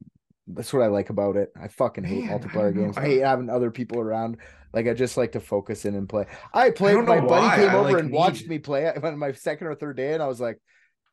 that's 0.46 0.72
what 0.72 0.82
I 0.82 0.86
like 0.86 1.10
about 1.10 1.36
it. 1.36 1.52
I 1.60 1.68
fucking 1.68 2.04
hate 2.04 2.24
Man, 2.24 2.38
multiplayer 2.38 2.74
don't 2.74 2.84
games. 2.84 2.98
I 2.98 3.02
I- 3.02 3.04
hate 3.06 3.20
having 3.22 3.50
other 3.50 3.70
people 3.70 3.98
around. 4.00 4.36
Like 4.72 4.86
I 4.88 4.94
just 4.94 5.16
like 5.16 5.32
to 5.32 5.40
focus 5.40 5.84
in 5.84 5.94
and 5.94 6.08
play. 6.08 6.26
I 6.54 6.70
played 6.70 6.94
don't 6.94 7.06
my 7.06 7.20
buddy 7.20 7.46
why. 7.46 7.56
came 7.56 7.70
I, 7.70 7.74
over 7.74 7.92
like, 7.92 7.98
and 8.00 8.12
watched 8.12 8.46
me 8.48 8.58
play 8.58 8.86
it 8.86 9.02
on 9.04 9.18
my 9.18 9.32
second 9.32 9.66
or 9.66 9.74
third 9.74 9.96
day, 9.96 10.14
and 10.14 10.22
I 10.22 10.26
was 10.28 10.40
like, 10.40 10.58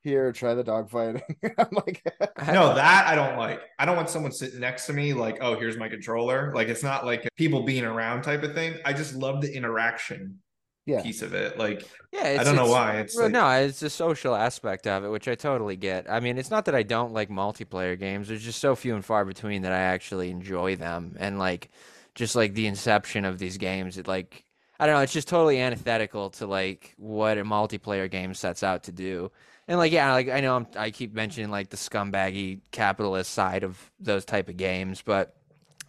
here, 0.04 0.32
try 0.32 0.54
the 0.54 0.64
dogfighting. 0.64 1.22
I'm 1.58 1.68
like 1.72 2.04
No, 2.48 2.74
that 2.76 3.08
I 3.08 3.16
don't 3.16 3.38
like. 3.38 3.62
I 3.78 3.86
don't 3.86 3.96
want 3.96 4.10
someone 4.10 4.32
sitting 4.32 4.60
next 4.60 4.86
to 4.88 4.94
me 4.94 5.14
like, 5.14 5.38
oh, 5.42 5.60
here's 5.60 5.78
my 5.78 5.90
controller. 5.90 6.52
Like 6.56 6.68
it's 6.70 6.84
not 6.84 7.06
like 7.06 7.28
people 7.38 7.64
being 7.64 7.84
around 7.84 8.24
type 8.24 8.44
of 8.44 8.54
thing. 8.54 8.76
I 8.86 8.94
just 8.94 9.16
love 9.16 9.42
the 9.42 9.54
interaction 9.54 10.40
Yeah. 10.86 11.02
piece 11.04 11.22
of 11.22 11.34
it. 11.34 11.58
Like 11.58 11.88
yeah 12.12 12.38
I 12.40 12.44
don't 12.44 12.56
know 12.56 12.68
why. 12.68 13.00
It's 13.00 13.16
Well, 13.16 13.26
like, 13.26 13.34
no, 13.34 13.50
it's 13.50 13.80
the 13.80 13.90
social 13.90 14.36
aspect 14.36 14.88
of 14.88 15.04
it, 15.04 15.10
which 15.10 15.28
I 15.28 15.36
totally 15.36 15.76
get. 15.76 16.10
I 16.10 16.20
mean, 16.20 16.38
it's 16.38 16.50
not 16.52 16.66
that 16.66 16.76
I 16.76 16.84
don't 16.84 17.14
like 17.14 17.30
multiplayer 17.30 17.98
games. 17.98 18.28
There's 18.28 18.44
just 18.44 18.60
so 18.60 18.76
few 18.76 18.96
and 18.96 19.04
far 19.06 19.26
between 19.26 19.64
that 19.64 19.72
I 19.72 19.80
actually 19.80 20.30
enjoy 20.32 20.76
them. 20.76 21.16
And 21.20 21.38
like, 21.40 21.70
just 22.16 22.36
like 22.36 22.54
the 22.54 22.68
inception 22.68 23.26
of 23.26 23.38
these 23.40 23.58
games, 23.58 23.98
it 23.98 24.08
like, 24.08 24.46
I 24.80 24.86
don't 24.86 24.96
know, 24.96 25.02
it's 25.02 25.14
just 25.14 25.28
totally 25.28 25.60
antithetical 25.60 26.30
to 26.32 26.48
like 26.48 26.94
what 26.98 27.38
a 27.38 27.44
multiplayer 27.44 28.10
game 28.10 28.34
sets 28.34 28.64
out 28.64 28.84
to 28.84 28.92
do. 28.92 29.32
And 29.70 29.78
like, 29.78 29.92
yeah, 29.94 30.14
like 30.14 30.30
I 30.30 30.42
know 30.42 30.58
I'm, 30.58 30.68
I 30.76 30.92
keep 30.92 31.14
mentioning 31.14 31.52
like 31.52 31.70
the 31.70 31.78
scumbaggy 31.78 32.62
capitalist 32.72 33.32
side 33.32 33.64
of 33.64 33.92
those 34.00 34.26
type 34.26 34.50
of 34.50 34.58
games, 34.58 35.04
but 35.06 35.36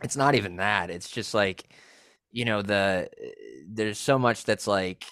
it's 0.03 0.17
not 0.17 0.35
even 0.37 0.57
that. 0.57 0.91
It's 0.91 1.11
just 1.11 1.35
like, 1.35 1.71
you 2.31 2.45
know, 2.45 2.63
the 2.63 3.09
uh, 3.11 3.27
there's 3.67 3.99
so 3.99 4.19
much 4.19 4.45
that's 4.45 4.67
like 4.67 5.07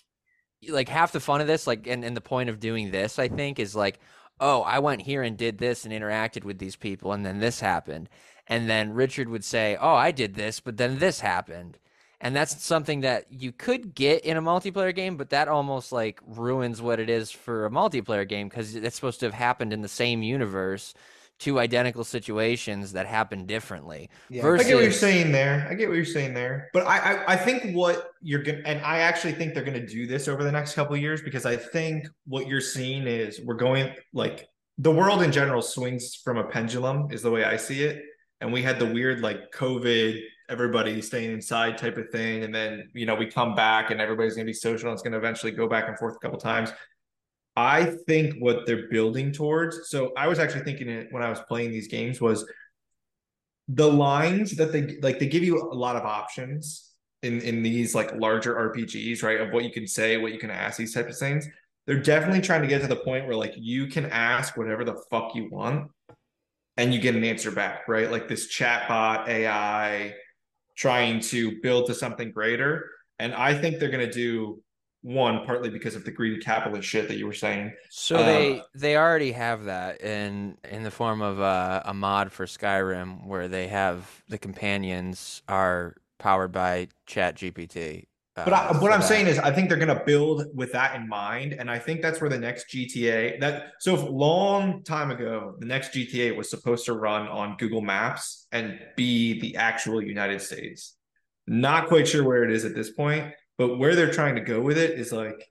like 0.69 0.89
half 0.89 1.13
the 1.13 1.21
fun 1.21 1.41
of 1.41 1.47
this 1.47 1.67
like 1.67 1.87
and, 1.87 2.05
and 2.05 2.17
the 2.17 2.21
point 2.21 2.49
of 2.51 2.61
doing 2.61 2.91
this 2.91 3.19
i 3.19 3.29
think 3.29 3.59
is 3.59 3.77
like 3.77 4.01
oh 4.41 4.63
i 4.63 4.79
went 4.79 5.03
here 5.03 5.23
and 5.23 5.37
did 5.37 5.59
this 5.59 5.85
and 5.85 5.95
interacted 5.95 6.45
with 6.45 6.59
these 6.59 6.77
people 6.77 7.13
and 7.13 7.25
then 7.25 7.39
this 7.39 7.61
happened 7.61 8.09
and 8.49 8.69
then 8.69 8.93
richard 8.93 9.29
would 9.29 9.45
say 9.45 9.77
oh 9.81 9.95
i 9.95 10.11
did 10.11 10.35
this 10.35 10.61
but 10.61 10.77
then 10.77 10.99
this 10.99 11.21
happened 11.21 11.79
and 12.21 12.35
that's 12.35 12.63
something 12.63 13.03
that 13.03 13.27
you 13.31 13.53
could 13.53 13.95
get 13.95 14.25
in 14.25 14.37
a 14.37 14.43
multiplayer 14.43 14.95
game 14.95 15.17
but 15.17 15.31
that 15.31 15.49
almost 15.49 15.93
like 15.93 16.21
ruins 16.27 16.83
what 16.83 16.99
it 17.01 17.09
is 17.09 17.31
for 17.31 17.67
a 17.67 17.71
multiplayer 17.71 18.29
game 18.29 18.49
because 18.49 18.75
it's 18.75 18.97
supposed 18.97 19.21
to 19.21 19.27
have 19.27 19.35
happened 19.35 19.73
in 19.73 19.83
the 19.83 19.89
same 19.89 20.23
universe 20.23 20.95
two 21.39 21.61
identical 21.61 22.03
situations 22.03 22.93
that 22.93 23.07
happen 23.07 23.47
differently 23.47 24.11
Yeah. 24.29 24.47
I 24.47 24.59
get 24.59 24.75
what 24.75 24.83
you're 24.83 24.93
saying 24.93 25.33
there. 25.33 25.67
I 25.71 25.75
get 25.75 25.89
what 25.89 25.95
you're 25.95 26.05
saying 26.05 26.35
there. 26.35 26.69
But 26.73 26.87
I, 26.87 26.99
I, 26.99 27.33
I 27.35 27.37
think 27.37 27.77
what 27.77 28.11
you're 28.21 28.43
gonna, 28.43 28.63
and 28.65 28.85
I 28.85 28.99
actually 28.99 29.33
think 29.33 29.55
they're 29.55 29.65
gonna 29.65 29.87
do 29.87 30.07
this 30.07 30.27
over 30.27 30.43
the 30.43 30.53
next 30.53 30.75
couple 30.75 30.95
of 30.95 31.01
years 31.01 31.23
because 31.23 31.47
I 31.47 31.57
think 31.57 32.09
what 32.27 32.49
you're 32.49 32.61
seeing 32.61 33.07
is 33.07 33.41
we're 33.41 33.55
going 33.55 33.95
like 34.13 34.49
the 34.79 34.91
world 34.91 35.23
in 35.23 35.33
general 35.33 35.63
swings 35.63 36.15
from 36.17 36.39
a 36.39 36.45
pendulum 36.45 37.09
is 37.11 37.23
the 37.23 37.31
way 37.31 37.45
I 37.45 37.57
see 37.57 37.83
it. 37.85 38.03
And 38.41 38.53
we 38.53 38.63
had 38.63 38.79
the 38.79 38.87
weird 38.87 39.21
like 39.21 39.53
COVID, 39.53 40.21
everybody 40.49 41.01
staying 41.03 41.33
inside 41.33 41.79
type 41.79 41.99
of 41.99 42.11
thing, 42.11 42.45
and 42.45 42.55
then 42.55 42.91
you 42.95 43.07
know 43.07 43.15
we 43.15 43.27
come 43.27 43.55
back 43.55 43.91
and 43.91 44.01
everybody's 44.01 44.35
gonna 44.35 44.47
be 44.47 44.53
social. 44.53 44.89
And 44.89 44.95
it's 44.95 45.03
gonna 45.03 45.19
eventually 45.19 45.53
go 45.53 45.69
back 45.69 45.89
and 45.89 45.99
forth 45.99 46.17
a 46.17 46.19
couple 46.19 46.39
times. 46.39 46.71
I 47.57 47.97
think 48.07 48.37
what 48.39 48.67
they're 48.67 48.89
building 48.89 49.33
towards. 49.33 49.91
So 49.91 50.13
I 50.17 50.29
was 50.29 50.39
actually 50.39 50.63
thinking 50.63 50.89
it 50.89 51.09
when 51.11 51.23
I 51.23 51.29
was 51.29 51.41
playing 51.49 51.71
these 51.71 51.89
games 51.89 52.21
was 52.21 52.47
the 53.67 53.91
lines 53.91 54.57
that 54.57 54.73
they 54.73 54.97
like 55.03 55.19
they 55.19 55.27
give 55.27 55.45
you 55.45 55.61
a 55.61 55.75
lot 55.75 55.97
of 55.97 56.05
options 56.05 56.93
in 57.23 57.41
in 57.41 57.63
these 57.63 57.95
like 57.95 58.15
larger 58.15 58.55
RPGs, 58.55 59.23
right? 59.23 59.41
Of 59.41 59.53
what 59.53 59.65
you 59.65 59.73
can 59.73 59.87
say, 59.87 60.17
what 60.17 60.33
you 60.33 60.39
can 60.39 60.51
ask, 60.51 60.79
these 60.79 60.95
types 60.95 61.15
of 61.15 61.19
things. 61.19 61.47
They're 61.87 62.01
definitely 62.01 62.43
trying 62.43 62.63
to 62.63 62.69
get 62.69 62.83
to 62.83 62.87
the 62.87 62.97
point 62.97 63.27
where 63.27 63.37
like 63.37 63.55
you 63.57 63.87
can 63.87 64.07
ask 64.07 64.57
whatever 64.57 64.85
the 64.85 65.03
fuck 65.11 65.35
you 65.35 65.49
want 65.51 65.91
and 66.77 66.95
you 66.95 67.01
get 67.01 67.17
an 67.17 67.25
answer 67.25 67.51
back, 67.51 67.89
right? 67.89 68.11
Like 68.11 68.29
this 68.29 68.55
chatbot 68.55 69.27
AI 69.27 70.15
trying 70.79 71.21
to 71.21 71.61
build 71.61 71.87
to 71.87 71.95
something 71.95 72.31
greater. 72.31 72.89
And 73.19 73.35
I 73.35 73.53
think 73.55 73.79
they're 73.79 73.91
gonna 73.91 74.11
do 74.11 74.63
one 75.03 75.45
partly 75.45 75.71
because 75.71 75.95
of 75.95 76.05
the 76.05 76.11
greedy 76.11 76.41
capitalist 76.41 76.89
shit 76.89 77.09
that 77.09 77.19
you 77.19 77.27
were 77.27 77.33
saying. 77.33 77.73
So 77.91 78.17
Uh, 78.17 78.27
they 78.27 78.63
they 78.75 78.97
already 78.97 79.33
have 79.33 79.65
that 79.65 80.01
in 80.01 80.57
in 80.71 80.83
the 80.83 80.91
form 80.91 81.23
of 81.23 81.39
a, 81.39 81.83
a 81.85 81.95
mod 81.95 82.33
for 82.33 82.47
Skyrim 82.47 83.27
where 83.27 83.49
they 83.49 83.69
have 83.69 84.23
the 84.29 84.39
companions 84.39 85.43
are 85.49 85.97
powered 86.19 86.53
by 86.53 86.89
Chat 87.07 87.37
GPT. 87.37 88.08
But 88.45 88.53
I, 88.55 88.67
uh, 88.69 88.79
what 88.81 88.93
I'm 88.93 89.03
saying 89.03 89.27
is, 89.27 89.39
I 89.39 89.53
think 89.53 89.69
they're 89.69 89.79
gonna 89.79 90.03
build 90.05 90.47
with 90.55 90.73
that 90.73 90.95
in 90.97 91.09
mind, 91.09 91.53
and 91.55 91.71
I 91.71 91.79
think 91.79 92.03
that's 92.03 92.21
where 92.21 92.31
the 92.31 92.39
next 92.39 92.69
GTA 92.73 93.39
that 93.41 93.73
so 93.81 93.95
if 93.95 94.03
long 94.03 94.83
time 94.83 95.11
ago 95.11 95.55
the 95.59 95.67
next 95.67 95.93
GTA 95.95 96.37
was 96.37 96.51
supposed 96.51 96.85
to 96.87 96.93
run 96.95 97.27
on 97.29 97.57
Google 97.59 97.81
Maps 97.81 98.47
and 98.53 98.79
be 98.97 99.41
the 99.41 99.57
actual 99.57 100.03
United 100.03 100.41
States. 100.43 100.97
Not 101.47 101.89
quite 101.89 102.07
sure 102.07 102.25
where 102.25 102.45
it 102.45 102.51
is 102.51 102.65
at 102.65 102.75
this 102.75 102.91
point, 102.91 103.33
But 103.57 103.79
where 103.79 103.97
they're 103.97 104.13
trying 104.13 104.35
to 104.37 104.41
go 104.41 104.61
with 104.61 104.79
it 104.79 104.99
is 104.99 105.11
like 105.13 105.43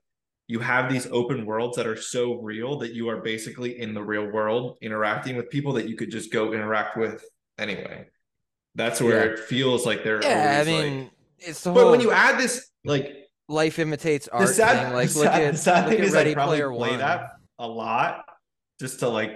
you 0.46 0.60
have 0.60 0.90
these 0.90 1.06
open 1.10 1.44
worlds 1.44 1.76
that 1.76 1.86
are 1.86 1.96
so 1.96 2.36
real 2.36 2.78
that 2.78 2.94
you 2.94 3.08
are 3.10 3.20
basically 3.20 3.78
in 3.80 3.92
the 3.92 4.02
real 4.02 4.24
world 4.30 4.78
interacting 4.80 5.36
with 5.36 5.50
people 5.50 5.74
that 5.74 5.88
you 5.88 5.94
could 5.96 6.10
just 6.10 6.32
go 6.32 6.52
interact 6.54 6.96
with 6.96 7.22
anyway. 7.58 8.06
That's 8.74 9.00
where 9.02 9.26
Yeah. 9.26 9.32
it 9.32 9.38
feels 9.40 9.84
like 9.84 10.04
they're 10.04 10.22
Yeah, 10.22 10.28
I 10.28 10.60
always, 10.60 10.68
like- 10.68 10.92
mean, 10.92 11.10
it's 11.40 11.62
the 11.64 11.72
but 11.72 11.82
whole 11.82 11.90
when 11.90 12.00
you 12.00 12.12
add 12.12 12.38
this 12.40 12.67
like 12.84 13.12
life 13.48 13.78
imitates 13.78 14.26
the 14.26 14.32
art 14.34 14.48
sad, 14.48 14.86
thing. 14.86 14.94
Like, 14.94 15.08
the 15.12 15.18
look 15.18 15.28
sad, 15.28 15.42
at 15.42 15.52
the 15.52 15.58
sad 15.58 15.84
look 15.84 15.90
thing 15.92 16.00
at 16.00 16.04
is 16.06 16.12
Ready 16.14 16.30
I 16.30 16.34
probably 16.34 16.56
Player 16.58 16.70
play 16.72 16.90
One. 16.90 16.98
that 16.98 17.30
a 17.58 17.66
lot 17.66 18.24
just 18.80 19.00
to 19.00 19.08
like 19.08 19.32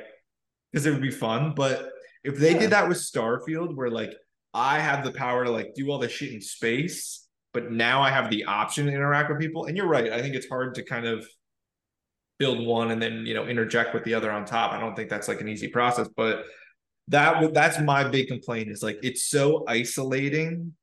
because 0.73 0.87
it 0.87 0.91
would 0.93 1.03
be 1.03 1.11
fun. 1.11 1.55
But 1.55 1.91
if 2.25 2.39
they 2.39 2.53
Yeah. 2.53 2.61
did 2.61 2.71
that 2.71 2.89
with 2.89 2.99
Starfield, 2.99 3.75
where 3.75 3.91
like 3.91 4.13
I 4.55 4.79
have 4.79 5.05
the 5.05 5.13
power 5.13 5.45
to 5.45 5.51
like 5.51 5.75
do 5.75 5.91
all 5.91 5.99
this 5.99 6.13
shit 6.13 6.33
in 6.33 6.41
space, 6.41 7.27
but 7.53 7.71
now 7.73 8.01
I 8.03 8.11
have 8.11 8.31
the 8.31 8.45
option 8.45 8.87
to 8.87 8.93
interact 8.93 9.31
with 9.31 9.39
people, 9.41 9.65
and 9.67 9.77
you're 9.77 9.89
right. 9.89 10.13
I 10.13 10.21
think 10.23 10.35
it's 10.35 10.49
hard 10.49 10.75
to 10.77 10.83
kind 10.85 11.07
of 11.07 11.27
build 12.39 12.65
one 12.67 12.91
and 12.91 13.01
then 13.01 13.25
you 13.27 13.35
know 13.35 13.47
interject 13.47 13.95
with 13.95 14.05
the 14.05 14.15
other 14.15 14.31
on 14.31 14.45
top. 14.45 14.73
I 14.73 14.81
don't 14.81 14.95
think 14.97 15.09
that's 15.11 15.29
like 15.29 15.41
an 15.41 15.49
easy 15.49 15.69
process, 15.69 16.09
but 16.17 16.45
that 17.09 17.41
would 17.41 17.53
that's 17.55 17.81
my 17.81 18.05
big 18.05 18.29
complaint 18.29 18.69
is 18.71 18.83
like 18.83 18.99
it's 19.03 19.25
so 19.25 19.65
isolating 19.67 20.75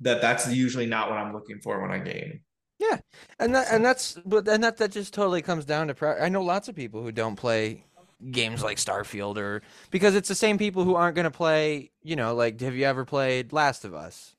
that 0.00 0.20
that's 0.20 0.52
usually 0.52 0.86
not 0.86 1.10
what 1.10 1.18
I'm 1.18 1.32
looking 1.32 1.60
for 1.60 1.80
when 1.80 1.90
I 1.90 1.98
game. 1.98 2.40
Yeah, 2.78 2.98
and 3.40 3.54
that 3.54 3.66
and 3.72 3.84
that's 3.84 4.18
but 4.24 4.46
and 4.46 4.62
that 4.62 4.76
that 4.76 4.92
just 4.92 5.12
totally 5.12 5.42
comes 5.42 5.64
down 5.64 5.88
to 5.88 5.94
pri- 5.94 6.18
I 6.20 6.28
know 6.28 6.42
lots 6.42 6.68
of 6.68 6.76
people 6.76 7.02
who 7.02 7.10
don't 7.10 7.34
play 7.34 7.84
games 8.30 8.62
like 8.62 8.78
Starfield 8.78 9.36
or 9.36 9.62
because 9.90 10.14
it's 10.14 10.28
the 10.28 10.34
same 10.34 10.58
people 10.58 10.84
who 10.84 10.94
aren't 10.94 11.16
going 11.16 11.24
to 11.24 11.30
play, 11.30 11.90
you 12.02 12.16
know, 12.16 12.34
like 12.34 12.60
have 12.60 12.74
you 12.74 12.84
ever 12.84 13.04
played 13.04 13.52
Last 13.52 13.84
of 13.84 13.94
Us? 13.94 14.36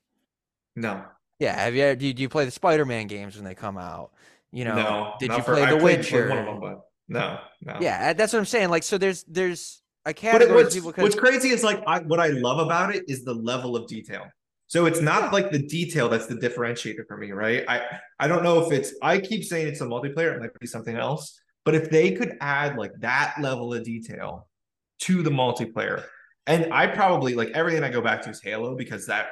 No, 0.76 1.04
Yeah, 1.38 1.54
have 1.64 1.74
you 1.74 1.94
do 1.96 2.06
you, 2.06 2.14
do 2.14 2.22
you 2.22 2.28
play 2.28 2.44
the 2.44 2.50
Spider-Man 2.50 3.08
games 3.08 3.36
when 3.36 3.44
they 3.44 3.54
come 3.54 3.76
out? 3.76 4.12
You 4.52 4.64
know, 4.64 4.74
no. 4.74 5.14
did 5.18 5.32
you 5.32 5.42
for- 5.42 5.54
play 5.54 5.64
I 5.64 5.74
The 5.74 5.84
Witcher? 5.84 6.28
One 6.28 6.38
of 6.38 6.46
them, 6.46 6.60
but 6.60 6.80
no, 7.08 7.38
no. 7.60 7.76
Yeah, 7.80 8.10
uh, 8.10 8.12
that's 8.14 8.32
what 8.32 8.38
I'm 8.38 8.46
saying. 8.46 8.70
Like 8.70 8.84
so 8.84 8.96
there's 8.96 9.24
there's 9.24 9.82
a 10.06 10.10
it, 10.10 10.16
category 10.16 10.62
of 10.62 10.84
what's, 10.84 10.96
what's 10.96 11.14
crazy 11.14 11.50
is 11.50 11.62
like 11.62 11.82
I, 11.86 12.00
what 12.00 12.20
I 12.20 12.28
love 12.28 12.58
about 12.58 12.94
it 12.94 13.04
is 13.08 13.24
the 13.24 13.34
level 13.34 13.76
of 13.76 13.86
detail. 13.86 14.24
So 14.70 14.86
it's 14.86 15.00
not 15.00 15.32
like 15.32 15.50
the 15.50 15.58
detail 15.58 16.08
that's 16.08 16.28
the 16.28 16.36
differentiator 16.36 17.04
for 17.08 17.16
me, 17.16 17.32
right? 17.32 17.64
I 17.66 17.82
I 18.20 18.28
don't 18.28 18.44
know 18.44 18.64
if 18.64 18.70
it's 18.70 18.94
I 19.02 19.18
keep 19.18 19.42
saying 19.42 19.66
it's 19.66 19.80
a 19.80 19.84
multiplayer, 19.84 20.36
it 20.36 20.38
might 20.38 20.56
be 20.60 20.68
something 20.68 20.96
else. 20.96 21.40
But 21.64 21.74
if 21.74 21.90
they 21.90 22.12
could 22.12 22.36
add 22.40 22.78
like 22.78 22.92
that 23.00 23.34
level 23.40 23.74
of 23.74 23.82
detail 23.82 24.46
to 25.00 25.24
the 25.24 25.30
multiplayer, 25.30 26.04
and 26.46 26.72
I 26.72 26.86
probably 26.86 27.34
like 27.34 27.48
everything 27.48 27.82
I 27.82 27.90
go 27.90 28.00
back 28.00 28.22
to 28.22 28.30
is 28.30 28.40
Halo 28.40 28.76
because 28.76 29.06
that 29.06 29.30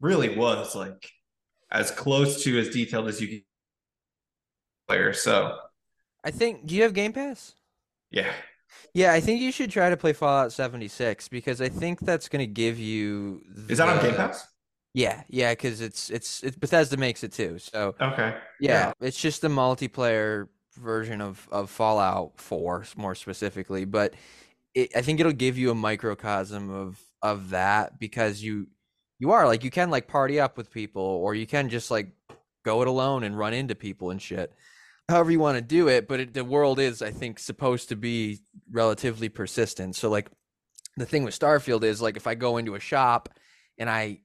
really 0.00 0.34
was 0.34 0.74
like 0.74 1.06
as 1.70 1.90
close 1.90 2.42
to 2.44 2.58
as 2.58 2.70
detailed 2.70 3.08
as 3.08 3.20
you 3.20 3.28
can 3.28 3.42
player. 4.88 5.12
So 5.12 5.58
I 6.24 6.30
think 6.30 6.64
do 6.64 6.74
you 6.74 6.84
have 6.84 6.94
Game 6.94 7.12
Pass? 7.12 7.54
yeah. 8.10 8.32
Yeah, 8.94 9.12
I 9.12 9.20
think 9.20 9.42
you 9.42 9.52
should 9.52 9.70
try 9.70 9.90
to 9.90 9.98
play 9.98 10.14
Fallout 10.14 10.50
76 10.50 11.28
because 11.28 11.60
I 11.60 11.68
think 11.68 12.00
that's 12.00 12.30
going 12.30 12.40
to 12.40 12.50
give 12.50 12.78
you 12.78 13.42
Is 13.68 13.76
that 13.76 13.88
on 13.88 14.02
Game 14.02 14.14
Pass? 14.14 14.48
Yeah, 14.94 15.22
yeah, 15.28 15.52
because 15.52 15.80
it's 15.80 16.10
it's 16.10 16.42
it's 16.42 16.56
Bethesda 16.56 16.96
makes 16.96 17.24
it 17.24 17.32
too. 17.32 17.58
So 17.58 17.94
Okay. 18.00 18.36
yeah, 18.60 18.92
it's 19.00 19.18
just 19.18 19.40
the 19.40 19.48
multiplayer 19.48 20.48
version 20.74 21.20
of 21.20 21.48
of 21.50 21.70
Fallout 21.70 22.38
4 22.38 22.84
more 22.96 23.14
specifically, 23.14 23.84
but 23.86 24.14
it, 24.74 24.94
I 24.96 25.02
think 25.02 25.20
it'll 25.20 25.32
give 25.32 25.56
you 25.58 25.70
a 25.70 25.74
microcosm 25.74 26.70
of 26.70 27.00
of 27.22 27.50
that 27.50 27.98
because 27.98 28.42
you 28.42 28.66
you 29.18 29.30
are 29.32 29.46
like 29.46 29.64
you 29.64 29.70
can 29.70 29.90
like 29.90 30.08
party 30.08 30.38
up 30.40 30.56
with 30.58 30.70
people 30.70 31.02
or 31.02 31.34
you 31.34 31.46
can 31.46 31.68
just 31.70 31.90
like 31.90 32.10
go 32.64 32.82
it 32.82 32.88
alone 32.88 33.22
and 33.24 33.38
run 33.38 33.54
into 33.54 33.74
people 33.74 34.10
and 34.10 34.20
shit. 34.20 34.52
However 35.08 35.30
you 35.30 35.40
want 35.40 35.56
to 35.56 35.62
do 35.62 35.88
it, 35.88 36.06
but 36.08 36.20
it, 36.20 36.34
the 36.34 36.44
world 36.44 36.78
is 36.78 37.00
I 37.02 37.10
think 37.10 37.38
supposed 37.38 37.88
to 37.88 37.96
be 37.96 38.40
relatively 38.70 39.28
persistent. 39.30 39.96
So 39.96 40.10
like 40.10 40.30
the 40.96 41.06
thing 41.06 41.24
with 41.24 41.38
Starfield 41.38 41.82
is 41.82 42.02
like 42.02 42.16
if 42.16 42.26
I 42.26 42.34
go 42.34 42.58
into 42.58 42.74
a 42.74 42.80
shop 42.80 43.30
and 43.78 43.88
I 43.88 44.20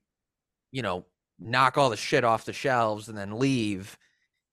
you 0.72 0.82
know 0.82 1.06
knock 1.40 1.78
all 1.78 1.90
the 1.90 1.98
shit 1.98 2.24
off 2.24 2.46
the 2.46 2.54
shelves 2.54 3.10
and 3.10 3.18
then 3.18 3.38
leave, 3.40 3.98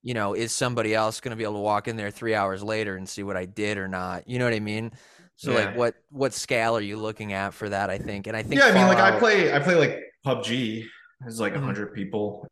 you 0.02 0.12
know, 0.14 0.34
is 0.34 0.52
somebody 0.52 0.94
else 0.94 1.20
going 1.20 1.30
to 1.30 1.36
be 1.36 1.44
able 1.44 1.54
to 1.54 1.60
walk 1.60 1.88
in 1.88 1.96
there 1.96 2.10
3 2.10 2.34
hours 2.34 2.62
later 2.62 2.96
and 2.96 3.08
see 3.08 3.22
what 3.22 3.36
I 3.36 3.46
did 3.46 3.78
or 3.78 3.88
not? 3.88 4.28
You 4.28 4.38
know 4.38 4.44
what 4.44 4.54
I 4.54 4.60
mean? 4.60 4.92
So 5.36 5.52
like 5.52 5.74
what 5.76 5.94
what 6.10 6.32
scale 6.32 6.76
are 6.76 6.80
you 6.80 6.96
looking 6.96 7.32
at 7.32 7.54
for 7.54 7.68
that 7.68 7.90
I 7.90 7.98
think? 7.98 8.26
And 8.28 8.36
I 8.36 8.42
think 8.42 8.60
yeah, 8.60 8.68
I 8.68 8.72
mean, 8.72 8.86
like 8.86 8.98
I 8.98 9.18
play, 9.18 9.52
I 9.52 9.58
play 9.58 9.74
like 9.74 9.98
PUBG. 10.24 10.84
There's 11.20 11.40
like 11.40 11.54
a 11.54 11.58
Mhm. 11.58 11.64
hundred 11.64 11.94
people. 11.94 12.46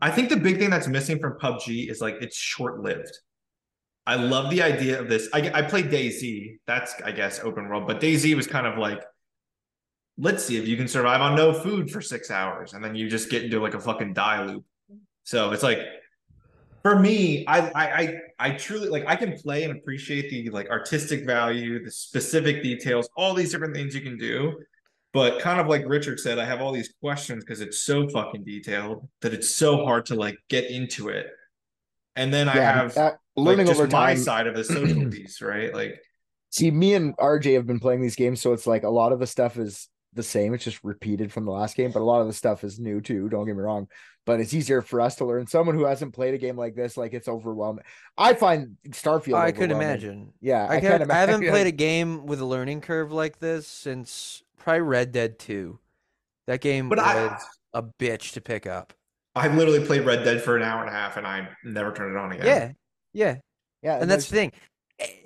I 0.00 0.10
think 0.10 0.28
the 0.30 0.36
big 0.36 0.58
thing 0.58 0.70
that's 0.70 0.88
missing 0.88 1.18
from 1.20 1.38
PUBG 1.38 1.90
is 1.90 2.00
like 2.00 2.16
it's 2.20 2.36
short 2.36 2.80
lived. 2.80 3.12
I 4.06 4.16
love 4.16 4.50
the 4.50 4.62
idea 4.62 4.98
of 4.98 5.08
this. 5.08 5.28
I 5.34 5.50
I 5.54 5.62
played 5.62 5.90
DayZ. 5.90 6.58
That's 6.66 6.94
I 7.02 7.12
guess 7.12 7.38
open 7.40 7.68
world, 7.68 7.86
but 7.86 8.00
DayZ 8.00 8.34
was 8.34 8.46
kind 8.46 8.66
of 8.66 8.78
like, 8.78 9.02
let's 10.18 10.44
see 10.44 10.56
if 10.56 10.66
you 10.66 10.76
can 10.76 10.88
survive 10.88 11.20
on 11.20 11.36
no 11.36 11.52
food 11.52 11.90
for 11.90 12.00
six 12.00 12.30
hours, 12.30 12.74
and 12.74 12.84
then 12.84 12.94
you 12.94 13.08
just 13.08 13.30
get 13.30 13.44
into 13.44 13.60
like 13.60 13.74
a 13.74 13.80
fucking 13.80 14.12
die 14.12 14.44
loop. 14.44 14.64
So 15.22 15.52
it's 15.52 15.62
like, 15.62 15.78
for 16.82 16.98
me, 16.98 17.46
I 17.46 17.70
I 17.70 18.00
I, 18.00 18.14
I 18.38 18.50
truly 18.52 18.88
like 18.88 19.04
I 19.06 19.16
can 19.16 19.38
play 19.38 19.64
and 19.64 19.76
appreciate 19.76 20.30
the 20.30 20.50
like 20.50 20.68
artistic 20.68 21.24
value, 21.24 21.84
the 21.84 21.90
specific 21.90 22.62
details, 22.62 23.08
all 23.16 23.32
these 23.34 23.52
different 23.52 23.74
things 23.74 23.94
you 23.94 24.00
can 24.00 24.18
do. 24.18 24.58
But 25.14 25.40
kind 25.40 25.58
of 25.60 25.68
like 25.68 25.84
Richard 25.86 26.20
said, 26.20 26.38
I 26.38 26.44
have 26.44 26.60
all 26.60 26.72
these 26.72 26.92
questions 27.00 27.42
because 27.42 27.60
it's 27.60 27.80
so 27.80 28.08
fucking 28.08 28.44
detailed 28.44 29.08
that 29.22 29.32
it's 29.32 29.48
so 29.54 29.84
hard 29.84 30.06
to 30.06 30.14
like 30.14 30.36
get 30.48 30.70
into 30.70 31.08
it. 31.08 31.28
And 32.14 32.32
then 32.34 32.48
I 32.48 32.56
have 32.56 32.94
that- 32.94 33.18
like, 33.36 33.46
learning 33.46 33.66
just 33.66 33.80
over 33.80 33.90
my 33.90 34.14
side 34.14 34.46
of 34.46 34.54
the 34.54 34.64
social 34.76 35.08
piece, 35.08 35.40
right? 35.40 35.72
Like, 35.72 36.00
See, 36.50 36.70
me 36.70 36.94
and 36.94 37.16
RJ 37.18 37.54
have 37.54 37.66
been 37.66 37.78
playing 37.78 38.00
these 38.00 38.16
games, 38.16 38.40
so 38.40 38.52
it's 38.52 38.66
like 38.66 38.82
a 38.82 38.88
lot 38.88 39.12
of 39.12 39.18
the 39.20 39.26
stuff 39.26 39.58
is 39.58 39.88
the 40.14 40.22
same. 40.22 40.54
It's 40.54 40.64
just 40.64 40.82
repeated 40.84 41.32
from 41.32 41.44
the 41.44 41.50
last 41.50 41.76
game, 41.76 41.90
but 41.92 42.00
a 42.00 42.04
lot 42.04 42.20
of 42.20 42.26
the 42.26 42.32
stuff 42.32 42.64
is 42.64 42.78
new 42.78 43.00
too. 43.00 43.28
Don't 43.28 43.46
get 43.46 43.54
me 43.56 43.62
wrong, 43.62 43.88
but 44.26 44.40
it's 44.40 44.54
easier 44.54 44.82
for 44.82 45.00
us 45.00 45.16
to 45.16 45.24
learn. 45.24 45.46
Someone 45.46 45.74
who 45.76 45.84
hasn't 45.84 46.14
played 46.14 46.34
a 46.34 46.38
game 46.38 46.56
like 46.56 46.74
this, 46.74 46.96
like 46.96 47.12
it's 47.14 47.28
overwhelming. 47.28 47.84
I 48.16 48.34
find 48.34 48.76
Starfield. 48.90 49.34
I 49.34 49.52
could 49.52 49.70
overwhelming. 49.70 49.76
imagine. 49.88 50.32
Yeah, 50.40 50.64
I, 50.64 50.76
I, 50.76 50.80
can't, 50.80 50.98
can't 50.98 51.10
I 51.10 51.14
haven't 51.16 51.46
played 51.48 51.66
a 51.66 51.72
game 51.72 52.26
with 52.26 52.40
a 52.40 52.44
learning 52.46 52.80
curve 52.80 53.12
like 53.12 53.38
this 53.38 53.66
since 53.66 54.42
probably 54.56 54.80
Red 54.82 55.12
Dead 55.12 55.38
2. 55.38 55.78
That 56.46 56.60
game 56.60 56.88
But 56.88 56.98
was 56.98 57.06
I- 57.06 57.38
a 57.74 57.82
bitch 57.82 58.32
to 58.32 58.40
pick 58.40 58.66
up. 58.66 58.94
I 59.34 59.46
literally 59.48 59.84
played 59.84 60.04
Red 60.06 60.24
Dead 60.24 60.42
for 60.42 60.56
an 60.56 60.62
hour 60.62 60.80
and 60.80 60.88
a 60.88 60.92
half 60.92 61.16
and 61.16 61.26
I 61.26 61.48
never 61.64 61.92
turned 61.92 62.16
it 62.16 62.18
on 62.18 62.32
again. 62.32 62.46
Yeah. 62.46 62.72
Yeah. 63.12 63.36
Yeah, 63.82 63.98
And 64.00 64.10
that's 64.10 64.28
the 64.28 64.34
thing. 64.34 64.52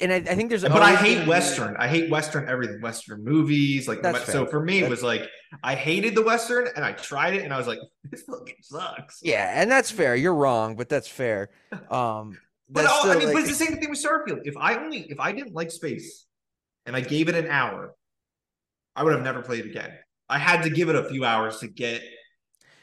And 0.01 0.13
I, 0.13 0.17
I 0.17 0.35
think 0.35 0.51
there's 0.51 0.63
But 0.63 0.83
I 0.83 0.95
hate 0.95 1.27
Western. 1.27 1.77
I 1.79 1.89
hate 1.89 2.11
Western 2.11 2.49
everything. 2.49 2.81
Western 2.83 3.25
movies, 3.25 3.89
like 3.89 4.03
That's 4.03 4.27
so 4.27 4.45
fair. 4.45 4.47
for 4.47 4.63
me, 4.63 4.81
it 4.81 4.91
was 4.91 5.03
like 5.03 5.27
I 5.63 5.75
hated 5.75 6.15
the 6.15 6.23
Western 6.23 6.69
and 6.77 6.85
I 6.85 6.93
tried 6.93 7.35
it 7.35 7.43
and 7.45 7.55
I 7.55 7.59
was 7.59 7.67
like, 7.67 7.79
this 8.11 8.23
fucking 8.23 8.57
sucks. 8.61 9.21
Yeah, 9.23 9.51
and 9.61 9.71
that's 9.71 9.91
fair. 9.91 10.15
You're 10.15 10.35
wrong, 10.35 10.77
but 10.77 10.89
that's 10.89 11.09
fair. 11.09 11.51
Um 11.91 12.39
But 12.69 12.87
all, 12.87 13.11
I 13.11 13.17
mean, 13.17 13.33
but 13.33 13.41
it's 13.43 13.49
the 13.59 13.65
same 13.65 13.79
thing 13.79 13.89
with 13.91 14.03
Starfield. 14.03 14.43
If 14.45 14.57
I 14.57 14.77
only 14.77 15.01
if 15.11 15.19
I 15.21 15.33
didn't 15.33 15.55
like 15.55 15.71
space 15.71 16.27
and 16.85 16.95
I 16.95 17.01
gave 17.01 17.29
it 17.29 17.35
an 17.35 17.47
hour, 17.49 17.95
I 18.95 19.05
would 19.05 19.15
have 19.15 19.23
never 19.23 19.41
played 19.43 19.65
it 19.65 19.71
again. 19.71 19.93
I 20.29 20.39
had 20.39 20.63
to 20.63 20.71
give 20.71 20.89
it 20.91 20.97
a 20.97 21.09
few 21.09 21.25
hours 21.25 21.59
to 21.61 21.69
get 21.69 22.03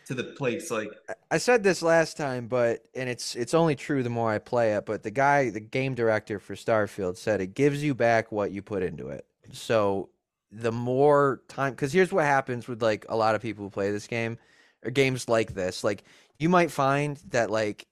to 0.10 0.16
the 0.16 0.24
place. 0.24 0.72
Like 0.72 0.90
I 1.30 1.38
said 1.38 1.62
this 1.62 1.84
last 1.84 2.18
time, 2.18 2.48
but 2.48 2.82
and 2.96 3.08
it's 3.08 3.36
it's 3.36 3.54
only 3.54 3.76
true 3.76 4.02
the 4.02 4.10
more 4.10 4.32
I 4.32 4.40
play 4.40 4.74
it. 4.74 4.88
But 4.88 5.04
the 5.04 5.12
guy, 5.12 5.52
the 5.52 5.60
game 5.60 5.94
director 5.94 6.40
for 6.40 6.56
Starfield, 6.56 7.16
said 7.16 7.42
it 7.42 7.54
gives 7.54 7.84
you 7.84 7.94
back 7.94 8.32
what 8.32 8.52
you 8.52 8.64
put 8.64 8.82
into 8.82 9.10
it. 9.10 9.28
So 9.52 10.10
the 10.52 10.72
more 10.72 11.44
time, 11.48 11.74
because 11.74 11.94
here's 11.94 12.12
what 12.12 12.26
happens 12.26 12.68
with 12.68 12.82
like 12.82 13.06
a 13.08 13.16
lot 13.16 13.36
of 13.36 13.42
people 13.44 13.64
who 13.64 13.70
play 13.70 13.92
this 13.92 14.08
game 14.08 14.40
or 14.84 14.90
games 14.90 15.30
like 15.30 15.54
this. 15.54 15.84
Like 15.84 16.04
you 16.40 16.50
might 16.50 16.72
find 16.72 17.18
that 17.30 17.52
like 17.52 17.86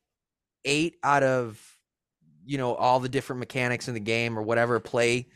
eight 0.65 0.95
out 1.03 1.21
of 1.21 1.77
you 2.47 2.57
know 2.57 2.73
all 2.73 2.99
the 2.99 3.09
different 3.09 3.41
mechanics 3.41 3.87
in 3.87 3.93
the 3.93 3.99
game 3.99 4.39
or 4.39 4.41
whatever 4.41 4.79
play 4.79 5.27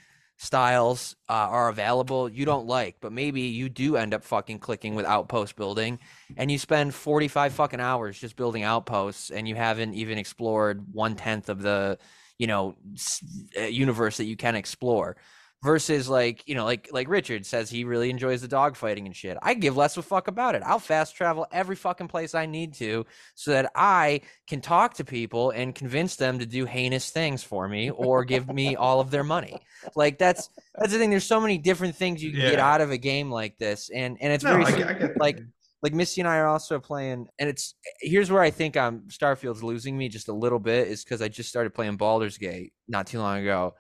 styles 0.41 1.15
uh, 1.29 1.33
are 1.33 1.69
available 1.69 2.27
you 2.27 2.45
don't 2.45 2.65
like 2.65 2.95
but 2.99 3.11
maybe 3.11 3.41
you 3.41 3.69
do 3.69 3.95
end 3.95 4.11
up 4.11 4.23
fucking 4.23 4.57
clicking 4.57 4.95
with 4.95 5.05
outpost 5.05 5.55
building 5.55 5.99
and 6.35 6.49
you 6.49 6.57
spend 6.57 6.95
45 6.95 7.53
fucking 7.53 7.79
hours 7.79 8.17
just 8.19 8.35
building 8.35 8.63
outposts 8.63 9.29
and 9.29 9.47
you 9.47 9.53
haven't 9.53 9.93
even 9.93 10.17
explored 10.17 10.83
one 10.93 11.15
tenth 11.15 11.47
of 11.47 11.61
the 11.61 11.99
you 12.39 12.47
know 12.47 12.75
s- 12.95 13.23
uh, 13.55 13.65
universe 13.65 14.17
that 14.17 14.25
you 14.25 14.35
can 14.35 14.55
explore 14.55 15.15
versus 15.63 16.09
like 16.09 16.47
you 16.47 16.55
know 16.55 16.65
like 16.65 16.89
like 16.91 17.07
richard 17.07 17.45
says 17.45 17.69
he 17.69 17.83
really 17.83 18.09
enjoys 18.09 18.41
the 18.41 18.47
dogfighting 18.47 19.05
and 19.05 19.15
shit. 19.15 19.37
I 19.41 19.53
give 19.53 19.77
less 19.77 19.95
of 19.97 20.05
a 20.05 20.07
fuck 20.07 20.27
about 20.27 20.55
it. 20.55 20.63
I'll 20.65 20.79
fast 20.79 21.15
travel 21.15 21.45
every 21.51 21.75
fucking 21.75 22.07
place 22.07 22.33
i 22.33 22.45
need 22.45 22.73
to 22.75 23.05
so 23.35 23.51
that 23.51 23.71
i 23.75 24.21
can 24.47 24.61
talk 24.61 24.95
to 24.95 25.03
people 25.03 25.51
and 25.51 25.75
convince 25.75 26.15
them 26.15 26.39
to 26.39 26.45
do 26.45 26.65
heinous 26.65 27.09
things 27.11 27.43
for 27.43 27.67
me 27.67 27.91
or 27.91 28.25
give 28.25 28.47
me 28.47 28.75
all 28.75 28.99
of 28.99 29.11
their 29.11 29.23
money. 29.23 29.57
Like 29.95 30.17
that's 30.17 30.49
that's 30.75 30.91
the 30.91 30.97
thing. 30.99 31.09
There's 31.09 31.25
so 31.25 31.41
many 31.41 31.57
different 31.57 31.95
things 31.95 32.23
you 32.23 32.31
can 32.31 32.41
get 32.41 32.59
out 32.59 32.81
of 32.81 32.91
a 32.91 32.97
game 32.97 33.31
like 33.31 33.57
this 33.57 33.89
and 33.89 34.17
and 34.21 34.33
it's 34.33 34.43
no, 34.43 34.51
very 34.51 34.65
I 34.65 34.71
get, 34.71 34.87
I 34.87 34.93
get 34.93 35.19
like 35.19 35.39
like 35.81 35.93
Misty 35.93 36.21
and 36.21 36.27
I 36.27 36.37
are 36.37 36.47
also 36.47 36.79
playing, 36.79 37.27
and 37.39 37.49
it's 37.49 37.75
here's 37.99 38.29
where 38.29 38.41
I 38.41 38.51
think 38.51 38.77
um 38.77 39.03
Starfield's 39.07 39.63
losing 39.63 39.97
me 39.97 40.09
just 40.09 40.27
a 40.27 40.33
little 40.33 40.59
bit 40.59 40.87
is 40.87 41.03
because 41.03 41.21
I 41.21 41.27
just 41.27 41.49
started 41.49 41.73
playing 41.73 41.97
Baldur's 41.97 42.37
Gate 42.37 42.73
not 42.87 43.07
too 43.07 43.19
long 43.19 43.39
ago, 43.39 43.73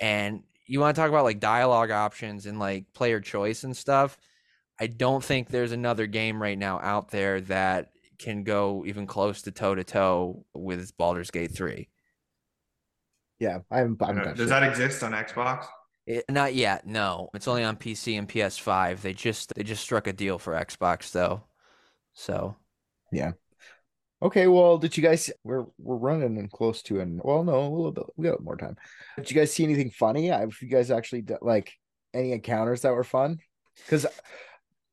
and 0.00 0.42
you 0.68 0.78
want 0.80 0.94
to 0.94 1.00
talk 1.00 1.08
about 1.08 1.24
like 1.24 1.40
dialogue 1.40 1.90
options 1.90 2.46
and 2.46 2.58
like 2.58 2.84
player 2.92 3.20
choice 3.20 3.64
and 3.64 3.76
stuff. 3.76 4.16
I 4.80 4.86
don't 4.86 5.24
think 5.24 5.48
there's 5.48 5.72
another 5.72 6.06
game 6.06 6.40
right 6.40 6.56
now 6.58 6.78
out 6.80 7.10
there 7.10 7.40
that 7.42 7.90
can 8.18 8.44
go 8.44 8.84
even 8.86 9.06
close 9.06 9.42
to 9.42 9.50
toe 9.50 9.74
to 9.74 9.82
toe 9.84 10.44
with 10.54 10.96
Baldur's 10.96 11.30
Gate 11.32 11.52
three. 11.52 11.88
Yeah, 13.40 13.58
I 13.70 13.78
haven't. 13.78 14.02
I 14.02 14.06
haven't 14.06 14.20
Uh, 14.22 14.24
touched 14.26 14.36
Does 14.38 14.46
it. 14.46 14.50
that 14.50 14.62
exist 14.64 15.02
on 15.02 15.12
Xbox? 15.12 15.66
It, 16.06 16.24
not 16.30 16.54
yet. 16.54 16.86
No, 16.86 17.28
it's 17.34 17.46
only 17.48 17.64
on 17.64 17.76
PC 17.76 18.18
and 18.18 18.28
PS5. 18.28 19.00
They 19.02 19.12
just 19.14 19.54
they 19.54 19.62
just 19.62 19.82
struck 19.82 20.06
a 20.06 20.12
deal 20.12 20.38
for 20.38 20.54
Xbox 20.54 21.12
though, 21.12 21.44
so 22.14 22.56
Okay, 24.20 24.48
well, 24.48 24.78
did 24.78 24.96
you 24.96 25.02
guys? 25.02 25.30
We're 25.44 25.66
we're 25.78 25.96
running 25.96 26.36
in 26.36 26.48
close 26.48 26.82
to 26.84 27.00
an. 27.00 27.20
Well, 27.22 27.44
no, 27.44 27.60
a 27.60 27.68
little 27.68 27.92
bit. 27.92 28.04
We 28.16 28.28
got 28.28 28.42
more 28.42 28.56
time. 28.56 28.76
Did 29.16 29.30
you 29.30 29.36
guys 29.36 29.52
see 29.52 29.64
anything 29.64 29.90
funny? 29.90 30.26
Have 30.28 30.56
you 30.60 30.68
guys 30.68 30.90
actually 30.90 31.22
d- 31.22 31.34
like 31.40 31.72
any 32.12 32.32
encounters 32.32 32.82
that 32.82 32.94
were 32.94 33.04
fun? 33.04 33.38
Because 33.76 34.06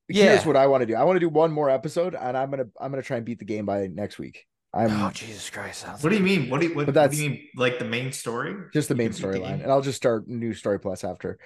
here's 0.07 0.45
what 0.45 0.55
I 0.55 0.67
want 0.67 0.81
to 0.81 0.85
do. 0.85 0.95
I 0.95 1.03
want 1.03 1.15
to 1.15 1.19
do 1.19 1.29
one 1.29 1.51
more 1.51 1.69
episode, 1.71 2.13
and 2.13 2.37
I'm 2.37 2.51
gonna 2.51 2.67
I'm 2.79 2.91
gonna 2.91 3.01
try 3.01 3.17
and 3.17 3.25
beat 3.25 3.39
the 3.39 3.45
game 3.45 3.65
by 3.65 3.87
next 3.87 4.19
week. 4.19 4.45
I'm 4.73 4.91
oh 5.01 5.09
Jesus 5.11 5.49
Christ! 5.49 5.81
sounds 5.81 6.03
What 6.03 6.09
do 6.09 6.17
you 6.17 6.23
mean? 6.23 6.49
What 6.49 6.61
do 6.61 6.67
you 6.67 6.75
what, 6.75 6.85
what 6.85 7.11
do 7.11 7.17
you 7.17 7.29
mean? 7.29 7.47
Like 7.55 7.79
the 7.79 7.85
main 7.85 8.11
story? 8.11 8.55
just 8.73 8.89
the 8.89 8.95
main 8.95 9.11
can 9.11 9.15
beat 9.15 9.21
the 9.21 9.39
storyline, 9.39 9.63
and 9.63 9.71
I'll 9.71 9.81
just 9.81 9.97
start 9.97 10.27
new 10.27 10.53
story 10.53 10.79
plus 10.79 11.03
after, 11.03 11.39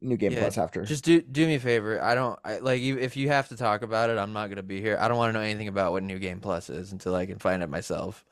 new 0.00 0.16
game 0.16 0.32
Yeah, 0.32 0.40
plus 0.40 0.58
after. 0.58 0.84
Just 0.84 1.04
do 1.04 1.20
do 1.20 1.46
me 1.46 1.56
a 1.56 1.60
favor. 1.60 2.02
I 2.02 2.14
don't 2.14 2.38
I, 2.44 2.58
like. 2.58 2.80
If 2.82 3.16
you 3.16 3.28
have 3.28 3.48
to 3.48 3.56
talk 3.56 3.82
about 3.82 4.10
it, 4.10 4.18
I'm 4.18 4.32
not 4.32 4.48
gonna 4.48 4.62
be 4.62 4.80
here. 4.80 4.96
I 5.00 5.08
don't 5.08 5.16
want 5.16 5.32
to 5.32 5.38
know 5.38 5.44
anything 5.44 5.68
about 5.68 5.92
what 5.92 6.02
New 6.02 6.18
Game 6.18 6.40
Plus 6.40 6.70
is 6.70 6.92
until 6.92 7.14
I 7.14 7.26
can 7.26 7.38
find 7.38 7.62
it 7.62 7.68
myself. 7.68 8.24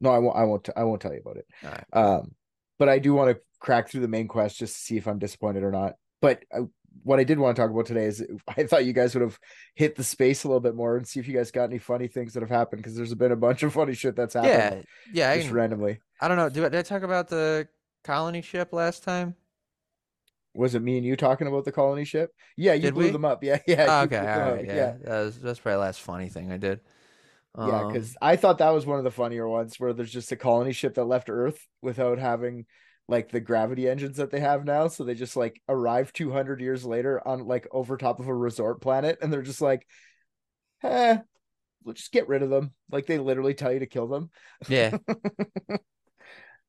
No, 0.00 0.10
I 0.10 0.18
won't. 0.18 0.36
I 0.36 0.44
won't. 0.44 0.64
t- 0.64 0.72
I 0.76 0.84
won't 0.84 1.00
tell 1.00 1.12
you 1.12 1.20
about 1.20 1.36
it. 1.36 1.46
Right. 1.62 1.84
Um, 1.92 2.34
but 2.78 2.88
I 2.88 2.98
do 2.98 3.14
want 3.14 3.30
to 3.30 3.40
crack 3.60 3.88
through 3.88 4.00
the 4.00 4.08
main 4.08 4.26
quest 4.26 4.58
just 4.58 4.74
to 4.74 4.80
see 4.80 4.96
if 4.96 5.06
I'm 5.06 5.18
disappointed 5.18 5.62
or 5.62 5.70
not. 5.70 5.94
But 6.20 6.44
uh, 6.52 6.62
what 7.02 7.20
I 7.20 7.24
did 7.24 7.38
want 7.38 7.56
to 7.56 7.62
talk 7.62 7.70
about 7.70 7.86
today 7.86 8.04
is 8.04 8.24
I 8.48 8.64
thought 8.64 8.84
you 8.84 8.92
guys 8.92 9.14
would 9.14 9.22
have 9.22 9.38
hit 9.74 9.96
the 9.96 10.04
space 10.04 10.44
a 10.44 10.48
little 10.48 10.60
bit 10.60 10.74
more 10.74 10.96
and 10.96 11.06
see 11.06 11.20
if 11.20 11.28
you 11.28 11.34
guys 11.34 11.50
got 11.50 11.64
any 11.64 11.78
funny 11.78 12.08
things 12.08 12.34
that 12.34 12.42
have 12.42 12.50
happened 12.50 12.82
because 12.82 12.96
there's 12.96 13.14
been 13.14 13.32
a 13.32 13.36
bunch 13.36 13.62
of 13.62 13.72
funny 13.72 13.94
shit 13.94 14.16
that's 14.16 14.34
happened 14.34 14.86
Yeah, 15.12 15.26
yeah. 15.26 15.30
I, 15.30 15.36
just 15.36 15.48
can, 15.48 15.56
randomly. 15.56 16.00
I 16.20 16.28
don't 16.28 16.36
know. 16.36 16.48
Did 16.48 16.64
I, 16.64 16.68
did 16.70 16.78
I 16.78 16.82
talk 16.82 17.02
about 17.02 17.28
the 17.28 17.68
colony 18.04 18.42
ship 18.42 18.72
last 18.72 19.02
time? 19.02 19.34
Was 20.60 20.74
it 20.74 20.82
me 20.82 20.98
and 20.98 21.06
you 21.06 21.16
talking 21.16 21.46
about 21.46 21.64
the 21.64 21.72
colony 21.72 22.04
ship? 22.04 22.30
Yeah, 22.54 22.74
you 22.74 22.82
Did 22.82 22.94
blew 22.94 23.06
we? 23.06 23.12
them 23.12 23.24
up. 23.24 23.42
Yeah, 23.42 23.58
yeah. 23.66 23.86
Oh, 23.88 24.02
okay, 24.02 24.18
all 24.18 24.52
right, 24.52 24.66
yeah. 24.66 24.74
yeah. 24.74 24.94
That 25.04 25.20
was, 25.22 25.40
that's 25.40 25.58
probably 25.58 25.76
the 25.76 25.80
last 25.80 26.02
funny 26.02 26.28
thing 26.28 26.52
I 26.52 26.58
did. 26.58 26.80
Yeah, 27.56 27.78
Um, 27.78 27.92
because 27.92 28.14
I 28.20 28.36
thought 28.36 28.58
that 28.58 28.68
was 28.68 28.84
one 28.84 28.98
of 28.98 29.04
the 29.04 29.10
funnier 29.10 29.48
ones 29.48 29.80
where 29.80 29.94
there's 29.94 30.12
just 30.12 30.32
a 30.32 30.36
colony 30.36 30.72
ship 30.72 30.94
that 30.94 31.04
left 31.04 31.30
Earth 31.30 31.66
without 31.80 32.18
having 32.18 32.66
like 33.08 33.30
the 33.30 33.40
gravity 33.40 33.88
engines 33.88 34.18
that 34.18 34.30
they 34.30 34.40
have 34.40 34.66
now. 34.66 34.88
So 34.88 35.04
they 35.04 35.14
just 35.14 35.34
like 35.34 35.60
arrive 35.66 36.12
200 36.12 36.60
years 36.60 36.84
later 36.84 37.26
on 37.26 37.46
like 37.46 37.66
over 37.72 37.96
top 37.96 38.20
of 38.20 38.28
a 38.28 38.34
resort 38.34 38.82
planet 38.82 39.18
and 39.22 39.32
they're 39.32 39.40
just 39.40 39.62
like, 39.62 39.86
eh, 40.82 41.16
we'll 41.84 41.94
just 41.94 42.12
get 42.12 42.28
rid 42.28 42.42
of 42.42 42.50
them. 42.50 42.72
Like 42.90 43.06
they 43.06 43.18
literally 43.18 43.54
tell 43.54 43.72
you 43.72 43.80
to 43.80 43.86
kill 43.86 44.08
them. 44.08 44.30
yeah, 44.68 44.96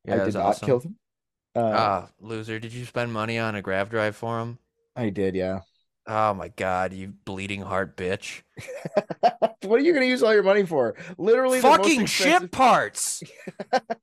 yeah, 0.06 0.16
I 0.16 0.26
did 0.26 0.34
not 0.34 0.46
awesome. 0.46 0.66
kill 0.66 0.80
them. 0.80 0.96
Uh, 1.56 1.72
Ah, 1.74 2.10
loser! 2.20 2.60
Did 2.60 2.74
you 2.74 2.86
spend 2.86 3.12
money 3.12 3.38
on 3.38 3.56
a 3.56 3.62
grav 3.62 3.90
drive 3.90 4.16
for 4.16 4.40
him? 4.40 4.58
I 4.96 5.10
did, 5.10 5.36
yeah. 5.36 5.60
Oh 6.08 6.34
my 6.34 6.48
god, 6.48 6.94
you 6.94 7.10
bleeding 7.26 7.62
heart 7.62 7.96
bitch! 7.96 8.42
what 9.62 9.80
are 9.80 9.84
you 9.84 9.94
going 9.94 10.04
to 10.04 10.10
use 10.10 10.24
all 10.24 10.34
your 10.34 10.44
money 10.44 10.66
for? 10.66 10.96
Literally, 11.18 11.60
the 11.62 11.68
most 11.68 11.78
Fucking 11.78 12.02
expensive- 12.02 12.42
ship 12.44 12.52
parts. 12.52 13.24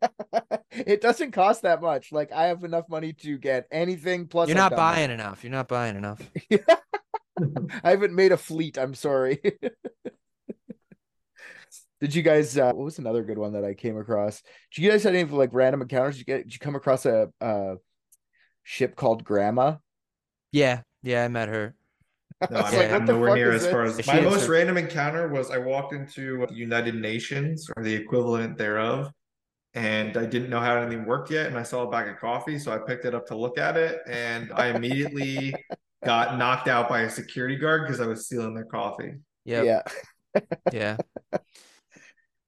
it 0.70 1.00
doesn't 1.00 1.32
cost 1.32 1.62
that 1.62 1.80
much. 1.82 2.12
Like 2.12 2.30
I 2.32 2.46
have 2.46 2.64
enough 2.64 2.88
money 2.88 3.12
to 3.14 3.36
get 3.38 3.66
anything. 3.72 4.26
Plus, 4.28 4.48
You're 4.48 4.56
not 4.56 4.76
buying 4.76 5.10
enough. 5.10 5.42
You're 5.42 5.52
not 5.52 5.68
buying 5.68 5.96
enough. 5.96 6.20
I 7.82 7.90
haven't 7.90 8.14
made 8.14 8.32
a 8.32 8.36
fleet. 8.36 8.78
I'm 8.78 8.94
sorry. 8.94 9.40
Did 12.00 12.14
you 12.14 12.22
guys? 12.22 12.56
Uh, 12.56 12.66
what 12.72 12.84
was 12.84 12.98
another 12.98 13.22
good 13.24 13.38
one 13.38 13.52
that 13.54 13.64
I 13.64 13.74
came 13.74 13.96
across? 13.98 14.42
Did 14.74 14.82
you 14.82 14.90
guys 14.90 15.02
have 15.02 15.14
any 15.14 15.24
like 15.24 15.50
random 15.52 15.82
encounters? 15.82 16.14
Did 16.16 16.20
you 16.20 16.24
get? 16.24 16.42
Did 16.44 16.52
you 16.54 16.58
come 16.60 16.76
across 16.76 17.06
a, 17.06 17.28
a 17.40 17.76
ship 18.62 18.94
called 18.96 19.24
Grandma? 19.24 19.76
Yeah, 20.52 20.82
yeah, 21.02 21.24
I 21.24 21.28
met 21.28 21.48
her. 21.48 21.74
No, 22.50 22.58
I'm, 22.60 22.72
Yeah. 22.72 22.80
I'm 22.80 22.90
What 22.92 23.06
the 23.06 23.12
nowhere 23.14 23.34
near 23.34 23.52
is 23.52 23.64
as 23.64 23.72
far 23.72 23.82
as 23.82 24.00
She 24.00 24.06
my 24.12 24.20
most 24.20 24.46
her- 24.46 24.52
random 24.52 24.76
encounter 24.78 25.28
was 25.28 25.50
I 25.50 25.58
walked 25.58 25.92
into 25.92 26.46
the 26.46 26.54
United 26.54 26.94
Nations 26.94 27.68
or 27.76 27.82
the 27.82 27.92
equivalent 27.94 28.56
thereof, 28.56 29.10
and 29.74 30.16
I 30.16 30.24
didn't 30.24 30.50
know 30.50 30.60
how 30.60 30.76
anything 30.76 31.04
worked 31.04 31.32
yet, 31.32 31.46
and 31.46 31.58
I 31.58 31.64
saw 31.64 31.82
a 31.82 31.90
bag 31.90 32.08
of 32.08 32.18
coffee, 32.18 32.58
so 32.60 32.70
I 32.72 32.78
picked 32.78 33.04
it 33.06 33.14
up 33.14 33.26
to 33.26 33.36
look 33.36 33.58
at 33.58 33.76
it, 33.76 34.00
and 34.06 34.52
I 34.52 34.68
immediately 34.68 35.52
got 36.04 36.38
knocked 36.38 36.68
out 36.68 36.88
by 36.88 37.00
a 37.00 37.10
security 37.10 37.56
guard 37.56 37.82
because 37.82 38.00
I 38.00 38.06
was 38.06 38.26
stealing 38.26 38.54
their 38.54 38.66
coffee. 38.66 39.14
Yep. 39.44 39.64
Yeah, 39.64 40.40
Yeah. 40.72 40.96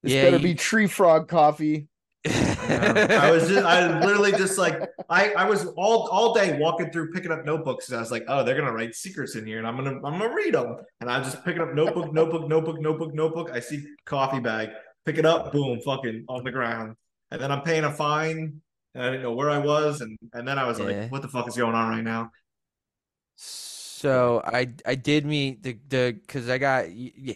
this 0.03 0.13
Yeah, 0.13 0.25
better 0.25 0.37
you- 0.39 0.43
be 0.43 0.55
tree 0.55 0.87
frog 0.87 1.29
coffee. 1.29 1.89
I 2.27 3.31
was 3.33 3.49
just, 3.49 3.65
I 3.65 3.99
literally 4.05 4.33
just 4.33 4.59
like, 4.59 4.79
I, 5.09 5.33
I 5.33 5.49
was 5.49 5.65
all 5.77 6.07
all 6.09 6.35
day 6.35 6.59
walking 6.59 6.91
through 6.91 7.13
picking 7.13 7.33
up 7.33 7.47
notebooks, 7.47 7.89
and 7.89 7.97
I 7.97 8.01
was 8.01 8.11
like, 8.11 8.25
oh, 8.29 8.45
they're 8.45 8.55
gonna 8.57 8.73
write 8.75 8.95
secrets 8.95 9.37
in 9.37 9.47
here, 9.47 9.57
and 9.59 9.67
I'm 9.67 9.75
gonna 9.77 9.95
I'm 10.05 10.19
gonna 10.19 10.35
read 10.35 10.53
them, 10.53 10.77
and 11.01 11.11
I 11.11 11.19
was 11.19 11.33
just 11.33 11.43
picking 11.47 11.63
up 11.63 11.73
notebook, 11.75 12.13
notebook, 12.13 12.47
notebook, 12.47 12.79
notebook, 12.79 13.15
notebook. 13.15 13.51
I 13.53 13.61
see 13.61 13.83
coffee 14.05 14.39
bag, 14.41 14.69
pick 15.07 15.17
it 15.17 15.25
up, 15.25 15.51
boom, 15.51 15.81
fucking 15.81 16.27
on 16.29 16.45
the 16.45 16.51
ground, 16.53 16.95
and 17.31 17.41
then 17.41 17.51
I'm 17.51 17.63
paying 17.63 17.85
a 17.85 17.91
fine, 17.93 18.61
and 18.95 19.03
I 19.03 19.07
didn't 19.11 19.23
know 19.23 19.33
where 19.33 19.49
I 19.49 19.59
was, 19.59 20.03
and 20.03 20.19
and 20.35 20.47
then 20.47 20.59
I 20.59 20.67
was 20.67 20.79
Yeah. 20.79 20.85
like, 20.85 21.13
what 21.13 21.23
the 21.23 21.29
fuck 21.29 21.49
is 21.49 21.57
going 21.57 21.75
on 21.75 21.89
right 21.89 22.05
now? 22.05 22.31
So 24.01 24.41
I 24.43 24.71
I 24.87 24.95
did 24.95 25.27
meet 25.27 25.63
the 25.63 25.77
the 25.91 26.17
because 26.19 26.49
I 26.49 26.57
got 26.57 26.87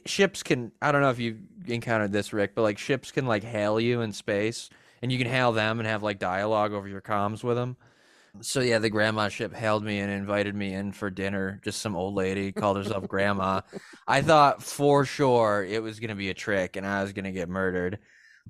ships 0.06 0.42
can 0.42 0.72
I 0.80 0.92
don't 0.92 1.02
know 1.02 1.10
if 1.10 1.18
you 1.18 1.40
encountered 1.66 2.10
this 2.10 2.32
Rick 2.32 2.54
but 2.54 2.62
like 2.62 2.78
ships 2.78 3.12
can 3.12 3.26
like 3.26 3.44
hail 3.44 3.78
you 3.78 4.00
in 4.00 4.14
space 4.14 4.70
and 5.02 5.12
you 5.12 5.18
can 5.18 5.26
hail 5.26 5.52
them 5.52 5.78
and 5.78 5.86
have 5.86 6.02
like 6.02 6.18
dialogue 6.18 6.72
over 6.72 6.88
your 6.88 7.02
comms 7.02 7.44
with 7.44 7.58
them. 7.58 7.76
So 8.40 8.60
yeah, 8.60 8.78
the 8.78 8.88
grandma 8.88 9.28
ship 9.28 9.54
hailed 9.54 9.84
me 9.84 9.98
and 9.98 10.10
invited 10.10 10.54
me 10.54 10.72
in 10.72 10.92
for 10.92 11.10
dinner. 11.10 11.60
Just 11.62 11.82
some 11.82 11.94
old 11.94 12.14
lady 12.14 12.50
called 12.50 12.78
herself 12.78 13.06
grandma. 13.08 13.60
I 14.08 14.22
thought 14.22 14.62
for 14.62 15.04
sure 15.04 15.66
it 15.68 15.82
was 15.82 16.00
gonna 16.00 16.14
be 16.14 16.30
a 16.30 16.34
trick 16.34 16.76
and 16.76 16.86
I 16.86 17.02
was 17.02 17.12
gonna 17.12 17.32
get 17.32 17.50
murdered. 17.50 17.98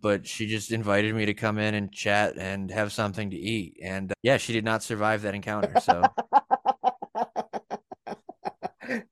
But 0.00 0.24
she 0.24 0.46
just 0.46 0.70
invited 0.70 1.16
me 1.16 1.26
to 1.26 1.34
come 1.34 1.58
in 1.58 1.74
and 1.74 1.90
chat 1.90 2.36
and 2.38 2.70
have 2.70 2.92
something 2.92 3.30
to 3.30 3.36
eat. 3.36 3.78
And 3.82 4.12
uh, 4.12 4.14
yeah, 4.22 4.36
she 4.36 4.52
did 4.52 4.64
not 4.64 4.84
survive 4.84 5.22
that 5.22 5.34
encounter. 5.34 5.80
So 5.80 6.04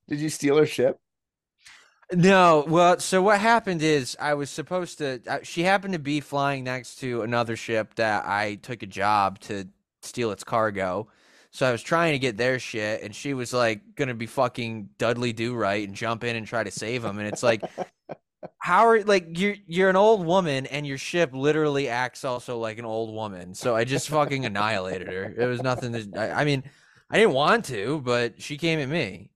Did 0.09 0.20
you 0.20 0.29
steal 0.29 0.57
her 0.59 0.66
ship? 0.66 0.99
No, 2.14 2.64
well, 2.68 2.99
so 3.01 3.23
what 3.23 3.41
happened 3.41 3.81
is 3.83 4.16
I 4.20 4.35
was 4.35 4.51
supposed 4.51 4.99
to. 4.99 5.20
uh, 5.27 5.39
She 5.43 5.62
happened 5.62 5.95
to 5.95 5.99
be 5.99 6.20
flying 6.20 6.64
next 6.64 6.97
to 6.97 7.23
another 7.23 7.57
ship 7.57 7.95
that 7.95 8.27
I 8.27 8.57
took 8.57 8.83
a 8.83 8.87
job 8.87 9.39
to 9.41 9.68
steal 10.03 10.31
its 10.31 10.45
cargo. 10.45 11.09
So 11.53 11.66
I 11.66 11.73
was 11.73 11.83
trying 11.83 12.12
to 12.12 12.18
get 12.18 12.37
their 12.37 12.59
shit, 12.59 13.03
and 13.03 13.14
she 13.14 13.33
was 13.35 13.53
like 13.55 13.95
gonna 13.95 14.14
be 14.14 14.27
fucking 14.27 14.91
Dudley 14.99 15.33
Do 15.33 15.55
Right 15.55 15.87
and 15.87 15.97
jump 15.97 16.23
in 16.25 16.37
and 16.37 16.47
try 16.47 16.64
to 16.64 16.70
save 16.70 17.03
him. 17.05 17.18
And 17.18 17.27
it's 17.29 17.43
like, 17.43 17.64
how 18.59 18.87
are 18.89 19.03
like 19.05 19.39
you're 19.39 19.57
you're 19.66 19.91
an 19.91 19.97
old 19.97 20.27
woman, 20.27 20.66
and 20.66 20.87
your 20.87 20.99
ship 20.99 21.33
literally 21.35 21.89
acts 21.91 22.25
also 22.25 22.59
like 22.59 22.79
an 22.79 22.87
old 22.87 23.14
woman. 23.14 23.55
So 23.55 23.77
I 23.77 23.85
just 23.85 24.09
fucking 24.11 24.47
annihilated 24.47 25.09
her. 25.09 25.35
It 25.39 25.47
was 25.47 25.62
nothing. 25.62 25.95
To, 25.95 26.20
I, 26.20 26.43
I 26.43 26.47
mean, 26.47 26.64
I 27.11 27.18
didn't 27.18 27.35
want 27.35 27.66
to, 27.66 28.03
but 28.05 28.43
she 28.43 28.59
came 28.59 28.81
at 28.81 28.89
me. 28.91 29.32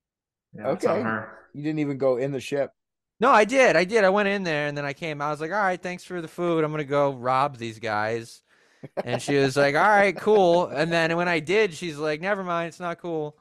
Yeah, 0.57 0.69
Okay. 0.69 1.03
her. 1.03 1.39
You 1.53 1.63
didn't 1.63 1.79
even 1.81 1.99
go 1.99 2.17
in 2.17 2.33
the 2.33 2.41
ship. 2.41 2.71
No, 3.19 3.31
I 3.31 3.45
did. 3.45 3.77
I 3.77 3.85
did. 3.85 4.05
I 4.05 4.11
went 4.11 4.29
in 4.29 4.43
there 4.43 4.67
and 4.67 4.77
then 4.77 4.85
I 4.85 4.93
came. 4.93 5.23
I 5.23 5.31
was 5.31 5.41
like, 5.41 5.51
all 5.51 5.57
right, 5.63 5.81
thanks 5.83 6.05
for 6.05 6.21
the 6.21 6.29
food. 6.29 6.65
I'm 6.65 6.71
going 6.71 6.79
to 6.79 6.85
go 6.85 7.13
rob 7.13 7.57
these 7.57 7.79
guys. 7.79 8.43
And 9.05 9.23
she 9.23 9.37
was 9.37 9.57
like, 9.57 9.75
all 9.75 9.81
right, 9.81 10.15
cool. 10.17 10.67
And 10.67 10.93
then 10.93 11.17
when 11.17 11.27
I 11.29 11.41
did, 11.41 11.73
she's 11.73 11.97
like, 11.97 12.21
never 12.21 12.45
mind. 12.45 12.69
It's 12.69 12.81
not 12.81 12.99
cool. 13.01 13.37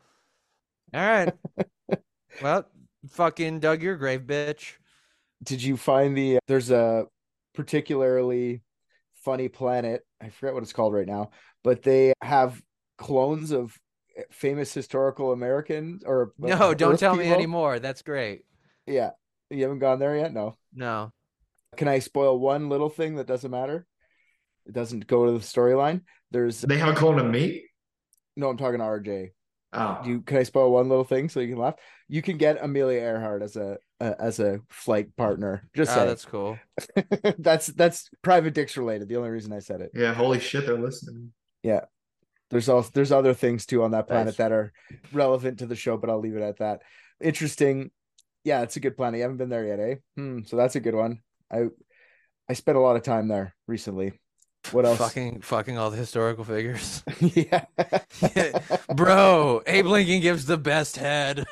All 0.93 1.01
right. 1.01 1.33
Well, 2.41 2.65
fucking 3.11 3.61
dug 3.61 3.81
your 3.81 3.95
grave, 3.95 4.23
bitch. 4.23 4.73
Did 5.43 5.63
you 5.63 5.77
find 5.77 6.17
the? 6.17 6.37
Uh, 6.37 6.39
there's 6.47 6.69
a 6.69 7.05
particularly 7.53 8.61
funny 9.23 9.47
planet. 9.47 10.05
I 10.21 10.29
forget 10.29 10.53
what 10.53 10.63
it's 10.63 10.73
called 10.73 10.93
right 10.93 11.07
now, 11.07 11.31
but 11.63 11.81
they 11.81 12.11
have 12.21 12.61
clones 12.97 13.51
of 13.51 13.77
famous 14.31 14.73
historical 14.73 15.31
Americans 15.31 16.03
or 16.05 16.33
No, 16.39 16.73
don't 16.73 16.93
Earth 16.93 16.99
tell 16.99 17.15
me 17.15 17.31
anymore. 17.31 17.79
That's 17.79 18.01
great. 18.01 18.45
Yeah, 18.85 19.11
you 19.49 19.63
haven't 19.63 19.79
gone 19.79 19.99
there 19.99 20.15
yet. 20.17 20.33
No. 20.33 20.55
No. 20.73 21.11
Can 21.77 21.87
I 21.87 21.99
spoil 21.99 22.39
one 22.39 22.69
little 22.69 22.89
thing 22.89 23.15
that 23.15 23.27
doesn't 23.27 23.51
matter? 23.51 23.85
It 24.65 24.73
doesn't 24.73 25.07
go 25.07 25.25
to 25.25 25.31
the 25.33 25.39
storyline. 25.39 26.01
There's 26.31 26.61
They 26.61 26.77
have 26.77 26.89
a 26.89 26.97
clone 26.97 27.19
of 27.19 27.25
me. 27.25 27.65
no. 28.35 28.49
I'm 28.49 28.57
talking 28.57 28.79
RJ. 28.79 29.31
Oh, 29.73 29.99
Do 30.03 30.09
you 30.09 30.21
can 30.21 30.37
I 30.37 30.43
spoil 30.43 30.71
one 30.71 30.87
little 30.87 31.03
thing 31.03 31.27
so 31.27 31.41
you 31.41 31.49
can 31.49 31.57
laugh? 31.57 31.75
You 32.07 32.21
can 32.21 32.37
get 32.37 32.63
Amelia 32.63 32.99
Earhart 33.01 33.41
as 33.43 33.57
a 33.57 33.77
uh, 33.99 34.13
as 34.19 34.39
a 34.39 34.59
flight 34.69 35.13
partner. 35.17 35.67
Just 35.75 35.91
Oh, 35.91 35.95
saying. 35.95 36.07
that's 36.07 36.25
cool. 36.25 36.57
that's 37.39 37.67
that's 37.67 38.09
private 38.21 38.53
dicks 38.53 38.77
related. 38.77 39.09
The 39.09 39.17
only 39.17 39.31
reason 39.31 39.51
I 39.51 39.59
said 39.59 39.81
it. 39.81 39.91
Yeah, 39.93 40.13
holy 40.13 40.39
shit, 40.39 40.65
they're 40.65 40.77
listening. 40.79 41.33
There's 42.51 42.69
also 42.69 42.91
there's 42.93 43.11
other 43.11 43.33
things 43.33 43.65
too 43.65 43.83
on 43.83 43.91
that 43.91 44.07
planet 44.07 44.27
Nice. 44.27 44.35
that 44.37 44.51
are 44.51 44.71
relevant 45.11 45.59
to 45.59 45.65
the 45.65 45.75
show, 45.75 45.97
but 45.97 46.09
I'll 46.09 46.19
leave 46.19 46.35
it 46.35 46.41
at 46.43 46.57
that. 46.59 46.81
Interesting. 47.21 47.91
Yeah, 48.43 48.61
it's 48.61 48.75
a 48.75 48.79
good 48.79 48.95
planet. 48.95 49.17
You 49.17 49.23
haven't 49.23 49.37
been 49.37 49.49
there 49.49 49.65
yet, 49.65 49.79
eh? 49.79 49.95
Hmm, 50.15 50.39
so 50.45 50.55
that's 50.55 50.75
a 50.75 50.79
good 50.79 50.93
one. 50.95 51.21
I 51.51 51.67
I 52.47 52.53
spent 52.53 52.77
a 52.77 52.81
lot 52.81 52.95
of 52.95 53.01
time 53.03 53.27
there 53.27 53.55
recently. 53.67 54.13
What 54.71 54.85
else? 54.85 54.97
Fucking 54.99 55.41
fucking 55.41 55.77
all 55.77 55.89
the 55.91 55.97
historical 55.97 56.43
figures. 56.43 57.03
yeah. 57.19 57.65
Bro, 58.95 59.61
Abe 59.67 59.85
Lincoln 59.87 60.21
gives 60.21 60.45
the 60.45 60.57
best 60.57 60.97
head. 60.97 61.45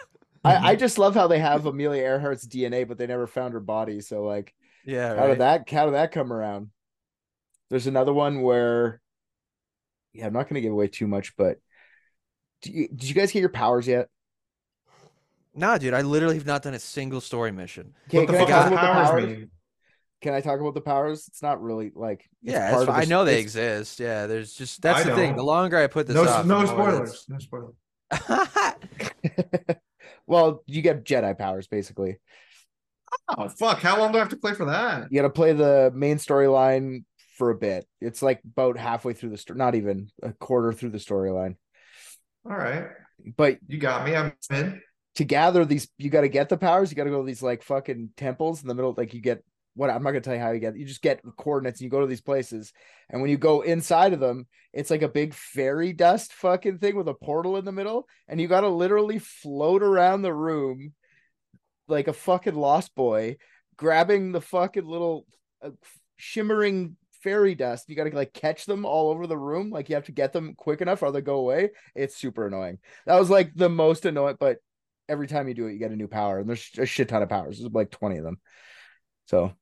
I, 0.44 0.72
I 0.72 0.76
just 0.84 0.98
love 0.98 1.16
how 1.16 1.28
they 1.28 1.40
have 1.40 1.66
Amelia 1.66 2.04
Earhart's 2.04 2.48
DNA, 2.48 2.88
but 2.88 2.98
they 2.98 3.08
never 3.08 3.28
found 3.28 3.54
her 3.54 3.60
body. 3.60 4.02
So 4.02 4.24
like 4.24 4.54
Yeah, 4.86 5.10
how 5.16 5.22
right. 5.22 5.28
did 5.30 5.40
that 5.40 5.70
how 5.70 5.86
did 5.86 5.96
that 5.96 6.12
come 6.12 6.32
around? 6.32 6.70
There's 7.70 7.88
another 7.88 8.14
one 8.14 8.42
where 8.42 9.02
yeah, 10.14 10.26
I'm 10.26 10.34
not 10.34 10.48
gonna 10.48 10.62
give 10.62 10.72
away 10.72 10.88
too 10.88 11.08
much, 11.08 11.36
but 11.36 11.58
do 12.62 12.72
you, 12.72 12.88
did 12.88 13.04
you 13.04 13.16
guys 13.16 13.32
get 13.32 13.40
your 13.40 13.50
powers 13.50 13.88
yet? 13.88 14.08
Nah, 15.56 15.78
dude, 15.78 15.94
I 15.94 16.02
literally 16.02 16.36
have 16.36 16.46
not 16.46 16.64
done 16.64 16.74
a 16.74 16.80
single 16.80 17.22
story 17.22 17.52
mission. 17.52 17.94
Okay, 18.08 18.20
what 18.20 18.28
the 18.28 18.34
can 18.34 18.36
I 18.36 18.40
fuck 18.40 18.50
talk 18.50 18.64
does 18.64 18.72
about 18.72 18.82
the 18.82 18.88
powers, 18.88 19.10
powers? 19.10 19.38
mean? 19.38 19.52
Can 20.22 20.34
I 20.34 20.42
talk 20.42 20.60
about 20.60 20.74
the 20.74 20.82
powers? 20.82 21.28
It's 21.28 21.42
not 21.44 21.62
really 21.62 21.92
like 21.94 22.22
it's 22.42 22.54
yeah, 22.54 22.72
part 22.72 22.84
of 22.84 22.96
fi- 22.96 23.02
I 23.02 23.06
know 23.06 23.26
they 23.26 23.40
exist. 23.40 24.00
Yeah, 24.00 24.26
there's 24.26 24.54
just 24.54 24.82
that's 24.82 25.02
I 25.02 25.10
the 25.10 25.16
thing. 25.16 25.28
don't. 25.30 25.38
The 25.38 25.44
longer 25.44 25.78
I 25.78 25.88
put 25.88 26.08
this 26.08 26.16
No, 26.16 26.24
off, 26.24 26.46
no 26.46 26.66
the 26.66 26.74
more 26.74 26.88
spoilers. 26.88 27.26
No 27.28 27.40
spoilers. 27.40 27.76
well, 30.28 30.64
you 30.66 30.82
get 30.82 31.04
Jedi 31.04 31.38
powers 31.38 31.68
basically. 31.68 32.20
Oh 33.38 33.50
fuck! 33.50 33.80
How 33.80 34.00
long 34.00 34.12
do 34.12 34.18
I 34.18 34.22
have 34.22 34.30
to 34.30 34.38
play 34.38 34.54
for 34.54 34.66
that? 34.66 35.12
You 35.12 35.22
got 35.22 35.28
to 35.28 35.30
play 35.30 35.54
the 35.54 35.92
main 35.94 36.18
storyline 36.18 37.04
for 37.38 37.50
a 37.50 37.56
bit. 37.56 37.86
It's 38.02 38.22
like 38.22 38.42
about 38.46 38.78
halfway 38.78 39.14
through 39.14 39.30
the 39.32 39.38
story, 39.38 39.58
not 39.58 39.76
even 39.76 40.10
a 40.22 40.34
quarter 40.34 40.72
through 40.74 40.92
the 40.92 40.98
storyline. 40.98 41.56
All 42.46 42.56
right, 42.58 42.88
But 43.38 43.58
you 43.68 43.78
got 43.78 44.06
me. 44.06 44.16
I'm 44.16 44.34
in. 44.52 44.82
to 45.16 45.24
gather 45.24 45.64
these, 45.66 45.88
you 45.98 46.10
got 46.10 46.22
to 46.22 46.28
get 46.30 46.50
the 46.50 46.58
powers. 46.58 46.92
You 46.92 46.98
got 46.98 47.06
to 47.06 47.10
go 47.10 47.22
to 47.22 47.26
these 47.28 47.42
like 47.44 47.64
fucking 47.64 48.10
temples 48.18 48.62
in 48.62 48.68
the 48.68 48.76
middle. 48.76 48.94
Like 48.98 49.14
you 49.14 49.22
get 49.22 49.44
what 49.76 49.90
I'm 49.90 50.04
not 50.04 50.12
gonna 50.12 50.22
tell 50.22 50.36
you 50.36 50.40
how 50.42 50.52
you 50.52 50.60
get. 50.60 50.78
You 50.78 50.86
just 50.86 51.02
get 51.02 51.22
coordinates 51.38 51.80
and 51.80 51.86
you 51.86 51.90
go 51.90 52.02
to 52.02 52.06
these 52.08 52.22
places. 52.22 52.74
And 53.10 53.22
when 53.22 53.32
you 53.32 53.38
go 53.38 53.62
inside 53.62 54.14
of 54.14 54.20
them, 54.20 54.46
it's 54.72 54.92
like 54.92 55.02
a 55.02 55.08
big 55.08 55.34
fairy 55.34 55.94
dust 55.94 56.34
fucking 56.34 56.78
thing 56.80 56.96
with 56.96 57.08
a 57.08 57.14
portal 57.16 57.58
in 57.58 57.66
the 57.66 57.72
middle, 57.72 58.08
and 58.28 58.40
you 58.40 58.48
got 58.48 58.62
to 58.62 58.70
literally 58.70 59.20
float 59.20 59.82
around 59.82 60.22
the 60.22 60.34
room 60.34 60.94
like 61.88 62.08
a 62.08 62.14
fucking 62.14 62.56
lost 62.56 62.94
boy, 62.96 63.38
grabbing 63.78 64.32
the 64.32 64.42
fucking 64.42 64.86
little 64.86 65.26
uh, 65.64 65.72
shimmering 66.18 66.96
fairy 67.24 67.56
dust. 67.56 67.90
You 67.90 67.96
got 67.96 68.04
to 68.04 68.16
like 68.16 68.34
catch 68.34 68.66
them 68.66 68.86
all 68.86 69.10
over 69.10 69.26
the 69.28 69.38
room. 69.38 69.70
Like 69.72 69.90
you 69.90 69.96
have 69.96 70.06
to 70.06 70.12
get 70.12 70.34
them 70.34 70.54
quick 70.56 70.82
enough 70.82 71.02
or 71.02 71.12
they 71.12 71.22
go 71.22 71.36
away. 71.38 71.72
It's 71.96 72.16
super 72.18 72.46
annoying. 72.48 72.80
That 73.06 73.20
was 73.20 73.30
like 73.30 73.54
the 73.56 73.70
most 73.70 74.06
annoying, 74.06 74.38
but 74.40 74.58
every 75.10 75.28
time 75.28 75.48
you 75.48 75.54
do 75.54 75.68
it, 75.68 75.74
you 75.74 75.80
get 75.80 75.92
a 75.92 75.96
new 75.96 76.08
power, 76.08 76.40
and 76.40 76.48
there's 76.48 76.70
a 76.78 76.86
shit 76.86 77.10
ton 77.10 77.22
of 77.24 77.30
powers. 77.30 77.60
There's 77.60 77.72
like 77.72 77.92
20 77.92 78.18
of 78.18 78.24
them. 78.24 78.40
So 79.28 79.54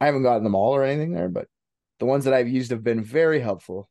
I 0.00 0.06
haven't 0.06 0.22
gotten 0.24 0.44
them 0.44 0.54
all 0.54 0.74
or 0.74 0.84
anything 0.84 1.12
there, 1.12 1.28
but 1.28 1.48
the 1.98 2.06
ones 2.06 2.24
that 2.24 2.34
I've 2.34 2.48
used 2.48 2.70
have 2.72 2.82
been 2.82 3.02
very 3.04 3.38
helpful. 3.40 3.88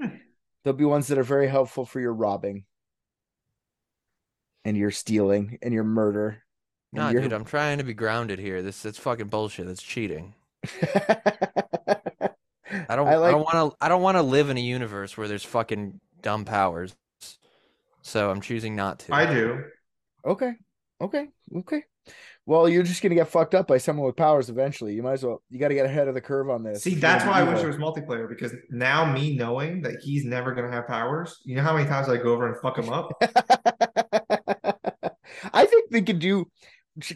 Hmm. 0.00 0.16
There'll 0.64 0.76
be 0.76 0.84
ones 0.84 1.06
that 1.08 1.18
are 1.18 1.22
very 1.22 1.48
helpful 1.48 1.86
for 1.86 2.00
your 2.00 2.12
robbing 2.14 2.64
and 4.64 4.76
your 4.76 4.90
stealing 4.90 5.58
and 5.62 5.72
your 5.72 5.84
murder. 5.84 6.42
and 6.92 7.00
Nah, 7.02 7.10
your- 7.10 7.22
dude, 7.22 7.32
I'm 7.32 7.44
trying 7.44 7.78
to 7.78 7.84
be 7.84 7.94
grounded 7.94 8.38
here. 8.38 8.60
This 8.62 8.82
that's 8.82 8.98
fucking 8.98 9.28
bullshit. 9.28 9.66
That's 9.66 9.82
cheating. 9.82 10.34
I 12.90 12.96
don't 12.96 13.06
I 13.06 13.12
I, 13.12 13.30
don't 13.30 13.44
want 13.44 13.54
to 13.72 13.76
I 13.80 13.88
don't 13.88 14.02
want 14.02 14.16
to 14.16 14.22
live 14.22 14.50
in 14.50 14.56
a 14.56 14.60
universe 14.60 15.16
where 15.16 15.28
there's 15.28 15.44
fucking 15.44 16.00
dumb 16.22 16.44
powers. 16.44 16.96
So 18.02 18.30
I'm 18.30 18.40
choosing 18.40 18.74
not 18.74 18.98
to. 19.00 19.14
I 19.14 19.32
do. 19.32 19.62
Okay. 20.26 20.54
Okay. 21.00 21.28
Okay. 21.56 21.84
Well, 22.46 22.68
you're 22.68 22.82
just 22.82 23.00
gonna 23.00 23.14
get 23.14 23.28
fucked 23.28 23.54
up 23.54 23.68
by 23.68 23.78
someone 23.78 24.06
with 24.06 24.16
powers 24.16 24.50
eventually. 24.50 24.94
You 24.94 25.04
might 25.04 25.12
as 25.12 25.24
well. 25.24 25.40
You 25.50 25.60
got 25.60 25.68
to 25.68 25.74
get 25.74 25.86
ahead 25.86 26.08
of 26.08 26.14
the 26.14 26.20
curve 26.20 26.50
on 26.50 26.64
this. 26.64 26.82
See, 26.82 26.96
that's 26.96 27.24
why 27.24 27.40
I 27.40 27.42
wish 27.44 27.62
it 27.62 27.66
was 27.68 27.76
multiplayer 27.76 28.28
because 28.28 28.52
now 28.70 29.10
me 29.12 29.36
knowing 29.36 29.82
that 29.82 30.00
he's 30.02 30.24
never 30.24 30.52
gonna 30.52 30.72
have 30.72 30.88
powers. 30.88 31.38
You 31.44 31.54
know 31.54 31.62
how 31.62 31.76
many 31.76 31.88
times 31.88 32.08
I 32.08 32.16
go 32.16 32.32
over 32.32 32.48
and 32.48 32.56
fuck 32.60 32.76
him 32.76 32.88
up? 32.88 33.12
I 35.54 35.64
think 35.64 35.90
they 35.92 36.02
could 36.02 36.18
do. 36.18 36.48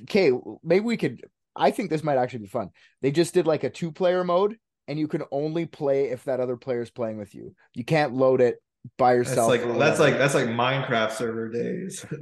Okay, 0.03 0.31
maybe 0.63 0.85
we 0.85 0.97
could. 0.97 1.21
I 1.57 1.73
think 1.73 1.91
this 1.91 2.05
might 2.05 2.19
actually 2.19 2.41
be 2.41 2.49
fun. 2.49 2.71
They 3.03 3.11
just 3.11 3.35
did 3.35 3.47
like 3.47 3.65
a 3.65 3.71
two-player 3.71 4.23
mode, 4.23 4.57
and 4.89 4.99
you 4.99 5.09
can 5.09 5.23
only 5.31 5.67
play 5.67 6.11
if 6.11 6.25
that 6.25 6.41
other 6.41 6.57
player 6.57 6.83
is 6.83 6.91
playing 6.91 7.19
with 7.19 7.35
you. 7.35 7.55
You 7.75 7.85
can't 7.85 8.15
load 8.15 8.41
it 8.41 8.63
by 8.99 9.15
yourself. 9.15 9.51
That's 9.51 9.63
yourself. 9.63 9.79
like 9.79 9.89
that's 9.89 10.01
like 10.01 10.19
that's 10.19 10.35
like 10.35 10.47
Minecraft 10.47 11.13
server 11.13 11.49
days. 11.49 12.05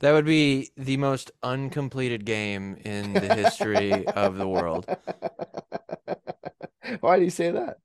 That 0.00 0.12
would 0.12 0.26
be 0.26 0.70
the 0.76 0.96
most 0.96 1.32
uncompleted 1.42 2.24
game 2.24 2.76
in 2.84 3.14
the 3.14 3.34
history 3.34 4.06
of 4.06 4.36
the 4.36 4.46
world. 4.46 4.86
Why 7.00 7.18
do 7.18 7.24
you 7.24 7.30
say 7.30 7.50
that? 7.50 7.78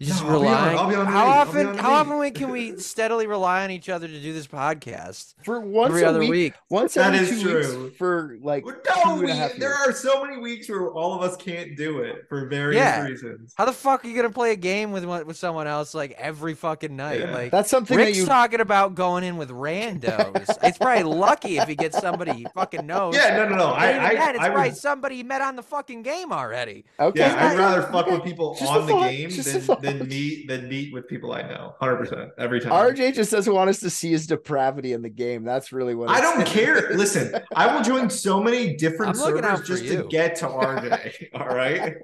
You 0.00 0.06
just 0.06 0.24
No, 0.24 0.30
I'll 0.30 0.40
be 0.40 0.46
on- 0.46 0.52
relying. 0.54 0.78
I'll 0.78 0.88
be 0.88 0.94
on 0.96 1.06
how 1.06 1.26
leave, 1.26 1.28
I'll 1.36 1.44
be 1.44 1.50
often? 1.50 1.66
on 1.66 1.78
How 1.78 1.92
often 1.92 2.32
can 2.32 2.50
we 2.50 2.78
steadily 2.78 3.26
rely 3.26 3.64
on 3.64 3.70
each 3.70 3.90
other 3.90 4.08
to 4.08 4.18
do 4.20 4.32
this 4.32 4.46
podcast? 4.46 5.34
For 5.44 5.60
once 5.60 5.90
Every 5.90 6.02
a 6.04 6.08
other 6.08 6.18
week, 6.20 6.30
week. 6.30 6.54
once 6.70 6.94
That 6.94 7.14
every 7.14 7.28
is 7.28 7.42
two 7.42 7.50
true. 7.50 7.84
weeks 7.84 7.96
for 7.98 8.38
like 8.40 8.64
no, 8.64 8.72
two 8.72 9.10
and 9.10 9.20
we, 9.20 9.30
a 9.30 9.34
half 9.34 9.52
there 9.56 9.68
years. 9.68 9.88
are 9.88 9.92
so 9.92 10.24
many 10.24 10.38
weeks 10.40 10.70
where 10.70 10.88
all 10.88 11.12
of 11.14 11.20
us 11.20 11.36
can't 11.36 11.76
do 11.76 11.98
it 11.98 12.24
for 12.30 12.46
various 12.46 12.80
Yeah. 12.80 13.04
reasons. 13.04 13.52
How 13.58 13.66
the 13.66 13.74
fuck 13.74 14.02
are 14.02 14.08
you 14.08 14.16
gonna 14.16 14.30
play 14.30 14.52
a 14.52 14.56
game 14.56 14.90
with 14.90 15.04
with 15.04 15.36
someone 15.36 15.66
else 15.66 15.92
like 15.92 16.12
every 16.12 16.54
fucking 16.54 16.96
night? 16.96 17.20
Yeah. 17.20 17.34
Like 17.34 17.50
That's 17.50 17.68
something 17.68 17.94
Rick's 17.98 18.12
that 18.16 18.22
you. 18.22 18.26
talking 18.26 18.60
about 18.60 18.94
going 18.94 19.22
in 19.22 19.36
with 19.36 19.50
randos. 19.50 20.56
it's 20.62 20.78
probably 20.78 21.02
lucky 21.04 21.58
if 21.58 21.68
he 21.68 21.74
gets 21.76 21.98
somebody 21.98 22.32
he 22.32 22.46
fucking 22.54 22.86
knows. 22.86 23.14
Yeah, 23.16 23.36
no, 23.36 23.48
no, 23.50 23.56
no. 23.56 23.66
I, 23.66 23.90
even 23.90 24.00
I, 24.02 24.14
then, 24.14 24.34
it's 24.36 24.44
I 24.44 24.48
probably 24.48 24.70
would, 24.70 24.78
somebody 24.78 25.16
he 25.16 25.22
met 25.24 25.42
on 25.42 25.56
the 25.56 25.62
fucking 25.62 26.02
game 26.04 26.32
already. 26.32 26.84
Okay, 26.98 27.20
yeah, 27.20 27.50
I'd 27.50 27.58
rather 27.58 27.82
fuck 27.82 28.06
with 28.06 28.24
people 28.24 28.54
Just 28.54 28.64
a 28.64 28.74
on 28.74 28.86
the 28.86 28.92
thought, 28.92 29.10
game 29.10 29.30
than, 29.30 29.60
thought. 29.60 29.82
Than 29.98 30.08
meet 30.08 30.48
than 30.48 30.68
meet 30.68 30.92
with 30.92 31.08
people 31.08 31.32
I 31.32 31.42
know. 31.42 31.74
Hundred 31.80 31.96
percent 31.96 32.30
every 32.38 32.60
time. 32.60 32.72
RJ 32.72 33.14
just 33.14 33.30
doesn't 33.30 33.52
want 33.52 33.70
us 33.70 33.80
to 33.80 33.90
see 33.90 34.10
his 34.10 34.26
depravity 34.26 34.92
in 34.92 35.02
the 35.02 35.08
game. 35.10 35.44
That's 35.44 35.72
really 35.72 35.94
what 35.94 36.08
I 36.10 36.20
don't 36.20 36.46
care. 36.46 36.90
Listen, 36.94 37.34
I 37.54 37.74
will 37.74 37.82
join 37.82 38.08
so 38.10 38.42
many 38.42 38.76
different 38.76 39.16
I'm 39.16 39.22
looking 39.22 39.44
out 39.44 39.58
servers 39.66 39.80
for 39.80 39.86
just 39.86 39.98
to 40.02 40.08
get 40.08 40.36
to 40.36 40.46
RJ. 40.48 41.28
all 41.34 41.48
right, 41.48 41.94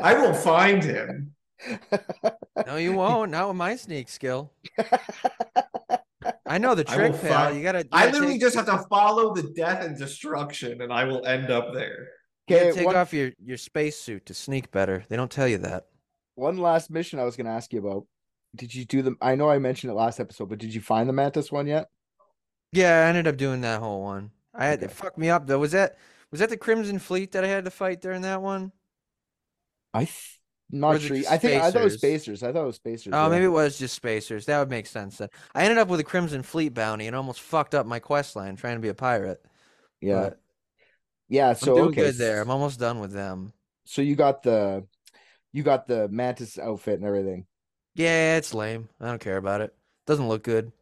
I 0.00 0.14
will 0.14 0.34
find 0.34 0.82
him. 0.82 1.32
No, 2.66 2.76
you 2.76 2.92
won't. 2.96 3.30
Not 3.30 3.48
with 3.48 3.56
my 3.56 3.76
sneak 3.76 4.08
skill. 4.08 4.52
I 6.46 6.58
know 6.58 6.74
the 6.74 6.84
I 6.88 6.96
will 6.96 7.08
trick, 7.10 7.22
pal. 7.22 7.44
find- 7.46 7.56
You 7.56 7.62
gotta. 7.62 7.78
You 7.80 7.88
I 7.92 8.00
gotta 8.06 8.12
literally 8.12 8.34
take, 8.34 8.40
just 8.42 8.56
have 8.56 8.66
to 8.66 8.84
follow 8.88 9.34
the 9.34 9.42
death 9.54 9.84
and 9.84 9.96
destruction, 9.98 10.80
and 10.82 10.92
I 10.92 11.04
will 11.04 11.24
end 11.26 11.50
up 11.50 11.72
there. 11.74 12.08
you 12.48 12.56
gotta 12.56 12.68
Okay, 12.70 12.78
take 12.78 12.86
one, 12.86 12.96
off 12.96 13.12
your 13.12 13.32
your 13.42 13.56
spacesuit 13.56 14.26
to 14.26 14.34
sneak 14.34 14.70
better. 14.70 15.04
They 15.08 15.16
don't 15.16 15.30
tell 15.30 15.48
you 15.48 15.58
that. 15.58 15.86
One 16.34 16.58
last 16.58 16.90
mission 16.90 17.18
I 17.18 17.24
was 17.24 17.36
going 17.36 17.46
to 17.46 17.52
ask 17.52 17.72
you 17.72 17.80
about. 17.80 18.06
Did 18.54 18.74
you 18.74 18.84
do 18.84 19.02
them? 19.02 19.16
I 19.20 19.34
know 19.34 19.50
I 19.50 19.58
mentioned 19.58 19.90
it 19.90 19.94
last 19.96 20.20
episode, 20.20 20.48
but 20.48 20.58
did 20.58 20.74
you 20.74 20.80
find 20.80 21.08
the 21.08 21.12
mantis 21.12 21.50
one 21.50 21.66
yet? 21.66 21.88
Yeah, 22.72 23.04
I 23.04 23.08
ended 23.08 23.26
up 23.26 23.36
doing 23.36 23.60
that 23.62 23.80
whole 23.80 24.02
one. 24.02 24.32
I 24.54 24.66
had 24.66 24.82
Okay. 24.82 24.84
it 24.84 24.90
fucked 24.90 25.18
me 25.18 25.30
up 25.30 25.46
though. 25.46 25.58
Was 25.58 25.72
that 25.72 25.96
was 26.30 26.40
that 26.40 26.50
the 26.50 26.56
Crimson 26.56 26.98
Fleet 26.98 27.32
that 27.32 27.44
I 27.44 27.48
had 27.48 27.64
to 27.64 27.70
fight 27.70 28.00
during 28.00 28.22
that 28.22 28.42
one? 28.42 28.72
I 29.92 30.04
th- 30.04 30.40
not 30.70 31.00
sure. 31.00 31.16
I 31.28 31.38
think 31.38 31.62
I 31.62 31.70
thought 31.70 31.80
it 31.82 31.84
was 31.84 31.94
spacers? 31.94 32.42
I 32.42 32.52
thought 32.52 32.64
it 32.64 32.66
was 32.66 32.76
spacers. 32.76 33.12
Oh, 33.12 33.24
yeah. 33.24 33.28
maybe 33.28 33.44
it 33.44 33.48
was 33.48 33.78
just 33.78 33.94
spacers. 33.94 34.46
That 34.46 34.58
would 34.58 34.70
make 34.70 34.86
sense 34.86 35.18
then. 35.18 35.28
I 35.54 35.62
ended 35.62 35.78
up 35.78 35.88
with 35.88 36.00
a 36.00 36.04
Crimson 36.04 36.42
Fleet 36.42 36.74
bounty 36.74 37.06
and 37.06 37.14
almost 37.14 37.40
fucked 37.40 37.74
up 37.74 37.86
my 37.86 38.00
quest 38.00 38.34
line 38.34 38.56
trying 38.56 38.76
to 38.76 38.80
be 38.82 38.88
a 38.88 38.94
pirate. 38.94 39.44
Yeah, 40.00 40.30
but 40.30 40.40
yeah. 41.28 41.54
I'm 41.56 41.56
So 41.56 41.74
doing 41.74 41.94
okay, 41.94 41.94
good 41.94 42.18
there. 42.18 42.40
I'm 42.42 42.50
almost 42.50 42.80
done 42.80 43.00
with 43.00 43.12
them. 43.12 43.52
so 43.84 44.02
you 44.02 44.16
got 44.16 44.42
the, 44.42 44.86
you 45.54 45.62
got 45.62 45.86
the 45.86 46.08
mantis 46.08 46.58
outfit 46.58 46.98
and 46.98 47.06
everything. 47.06 47.46
Yeah, 47.94 48.36
it's 48.36 48.52
lame. 48.52 48.90
I 49.00 49.06
don't 49.06 49.20
care 49.20 49.38
about 49.38 49.62
it. 49.62 49.72
Doesn't 50.06 50.28
look 50.28 50.42
good. 50.42 50.72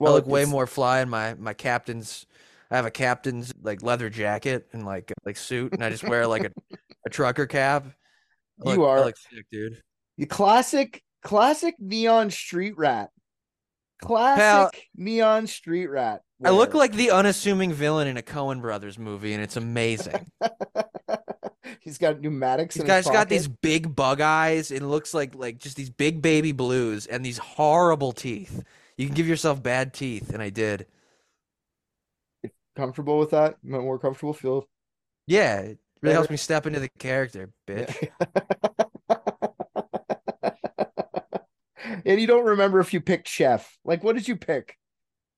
Well, 0.00 0.12
I 0.12 0.16
look 0.16 0.26
way 0.26 0.44
more 0.46 0.66
fly 0.66 1.00
in 1.00 1.08
my 1.08 1.34
my 1.34 1.52
captain's. 1.54 2.26
I 2.70 2.76
have 2.76 2.86
a 2.86 2.90
captain's 2.90 3.52
like 3.62 3.82
leather 3.82 4.10
jacket 4.10 4.66
and 4.72 4.84
like 4.84 5.12
like 5.24 5.36
suit, 5.36 5.72
and 5.72 5.84
I 5.84 5.90
just 5.90 6.02
wear 6.02 6.26
like 6.26 6.44
a, 6.44 6.50
a 7.06 7.10
trucker 7.10 7.46
cap. 7.46 7.86
I 8.66 8.70
You 8.72 8.76
look- 8.78 8.88
I 8.88 8.90
are- 8.92 9.04
look 9.04 9.16
sick, 9.16 9.46
dude. 9.52 9.80
The 10.18 10.26
classic, 10.26 11.02
classic 11.22 11.74
neon 11.78 12.30
street 12.30 12.76
rat. 12.76 13.10
Classic 14.02 14.82
neon 14.96 15.46
street 15.46 15.86
rat. 15.88 16.22
I 16.44 16.50
look 16.50 16.74
like 16.74 16.92
the 16.92 17.10
unassuming 17.10 17.72
villain 17.72 18.08
in 18.08 18.16
a 18.16 18.22
Coen 18.22 18.60
Brothers 18.60 18.98
movie, 18.98 19.32
and 19.34 19.42
it's 19.42 19.56
amazing. 19.56 20.26
He's 21.80 21.98
got 21.98 22.20
pneumatics. 22.20 22.76
In 22.76 22.86
guy's 22.86 23.06
his 23.06 23.12
got 23.12 23.28
these 23.28 23.48
big 23.48 23.94
bug 23.94 24.20
eyes. 24.20 24.70
It 24.70 24.82
looks 24.82 25.14
like 25.14 25.34
like 25.34 25.58
just 25.58 25.76
these 25.76 25.90
big 25.90 26.22
baby 26.22 26.52
blues 26.52 27.06
and 27.06 27.24
these 27.24 27.38
horrible 27.38 28.12
teeth. 28.12 28.62
You 28.96 29.06
can 29.06 29.14
give 29.14 29.28
yourself 29.28 29.62
bad 29.62 29.92
teeth, 29.92 30.32
and 30.32 30.42
I 30.42 30.50
did. 30.50 30.86
comfortable 32.74 33.18
with 33.18 33.30
that? 33.30 33.56
More 33.62 33.98
comfortable? 33.98 34.32
Feel 34.32 34.66
Yeah, 35.26 35.60
it 35.60 35.78
really 36.02 36.14
helps 36.14 36.30
me 36.30 36.36
step 36.36 36.66
into 36.66 36.80
the 36.80 36.88
character, 36.98 37.50
bitch. 37.66 38.08
and 42.04 42.20
you 42.20 42.26
don't 42.26 42.44
remember 42.44 42.80
if 42.80 42.94
you 42.94 43.00
picked 43.00 43.28
chef. 43.28 43.78
Like, 43.84 44.02
what 44.02 44.16
did 44.16 44.28
you 44.28 44.36
pick? 44.36 44.76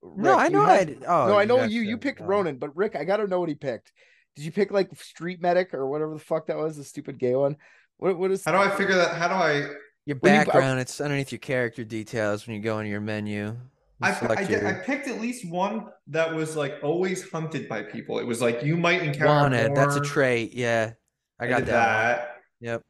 No, 0.02 0.38
I 0.38 0.48
know 0.48 0.64
had- 0.64 1.02
I. 1.02 1.06
Oh, 1.06 1.28
no, 1.28 1.38
I 1.38 1.44
know 1.44 1.64
you. 1.64 1.82
You 1.82 1.98
picked. 1.98 2.20
Ronan, 2.20 2.58
but 2.58 2.76
Rick, 2.76 2.96
I 2.96 3.04
gotta 3.04 3.26
know 3.26 3.40
what 3.40 3.48
he 3.48 3.54
picked. 3.54 3.92
Did 4.39 4.45
you 4.45 4.53
pick 4.53 4.70
like 4.70 4.89
Street 4.97 5.43
Medic 5.43 5.74
or 5.74 5.89
whatever 5.89 6.14
the 6.14 6.20
fuck 6.20 6.47
that 6.47 6.57
was, 6.57 6.76
the 6.76 6.84
stupid 6.84 7.18
gay 7.18 7.34
one? 7.34 7.57
What 7.97 8.16
what 8.16 8.30
is 8.30 8.45
How 8.45 8.53
do 8.53 8.59
I 8.59 8.70
figure 8.70 8.95
that? 8.95 9.16
How 9.16 9.26
do 9.26 9.34
I? 9.34 9.68
Your 10.07 10.16
When 10.18 10.32
you- 10.32 10.41
uh, 10.43 10.45
background, 10.45 10.78
it's 10.78 11.01
underneath 11.01 11.32
your 11.32 11.41
character 11.41 11.82
details 11.82 12.47
when 12.47 12.55
you 12.55 12.62
go 12.62 12.78
into 12.78 12.89
your 12.89 13.01
menu. 13.01 13.47
You 13.47 13.57
I, 14.01 14.11
I, 14.12 14.41
your- 14.43 14.64
I 14.64 14.74
picked 14.74 15.09
at 15.09 15.20
least 15.20 15.45
one 15.51 15.86
that 16.07 16.32
was 16.32 16.55
like 16.55 16.76
always 16.84 17.28
hunted 17.28 17.68
by 17.68 17.82
people. 17.82 18.20
It 18.20 18.26
was 18.28 18.41
like 18.41 18.62
you 18.62 18.76
might 18.76 19.03
encounter 19.03 19.26
wanted. 19.26 19.74
That's 19.74 19.97
a 19.97 20.01
trait. 20.03 20.55
Yeah, 20.55 20.93
I 21.41 21.49
got 21.49 21.59
did 21.59 21.66
that. 21.66 22.18
one. 22.18 22.28
Yep. 22.61 22.82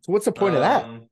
so 0.00 0.12
what's 0.14 0.24
the 0.24 0.32
point 0.32 0.54
of 0.54 0.62
that? 0.62 0.84
Um, 0.86 1.09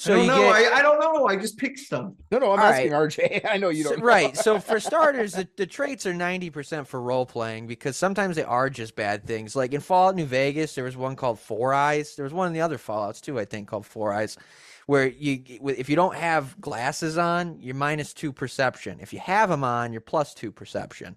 So 0.00 0.12
I 0.12 0.16
don't 0.16 0.24
you 0.26 0.30
know. 0.30 0.42
get 0.42 0.72
I, 0.72 0.78
I 0.78 0.82
don't 0.82 1.00
know. 1.00 1.26
I 1.26 1.34
just 1.34 1.58
picked 1.58 1.80
stuff. 1.80 2.12
No, 2.30 2.38
no, 2.38 2.52
I'm 2.52 2.60
All 2.60 2.66
asking 2.66 2.92
RJ. 2.92 3.44
I 3.50 3.56
know 3.56 3.70
you 3.70 3.82
don't. 3.82 3.98
know. 3.98 4.04
right. 4.04 4.36
So 4.36 4.60
for 4.60 4.78
starters, 4.78 5.32
the, 5.32 5.48
the 5.56 5.66
traits 5.66 6.06
are 6.06 6.14
ninety 6.14 6.50
percent 6.50 6.86
for 6.86 7.02
role 7.02 7.26
playing 7.26 7.66
because 7.66 7.96
sometimes 7.96 8.36
they 8.36 8.44
are 8.44 8.70
just 8.70 8.94
bad 8.94 9.26
things. 9.26 9.56
Like 9.56 9.74
in 9.74 9.80
Fallout 9.80 10.14
New 10.14 10.24
Vegas, 10.24 10.76
there 10.76 10.84
was 10.84 10.96
one 10.96 11.16
called 11.16 11.40
Four 11.40 11.74
Eyes. 11.74 12.14
There 12.14 12.22
was 12.22 12.32
one 12.32 12.46
in 12.46 12.52
the 12.52 12.60
other 12.60 12.78
Fallout's 12.78 13.20
too, 13.20 13.40
I 13.40 13.44
think, 13.44 13.66
called 13.66 13.86
Four 13.86 14.12
Eyes, 14.12 14.38
where 14.86 15.08
you 15.08 15.42
if 15.64 15.88
you 15.88 15.96
don't 15.96 16.14
have 16.14 16.58
glasses 16.60 17.18
on, 17.18 17.58
you're 17.60 17.74
minus 17.74 18.14
two 18.14 18.32
perception. 18.32 19.00
If 19.00 19.12
you 19.12 19.18
have 19.18 19.48
them 19.50 19.64
on, 19.64 19.90
you're 19.92 20.00
plus 20.00 20.32
two 20.32 20.52
perception. 20.52 21.16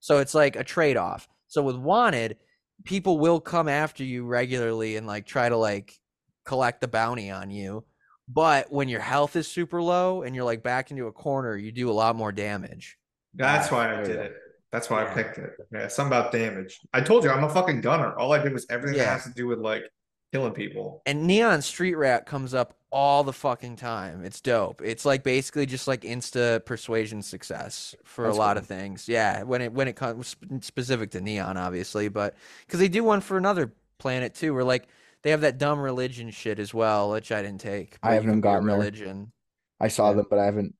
So 0.00 0.18
it's 0.18 0.34
like 0.34 0.56
a 0.56 0.64
trade 0.64 0.96
off. 0.96 1.28
So 1.46 1.62
with 1.62 1.76
Wanted, 1.76 2.38
people 2.82 3.20
will 3.20 3.38
come 3.38 3.68
after 3.68 4.02
you 4.02 4.24
regularly 4.26 4.96
and 4.96 5.06
like 5.06 5.26
try 5.26 5.48
to 5.48 5.56
like 5.56 5.96
collect 6.44 6.80
the 6.80 6.88
bounty 6.88 7.30
on 7.30 7.52
you. 7.52 7.84
But 8.28 8.72
when 8.72 8.88
your 8.88 9.00
health 9.00 9.36
is 9.36 9.46
super 9.46 9.80
low 9.80 10.22
and 10.22 10.34
you're 10.34 10.44
like 10.44 10.62
back 10.62 10.90
into 10.90 11.06
a 11.06 11.12
corner, 11.12 11.56
you 11.56 11.70
do 11.72 11.88
a 11.90 11.92
lot 11.92 12.16
more 12.16 12.32
damage. 12.32 12.98
That's 13.34 13.70
why 13.70 13.94
I 13.98 14.02
did 14.02 14.16
it. 14.16 14.34
That's 14.72 14.90
why 14.90 15.04
Yeah. 15.04 15.10
I 15.10 15.14
picked 15.14 15.38
it. 15.38 15.50
Yeah, 15.72 15.88
something 15.88 16.16
about 16.18 16.32
damage. 16.32 16.80
I 16.92 17.00
told 17.02 17.22
you 17.24 17.30
I'm 17.30 17.44
a 17.44 17.48
fucking 17.48 17.82
gunner. 17.82 18.14
All 18.18 18.32
I 18.32 18.42
did 18.42 18.52
was 18.52 18.66
everything 18.68 18.98
Yeah. 18.98 19.04
that 19.04 19.10
has 19.12 19.24
to 19.24 19.30
do 19.32 19.46
with 19.46 19.60
like 19.60 19.84
killing 20.32 20.52
people. 20.52 21.02
And 21.06 21.26
Neon 21.26 21.62
Street 21.62 21.94
Rat 21.94 22.26
comes 22.26 22.52
up 22.52 22.74
all 22.90 23.22
the 23.22 23.32
fucking 23.32 23.76
time. 23.76 24.24
It's 24.24 24.40
dope. 24.40 24.82
It's 24.82 25.04
like 25.04 25.22
basically 25.22 25.66
just 25.66 25.86
like 25.86 26.00
insta 26.00 26.64
persuasion 26.64 27.22
success 27.22 27.94
for 28.04 28.24
That's 28.24 28.36
a 28.36 28.40
lot 28.40 28.54
cool. 28.56 28.62
of 28.62 28.66
things. 28.66 29.08
Yeah, 29.08 29.44
when 29.44 29.62
it 29.62 29.72
when 29.72 29.86
it 29.86 29.94
comes 29.94 30.34
specific 30.62 31.12
to 31.12 31.20
Neon, 31.20 31.56
obviously, 31.56 32.08
but 32.08 32.34
because 32.66 32.80
they 32.80 32.88
do 32.88 33.04
one 33.04 33.20
for 33.20 33.36
another 33.36 33.72
planet 33.98 34.34
too, 34.34 34.52
where 34.52 34.64
like 34.64 34.88
they 35.26 35.32
have 35.32 35.40
that 35.40 35.58
dumb 35.58 35.80
religion 35.80 36.30
shit 36.30 36.60
as 36.60 36.72
well, 36.72 37.10
which 37.10 37.32
I 37.32 37.42
didn't 37.42 37.60
take. 37.60 37.98
I 38.00 38.14
haven't 38.14 38.30
can 38.30 38.40
be 38.40 38.46
a 38.46 38.52
gotten 38.52 38.66
there. 38.68 38.76
religion. 38.76 39.32
I 39.80 39.88
saw 39.88 40.10
Yeah. 40.10 40.18
them, 40.18 40.26
but 40.30 40.38
I 40.38 40.44
haven't. 40.44 40.76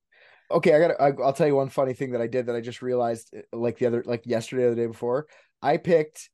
Okay, 0.53 0.73
I 0.73 0.79
got. 0.79 1.01
I'll 1.01 1.33
tell 1.33 1.49
you 1.49 1.57
one 1.57 1.69
funny 1.69 1.95
thing 1.95 2.13
that 2.13 2.21
I 2.21 2.29
did 2.29 2.47
that 2.47 2.55
I 2.55 2.61
just 2.61 2.81
realized, 2.81 3.35
uh, 3.37 3.41
like 3.53 3.79
the 3.79 3.87
other, 3.87 4.05
like 4.07 4.25
yesterday 4.25 4.63
or 4.63 4.71
the 4.71 4.77
day 4.77 4.87
before. 4.87 5.27
I 5.61 5.79
picked 5.79 6.31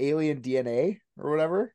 alien 0.00 0.40
DNA 0.40 0.98
or 1.16 1.30
whatever, 1.30 1.72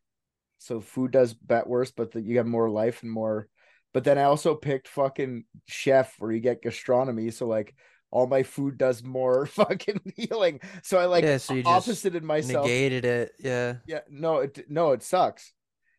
so 0.58 0.82
food 0.82 1.12
does 1.12 1.34
bet 1.34 1.68
worse, 1.68 1.92
but 1.92 2.12
that 2.12 2.26
you 2.26 2.36
have 2.36 2.48
more 2.48 2.70
life 2.70 3.02
and 3.04 3.10
more. 3.12 3.48
But 3.94 4.04
then 4.04 4.18
I 4.18 4.24
also 4.24 4.56
picked 4.56 4.90
fucking 4.90 5.46
chef, 5.68 6.16
where 6.20 6.34
you 6.34 6.42
get 6.42 6.62
gastronomy, 6.62 7.32
so 7.32 7.48
like 7.48 7.74
all 8.12 8.28
my 8.28 8.44
food 8.44 8.78
does 8.78 9.04
more 9.04 9.46
fucking 9.62 10.02
healing. 10.18 10.60
So 10.84 11.00
I 11.00 11.06
like 11.06 11.24
Yeah, 11.24 11.38
so 11.38 11.54
you 11.54 11.64
just 11.64 11.88
opposited 11.88 12.26
myself. 12.26 12.66
Negated 12.66 13.06
it. 13.06 13.32
Yeah. 13.40 13.76
Yeah, 13.88 14.02
no, 14.10 14.40
it 14.40 14.70
no, 14.70 14.92
it 14.92 15.02
sucks. 15.02 15.54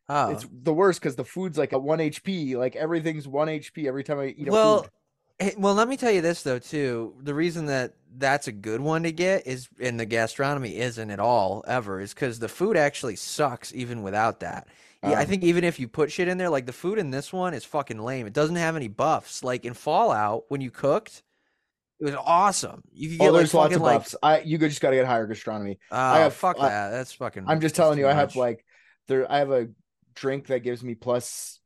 Oh. 0.09 0.31
It's 0.31 0.47
the 0.63 0.73
worst 0.73 1.01
because 1.01 1.17
the 1.17 1.25
food's 1.25 1.59
like 1.59 1.73
a 1.73 1.79
one 1.79 1.99
HP. 1.99 2.57
Like 2.57 2.77
everything's 2.77 3.29
one 3.29 3.49
HP 3.49 3.87
every 3.87 4.05
time 4.05 4.19
I 4.19 4.35
eat 4.37 4.49
a 4.49 4.51
well, 4.51 4.83
food. 4.83 4.91
hey, 5.39 5.55
well, 5.59 5.75
let 5.75 5.89
me 5.89 5.97
tell 5.97 6.11
you 6.11 6.21
this 6.23 6.43
though 6.43 6.59
too. 6.59 7.15
The 7.23 7.35
reason 7.35 7.67
that 7.67 7.95
that's 8.17 8.49
a 8.49 8.53
good 8.53 8.81
one 8.81 9.03
to 9.03 9.13
get 9.13 9.47
is, 9.47 9.69
and 9.81 10.01
the 10.01 10.07
gastronomy 10.07 10.77
isn't 10.79 11.11
at 11.11 11.21
all 11.21 11.63
ever, 11.69 12.01
is 12.01 12.15
because 12.15 12.39
the 12.39 12.49
food 12.49 12.77
actually 12.77 13.17
sucks 13.17 13.75
even 13.75 14.03
without 14.03 14.41
that. 14.41 14.67
Yeah, 15.03 15.11
I 15.19 15.23
Um, 15.23 15.27
think 15.29 15.45
even 15.45 15.63
if 15.63 15.79
you 15.79 15.87
put 15.89 16.11
shit 16.11 16.27
in 16.27 16.39
there, 16.39 16.51
like 16.51 16.67
the 16.67 16.73
food 16.73 16.99
in 16.99 17.11
this 17.11 17.33
one 17.33 17.53
is 17.55 17.65
fucking 17.65 17.99
lame. 18.01 18.27
It 18.27 18.33
doesn't 18.33 18.57
have 18.57 18.75
any 18.77 18.89
buffs. 18.89 19.45
Like 19.45 19.65
in 19.65 19.75
Fallout, 19.75 20.45
when 20.49 20.61
you 20.61 20.71
cooked, 20.73 21.23
it 22.01 22.05
was 22.07 22.15
awesome. 22.15 22.83
You 22.93 23.11
could 23.11 23.19
get 23.19 23.29
Oh, 23.29 23.33
like 23.33 23.41
lots 23.43 23.53
fucking 23.53 23.77
of 23.77 23.83
like, 23.83 23.99
buffs. 23.99 24.17
I 24.23 24.41
you 24.41 24.57
just 24.59 24.81
got 24.81 24.91
to 24.91 24.97
get 24.97 25.07
higher 25.07 25.27
gastronomy. 25.27 25.79
oh, 25.93 25.97
have- 26.15 26.33
fuck 26.35 26.57
I- 26.59 26.69
that. 26.71 26.91
That's 26.91 27.13
fucking. 27.13 27.45
I'm 27.47 27.61
just 27.61 27.75
telling 27.77 27.99
you, 27.99 28.09
I 28.09 28.13
have 28.15 28.35
like 28.37 28.65
there. 29.07 29.31
I 29.31 29.39
have 29.39 29.51
a 29.51 29.69
drink 30.21 30.47
that 30.49 30.61
gives 30.61 30.83
me 30.83 30.95
plus 30.95 31.61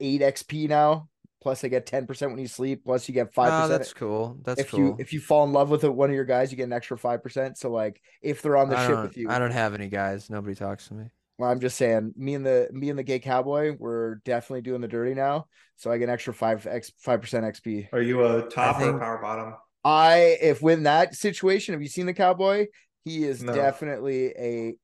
eight 0.00 0.20
XP 0.20 0.68
now. 0.68 1.08
Plus, 1.40 1.64
I 1.64 1.68
get 1.68 1.86
ten 1.86 2.06
percent 2.06 2.30
when 2.30 2.40
you 2.40 2.46
sleep. 2.46 2.84
Plus, 2.84 3.08
you 3.08 3.14
get 3.14 3.34
five 3.34 3.48
Oh, 3.52 3.62
percent 3.62 3.80
that's 3.80 3.92
cool. 3.92 4.38
That's 4.44 4.60
if 4.60 4.70
cool. 4.70 4.78
you 4.78 4.96
if 5.00 5.12
you 5.12 5.18
fall 5.20 5.42
in 5.44 5.52
love 5.52 5.70
with 5.70 5.82
it, 5.82 5.92
one 5.92 6.08
of 6.08 6.14
your 6.14 6.24
guys, 6.24 6.52
you 6.52 6.56
get 6.56 6.64
an 6.64 6.72
extra 6.72 6.96
five 6.96 7.20
percent. 7.22 7.58
So 7.58 7.70
like 7.70 8.00
if 8.22 8.42
they're 8.42 8.56
on 8.56 8.68
the 8.68 8.78
I 8.78 8.86
ship 8.86 9.02
with 9.02 9.16
you, 9.16 9.28
I 9.28 9.38
don't 9.40 9.50
have 9.50 9.74
any 9.74 9.88
guys. 9.88 10.30
Nobody 10.30 10.54
talks 10.54 10.86
to 10.88 10.94
me. 10.94 11.06
well, 11.38 11.50
I'm 11.50 11.58
just 11.58 11.76
saying, 11.76 12.12
me 12.16 12.34
and 12.34 12.46
the 12.46 12.68
me 12.72 12.90
and 12.90 12.98
the 12.98 13.02
gay 13.02 13.18
cowboy, 13.18 13.74
we're 13.76 14.16
definitely 14.24 14.60
doing 14.62 14.82
the 14.82 14.86
dirty 14.88 15.14
now. 15.14 15.46
So 15.74 15.90
I 15.90 15.98
get 15.98 16.04
an 16.04 16.10
extra 16.10 16.32
five 16.32 16.64
x 16.64 16.92
five 16.98 17.20
percent 17.20 17.44
XP. 17.44 17.88
Are 17.92 18.00
you 18.00 18.24
a 18.24 18.42
top 18.48 18.76
or 18.76 18.80
think- 18.80 18.96
a 18.96 18.98
power 19.00 19.18
bottom? 19.20 19.54
I 19.84 20.36
if 20.40 20.62
win 20.62 20.84
that 20.84 21.16
situation, 21.16 21.72
have 21.74 21.82
you 21.82 21.88
seen 21.88 22.06
the 22.06 22.14
cowboy? 22.14 22.66
He 23.04 23.24
is 23.24 23.42
No. 23.42 23.52
definitely 23.52 24.26
a. 24.38 24.74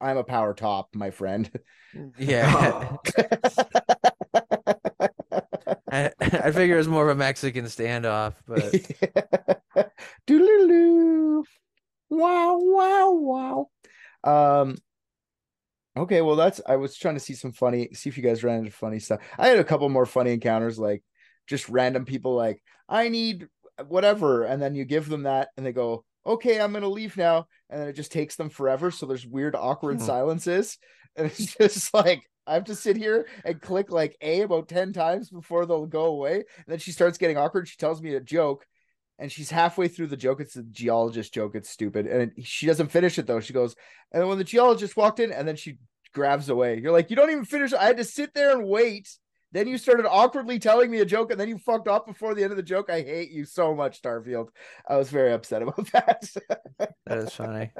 I'm 0.00 0.16
a 0.16 0.24
power 0.24 0.54
top, 0.54 0.94
my 0.94 1.10
friend. 1.10 1.50
Yeah. 2.18 2.96
I, 5.90 6.12
I 6.20 6.50
figure 6.52 6.74
it 6.74 6.78
was 6.78 6.88
more 6.88 7.08
of 7.08 7.16
a 7.16 7.18
Mexican 7.18 7.64
standoff, 7.64 8.34
but 8.46 8.74
Doodaloo. 10.26 11.44
Wow, 12.10 12.58
wow, 12.60 13.10
wow. 13.12 13.68
Um 14.24 14.76
okay, 15.96 16.20
well 16.20 16.36
that's 16.36 16.60
I 16.66 16.76
was 16.76 16.96
trying 16.96 17.14
to 17.14 17.20
see 17.20 17.34
some 17.34 17.52
funny 17.52 17.88
see 17.94 18.08
if 18.08 18.16
you 18.16 18.22
guys 18.22 18.44
ran 18.44 18.58
into 18.60 18.70
funny 18.70 18.98
stuff. 18.98 19.20
I 19.38 19.48
had 19.48 19.58
a 19.58 19.64
couple 19.64 19.88
more 19.88 20.06
funny 20.06 20.32
encounters, 20.32 20.78
like 20.78 21.02
just 21.46 21.68
random 21.68 22.04
people 22.04 22.34
like, 22.34 22.62
I 22.88 23.08
need 23.08 23.48
whatever, 23.86 24.44
and 24.44 24.60
then 24.60 24.74
you 24.74 24.84
give 24.84 25.08
them 25.08 25.22
that 25.24 25.48
and 25.56 25.64
they 25.64 25.72
go, 25.72 26.04
Okay, 26.26 26.60
I'm 26.60 26.72
gonna 26.72 26.88
leave 26.88 27.16
now, 27.16 27.46
and 27.70 27.80
then 27.80 27.88
it 27.88 27.94
just 27.94 28.12
takes 28.12 28.36
them 28.36 28.50
forever. 28.50 28.90
So 28.90 29.06
there's 29.06 29.26
weird 29.26 29.54
awkward 29.54 29.98
Hmm. 29.98 30.04
silences. 30.04 30.78
And 31.16 31.26
it's 31.26 31.54
just 31.56 31.92
like 31.94 32.22
I 32.46 32.54
have 32.54 32.64
to 32.64 32.74
sit 32.74 32.96
here 32.96 33.26
and 33.44 33.60
click 33.60 33.90
like 33.90 34.16
A 34.22 34.40
about 34.42 34.68
10 34.68 34.92
times 34.92 35.30
before 35.30 35.66
they'll 35.66 35.86
go 35.86 36.06
away. 36.06 36.34
And 36.36 36.44
then 36.66 36.78
she 36.78 36.92
starts 36.92 37.18
getting 37.18 37.36
awkward. 37.36 37.68
She 37.68 37.76
tells 37.76 38.00
me 38.00 38.14
a 38.14 38.20
joke 38.20 38.64
and 39.18 39.30
she's 39.30 39.50
halfway 39.50 39.88
through 39.88 40.06
the 40.06 40.16
joke. 40.16 40.40
It's 40.40 40.56
a 40.56 40.62
geologist 40.62 41.34
joke. 41.34 41.54
It's 41.54 41.68
stupid. 41.68 42.06
And 42.06 42.32
she 42.46 42.66
doesn't 42.66 42.90
finish 42.90 43.18
it 43.18 43.26
though. 43.26 43.40
She 43.40 43.52
goes, 43.52 43.74
and 44.12 44.26
when 44.28 44.38
the 44.38 44.44
geologist 44.44 44.96
walked 44.96 45.20
in, 45.20 45.30
and 45.32 45.46
then 45.46 45.56
she 45.56 45.76
grabs 46.14 46.48
away. 46.48 46.78
You're 46.80 46.92
like, 46.92 47.10
you 47.10 47.16
don't 47.16 47.30
even 47.30 47.44
finish. 47.44 47.72
I 47.74 47.84
had 47.84 47.98
to 47.98 48.04
sit 48.04 48.32
there 48.32 48.50
and 48.56 48.66
wait. 48.66 49.08
Then 49.52 49.66
you 49.66 49.78
started 49.78 50.06
awkwardly 50.06 50.58
telling 50.58 50.90
me 50.90 51.00
a 51.00 51.06
joke, 51.06 51.30
and 51.30 51.40
then 51.40 51.48
you 51.48 51.58
fucked 51.58 51.88
off 51.88 52.06
before 52.06 52.34
the 52.34 52.42
end 52.42 52.50
of 52.50 52.56
the 52.56 52.62
joke. 52.62 52.90
I 52.90 53.00
hate 53.00 53.30
you 53.30 53.44
so 53.44 53.74
much, 53.74 54.02
Starfield. 54.02 54.48
I 54.86 54.96
was 54.96 55.10
very 55.10 55.32
upset 55.32 55.62
about 55.62 55.86
that. 55.92 56.28
that 57.06 57.18
is 57.18 57.32
funny. 57.32 57.72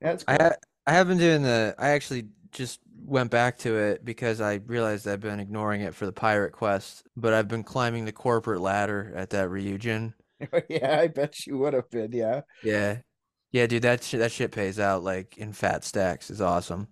That's 0.00 0.24
I 0.28 0.34
ha- 0.34 0.56
I 0.86 0.92
have 0.92 1.08
been 1.08 1.18
doing 1.18 1.42
the. 1.42 1.74
I 1.78 1.90
actually 1.90 2.28
just 2.52 2.80
went 3.04 3.30
back 3.30 3.58
to 3.58 3.76
it 3.76 4.04
because 4.04 4.40
I 4.40 4.60
realized 4.66 5.08
I've 5.08 5.20
been 5.20 5.40
ignoring 5.40 5.80
it 5.80 5.94
for 5.94 6.06
the 6.06 6.12
pirate 6.12 6.52
quest, 6.52 7.04
but 7.16 7.32
I've 7.32 7.48
been 7.48 7.64
climbing 7.64 8.04
the 8.04 8.12
corporate 8.12 8.60
ladder 8.60 9.12
at 9.16 9.30
that 9.30 9.48
Ryujin. 9.48 10.14
yeah, 10.68 11.00
I 11.00 11.08
bet 11.08 11.46
you 11.46 11.58
would 11.58 11.74
have 11.74 11.90
been. 11.90 12.12
Yeah. 12.12 12.42
Yeah, 12.62 12.98
yeah, 13.50 13.66
dude, 13.66 13.82
that 13.82 14.02
shit, 14.02 14.20
that 14.20 14.32
shit 14.32 14.52
pays 14.52 14.78
out 14.78 15.02
like 15.02 15.36
in 15.36 15.52
fat 15.52 15.84
stacks. 15.84 16.30
is 16.30 16.40
awesome. 16.40 16.88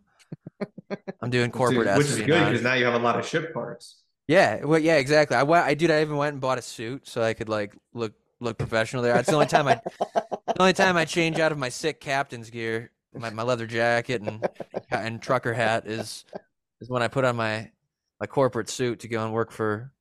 I'm 1.20 1.30
doing 1.30 1.50
corporate 1.50 1.88
Dude, 1.88 1.98
which 1.98 2.06
is 2.06 2.16
good 2.18 2.44
because 2.44 2.62
now 2.62 2.74
you 2.74 2.84
have 2.84 2.94
a 2.94 2.98
lot 2.98 3.18
of 3.18 3.26
ship 3.26 3.52
parts. 3.52 4.02
Yeah, 4.28 4.64
well, 4.64 4.78
yeah, 4.78 4.96
exactly. 4.96 5.36
I 5.36 5.42
went, 5.42 5.66
I 5.66 5.74
dude, 5.74 5.90
I 5.90 6.00
even 6.02 6.16
went 6.16 6.34
and 6.34 6.40
bought 6.40 6.58
a 6.58 6.62
suit 6.62 7.08
so 7.08 7.22
I 7.22 7.34
could 7.34 7.48
like 7.48 7.74
look 7.94 8.12
look 8.40 8.58
professional 8.58 9.02
there. 9.02 9.16
It's 9.16 9.28
the 9.28 9.34
only 9.34 9.46
time 9.46 9.68
I, 9.68 9.80
the 10.46 10.60
only 10.60 10.72
time 10.72 10.96
I 10.96 11.04
change 11.04 11.38
out 11.38 11.52
of 11.52 11.58
my 11.58 11.68
sick 11.68 12.00
captain's 12.00 12.50
gear, 12.50 12.90
my, 13.14 13.30
my 13.30 13.42
leather 13.42 13.66
jacket 13.66 14.22
and 14.22 14.46
and 14.90 15.20
trucker 15.20 15.52
hat 15.52 15.86
is 15.86 16.24
is 16.80 16.88
when 16.88 17.02
I 17.02 17.08
put 17.08 17.24
on 17.24 17.36
my 17.36 17.70
my 18.20 18.26
corporate 18.26 18.68
suit 18.68 19.00
to 19.00 19.08
go 19.08 19.24
and 19.24 19.32
work 19.32 19.50
for. 19.50 19.92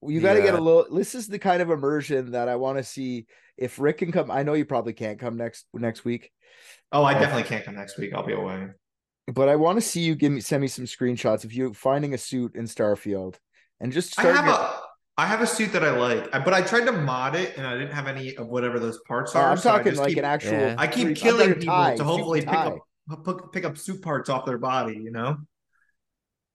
Well, 0.00 0.12
you 0.12 0.20
got 0.20 0.34
to 0.34 0.42
get 0.42 0.54
a 0.54 0.60
little. 0.60 0.86
This 0.94 1.14
is 1.14 1.26
the 1.26 1.38
kind 1.38 1.62
of 1.62 1.70
immersion 1.70 2.32
that 2.32 2.48
I 2.48 2.56
want 2.56 2.78
to 2.78 2.84
see. 2.84 3.26
If 3.56 3.78
Rick 3.78 3.98
can 3.98 4.12
come, 4.12 4.30
I 4.30 4.42
know 4.42 4.52
you 4.52 4.66
probably 4.66 4.92
can't 4.92 5.18
come 5.18 5.38
next 5.38 5.64
next 5.72 6.04
week, 6.04 6.30
Oh, 6.92 7.04
I 7.04 7.14
definitely 7.14 7.44
can't 7.44 7.64
come 7.64 7.74
next 7.74 7.98
week. 7.98 8.12
I'll 8.14 8.26
be 8.26 8.32
away. 8.32 8.68
But 9.32 9.48
I 9.48 9.56
want 9.56 9.76
to 9.76 9.80
see 9.82 10.00
you 10.00 10.14
give 10.14 10.32
me 10.32 10.40
send 10.40 10.60
me 10.62 10.68
some 10.68 10.84
screenshots 10.84 11.44
of 11.44 11.52
you 11.52 11.72
finding 11.74 12.14
a 12.14 12.18
suit 12.18 12.54
in 12.54 12.64
Starfield 12.64 13.36
and 13.80 13.92
just 13.92 14.18
I 14.18 14.22
have 14.24 14.44
your- 14.46 14.54
a 14.54 14.80
I 15.18 15.24
have 15.26 15.40
a 15.40 15.46
suit 15.46 15.72
that 15.72 15.82
I 15.82 15.90
like, 15.92 16.30
but 16.30 16.52
I 16.52 16.60
tried 16.60 16.84
to 16.84 16.92
mod 16.92 17.34
it 17.34 17.56
and 17.56 17.66
I 17.66 17.72
didn't 17.78 17.92
have 17.94 18.06
any 18.06 18.36
of 18.36 18.48
whatever 18.48 18.78
those 18.78 18.98
parts 19.08 19.34
Oh, 19.34 19.40
are. 19.40 19.50
I'm 19.50 19.56
so 19.56 19.70
talking 19.70 19.92
just 19.92 20.00
like 20.00 20.10
keep- 20.10 20.18
an 20.18 20.24
actual. 20.26 20.52
Yeah. 20.52 20.74
I 20.76 20.86
keep 20.86 21.16
killing 21.16 21.54
people 21.54 21.74
tie, 21.74 21.96
to 21.96 22.04
hopefully 22.04 22.40
pick 22.42 22.50
tie. 22.50 22.66
up 23.10 23.24
pick, 23.24 23.36
pick 23.52 23.64
up 23.64 23.78
suit 23.78 24.02
parts 24.02 24.28
off 24.28 24.44
their 24.44 24.58
body, 24.58 24.92
you 24.94 25.10
know? 25.10 25.38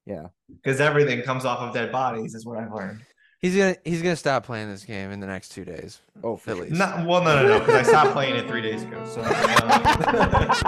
Yeah. 0.05 0.28
Because 0.47 0.80
everything 0.80 1.24
comes 1.24 1.43
off 1.43 1.59
of 1.59 1.74
dead 1.74 1.91
bodies, 1.91 2.36
is 2.36 2.45
what 2.45 2.59
I've 2.59 2.72
learned. 2.72 3.01
He's 3.41 3.57
gonna 3.57 3.75
he's 3.83 4.03
gonna 4.03 4.15
stop 4.15 4.45
playing 4.45 4.69
this 4.69 4.85
game 4.85 5.09
in 5.09 5.19
the 5.19 5.25
next 5.25 5.49
two 5.49 5.65
days. 5.65 5.99
Oh, 6.23 6.37
for 6.37 6.51
At 6.51 6.57
least. 6.57 6.73
Not 6.75 7.07
well, 7.07 7.23
no, 7.23 7.41
no, 7.41 7.47
no, 7.47 7.59
because 7.59 7.75
I 7.75 7.81
stopped 7.81 8.11
playing 8.11 8.35
it 8.35 8.47
three 8.47 8.61
days 8.61 8.83
ago. 8.83 9.03
So 9.05 9.21
uh, 9.21 9.29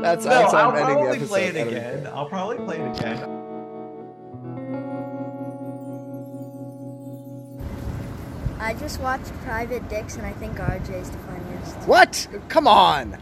That's 0.00 0.24
no, 0.24 0.30
that's 0.30 0.54
I'll 0.54 0.70
I'm 0.70 0.74
the 0.76 0.80
probably 0.82 1.08
episode. 1.10 1.28
play 1.28 1.44
it 1.48 1.56
again. 1.56 2.02
fair. 2.04 2.14
I'll 2.14 2.26
probably 2.28 2.56
play 2.64 2.78
it 2.80 2.98
again. 2.98 3.36
I 8.58 8.74
just 8.74 9.00
watched 9.00 9.32
Private 9.44 9.88
Dicks 9.88 10.16
and 10.16 10.26
I 10.26 10.32
think 10.32 10.56
RJ's 10.56 11.10
the 11.10 11.18
funniest. 11.18 11.76
What? 11.88 12.26
Come 12.48 12.66
on. 12.66 13.18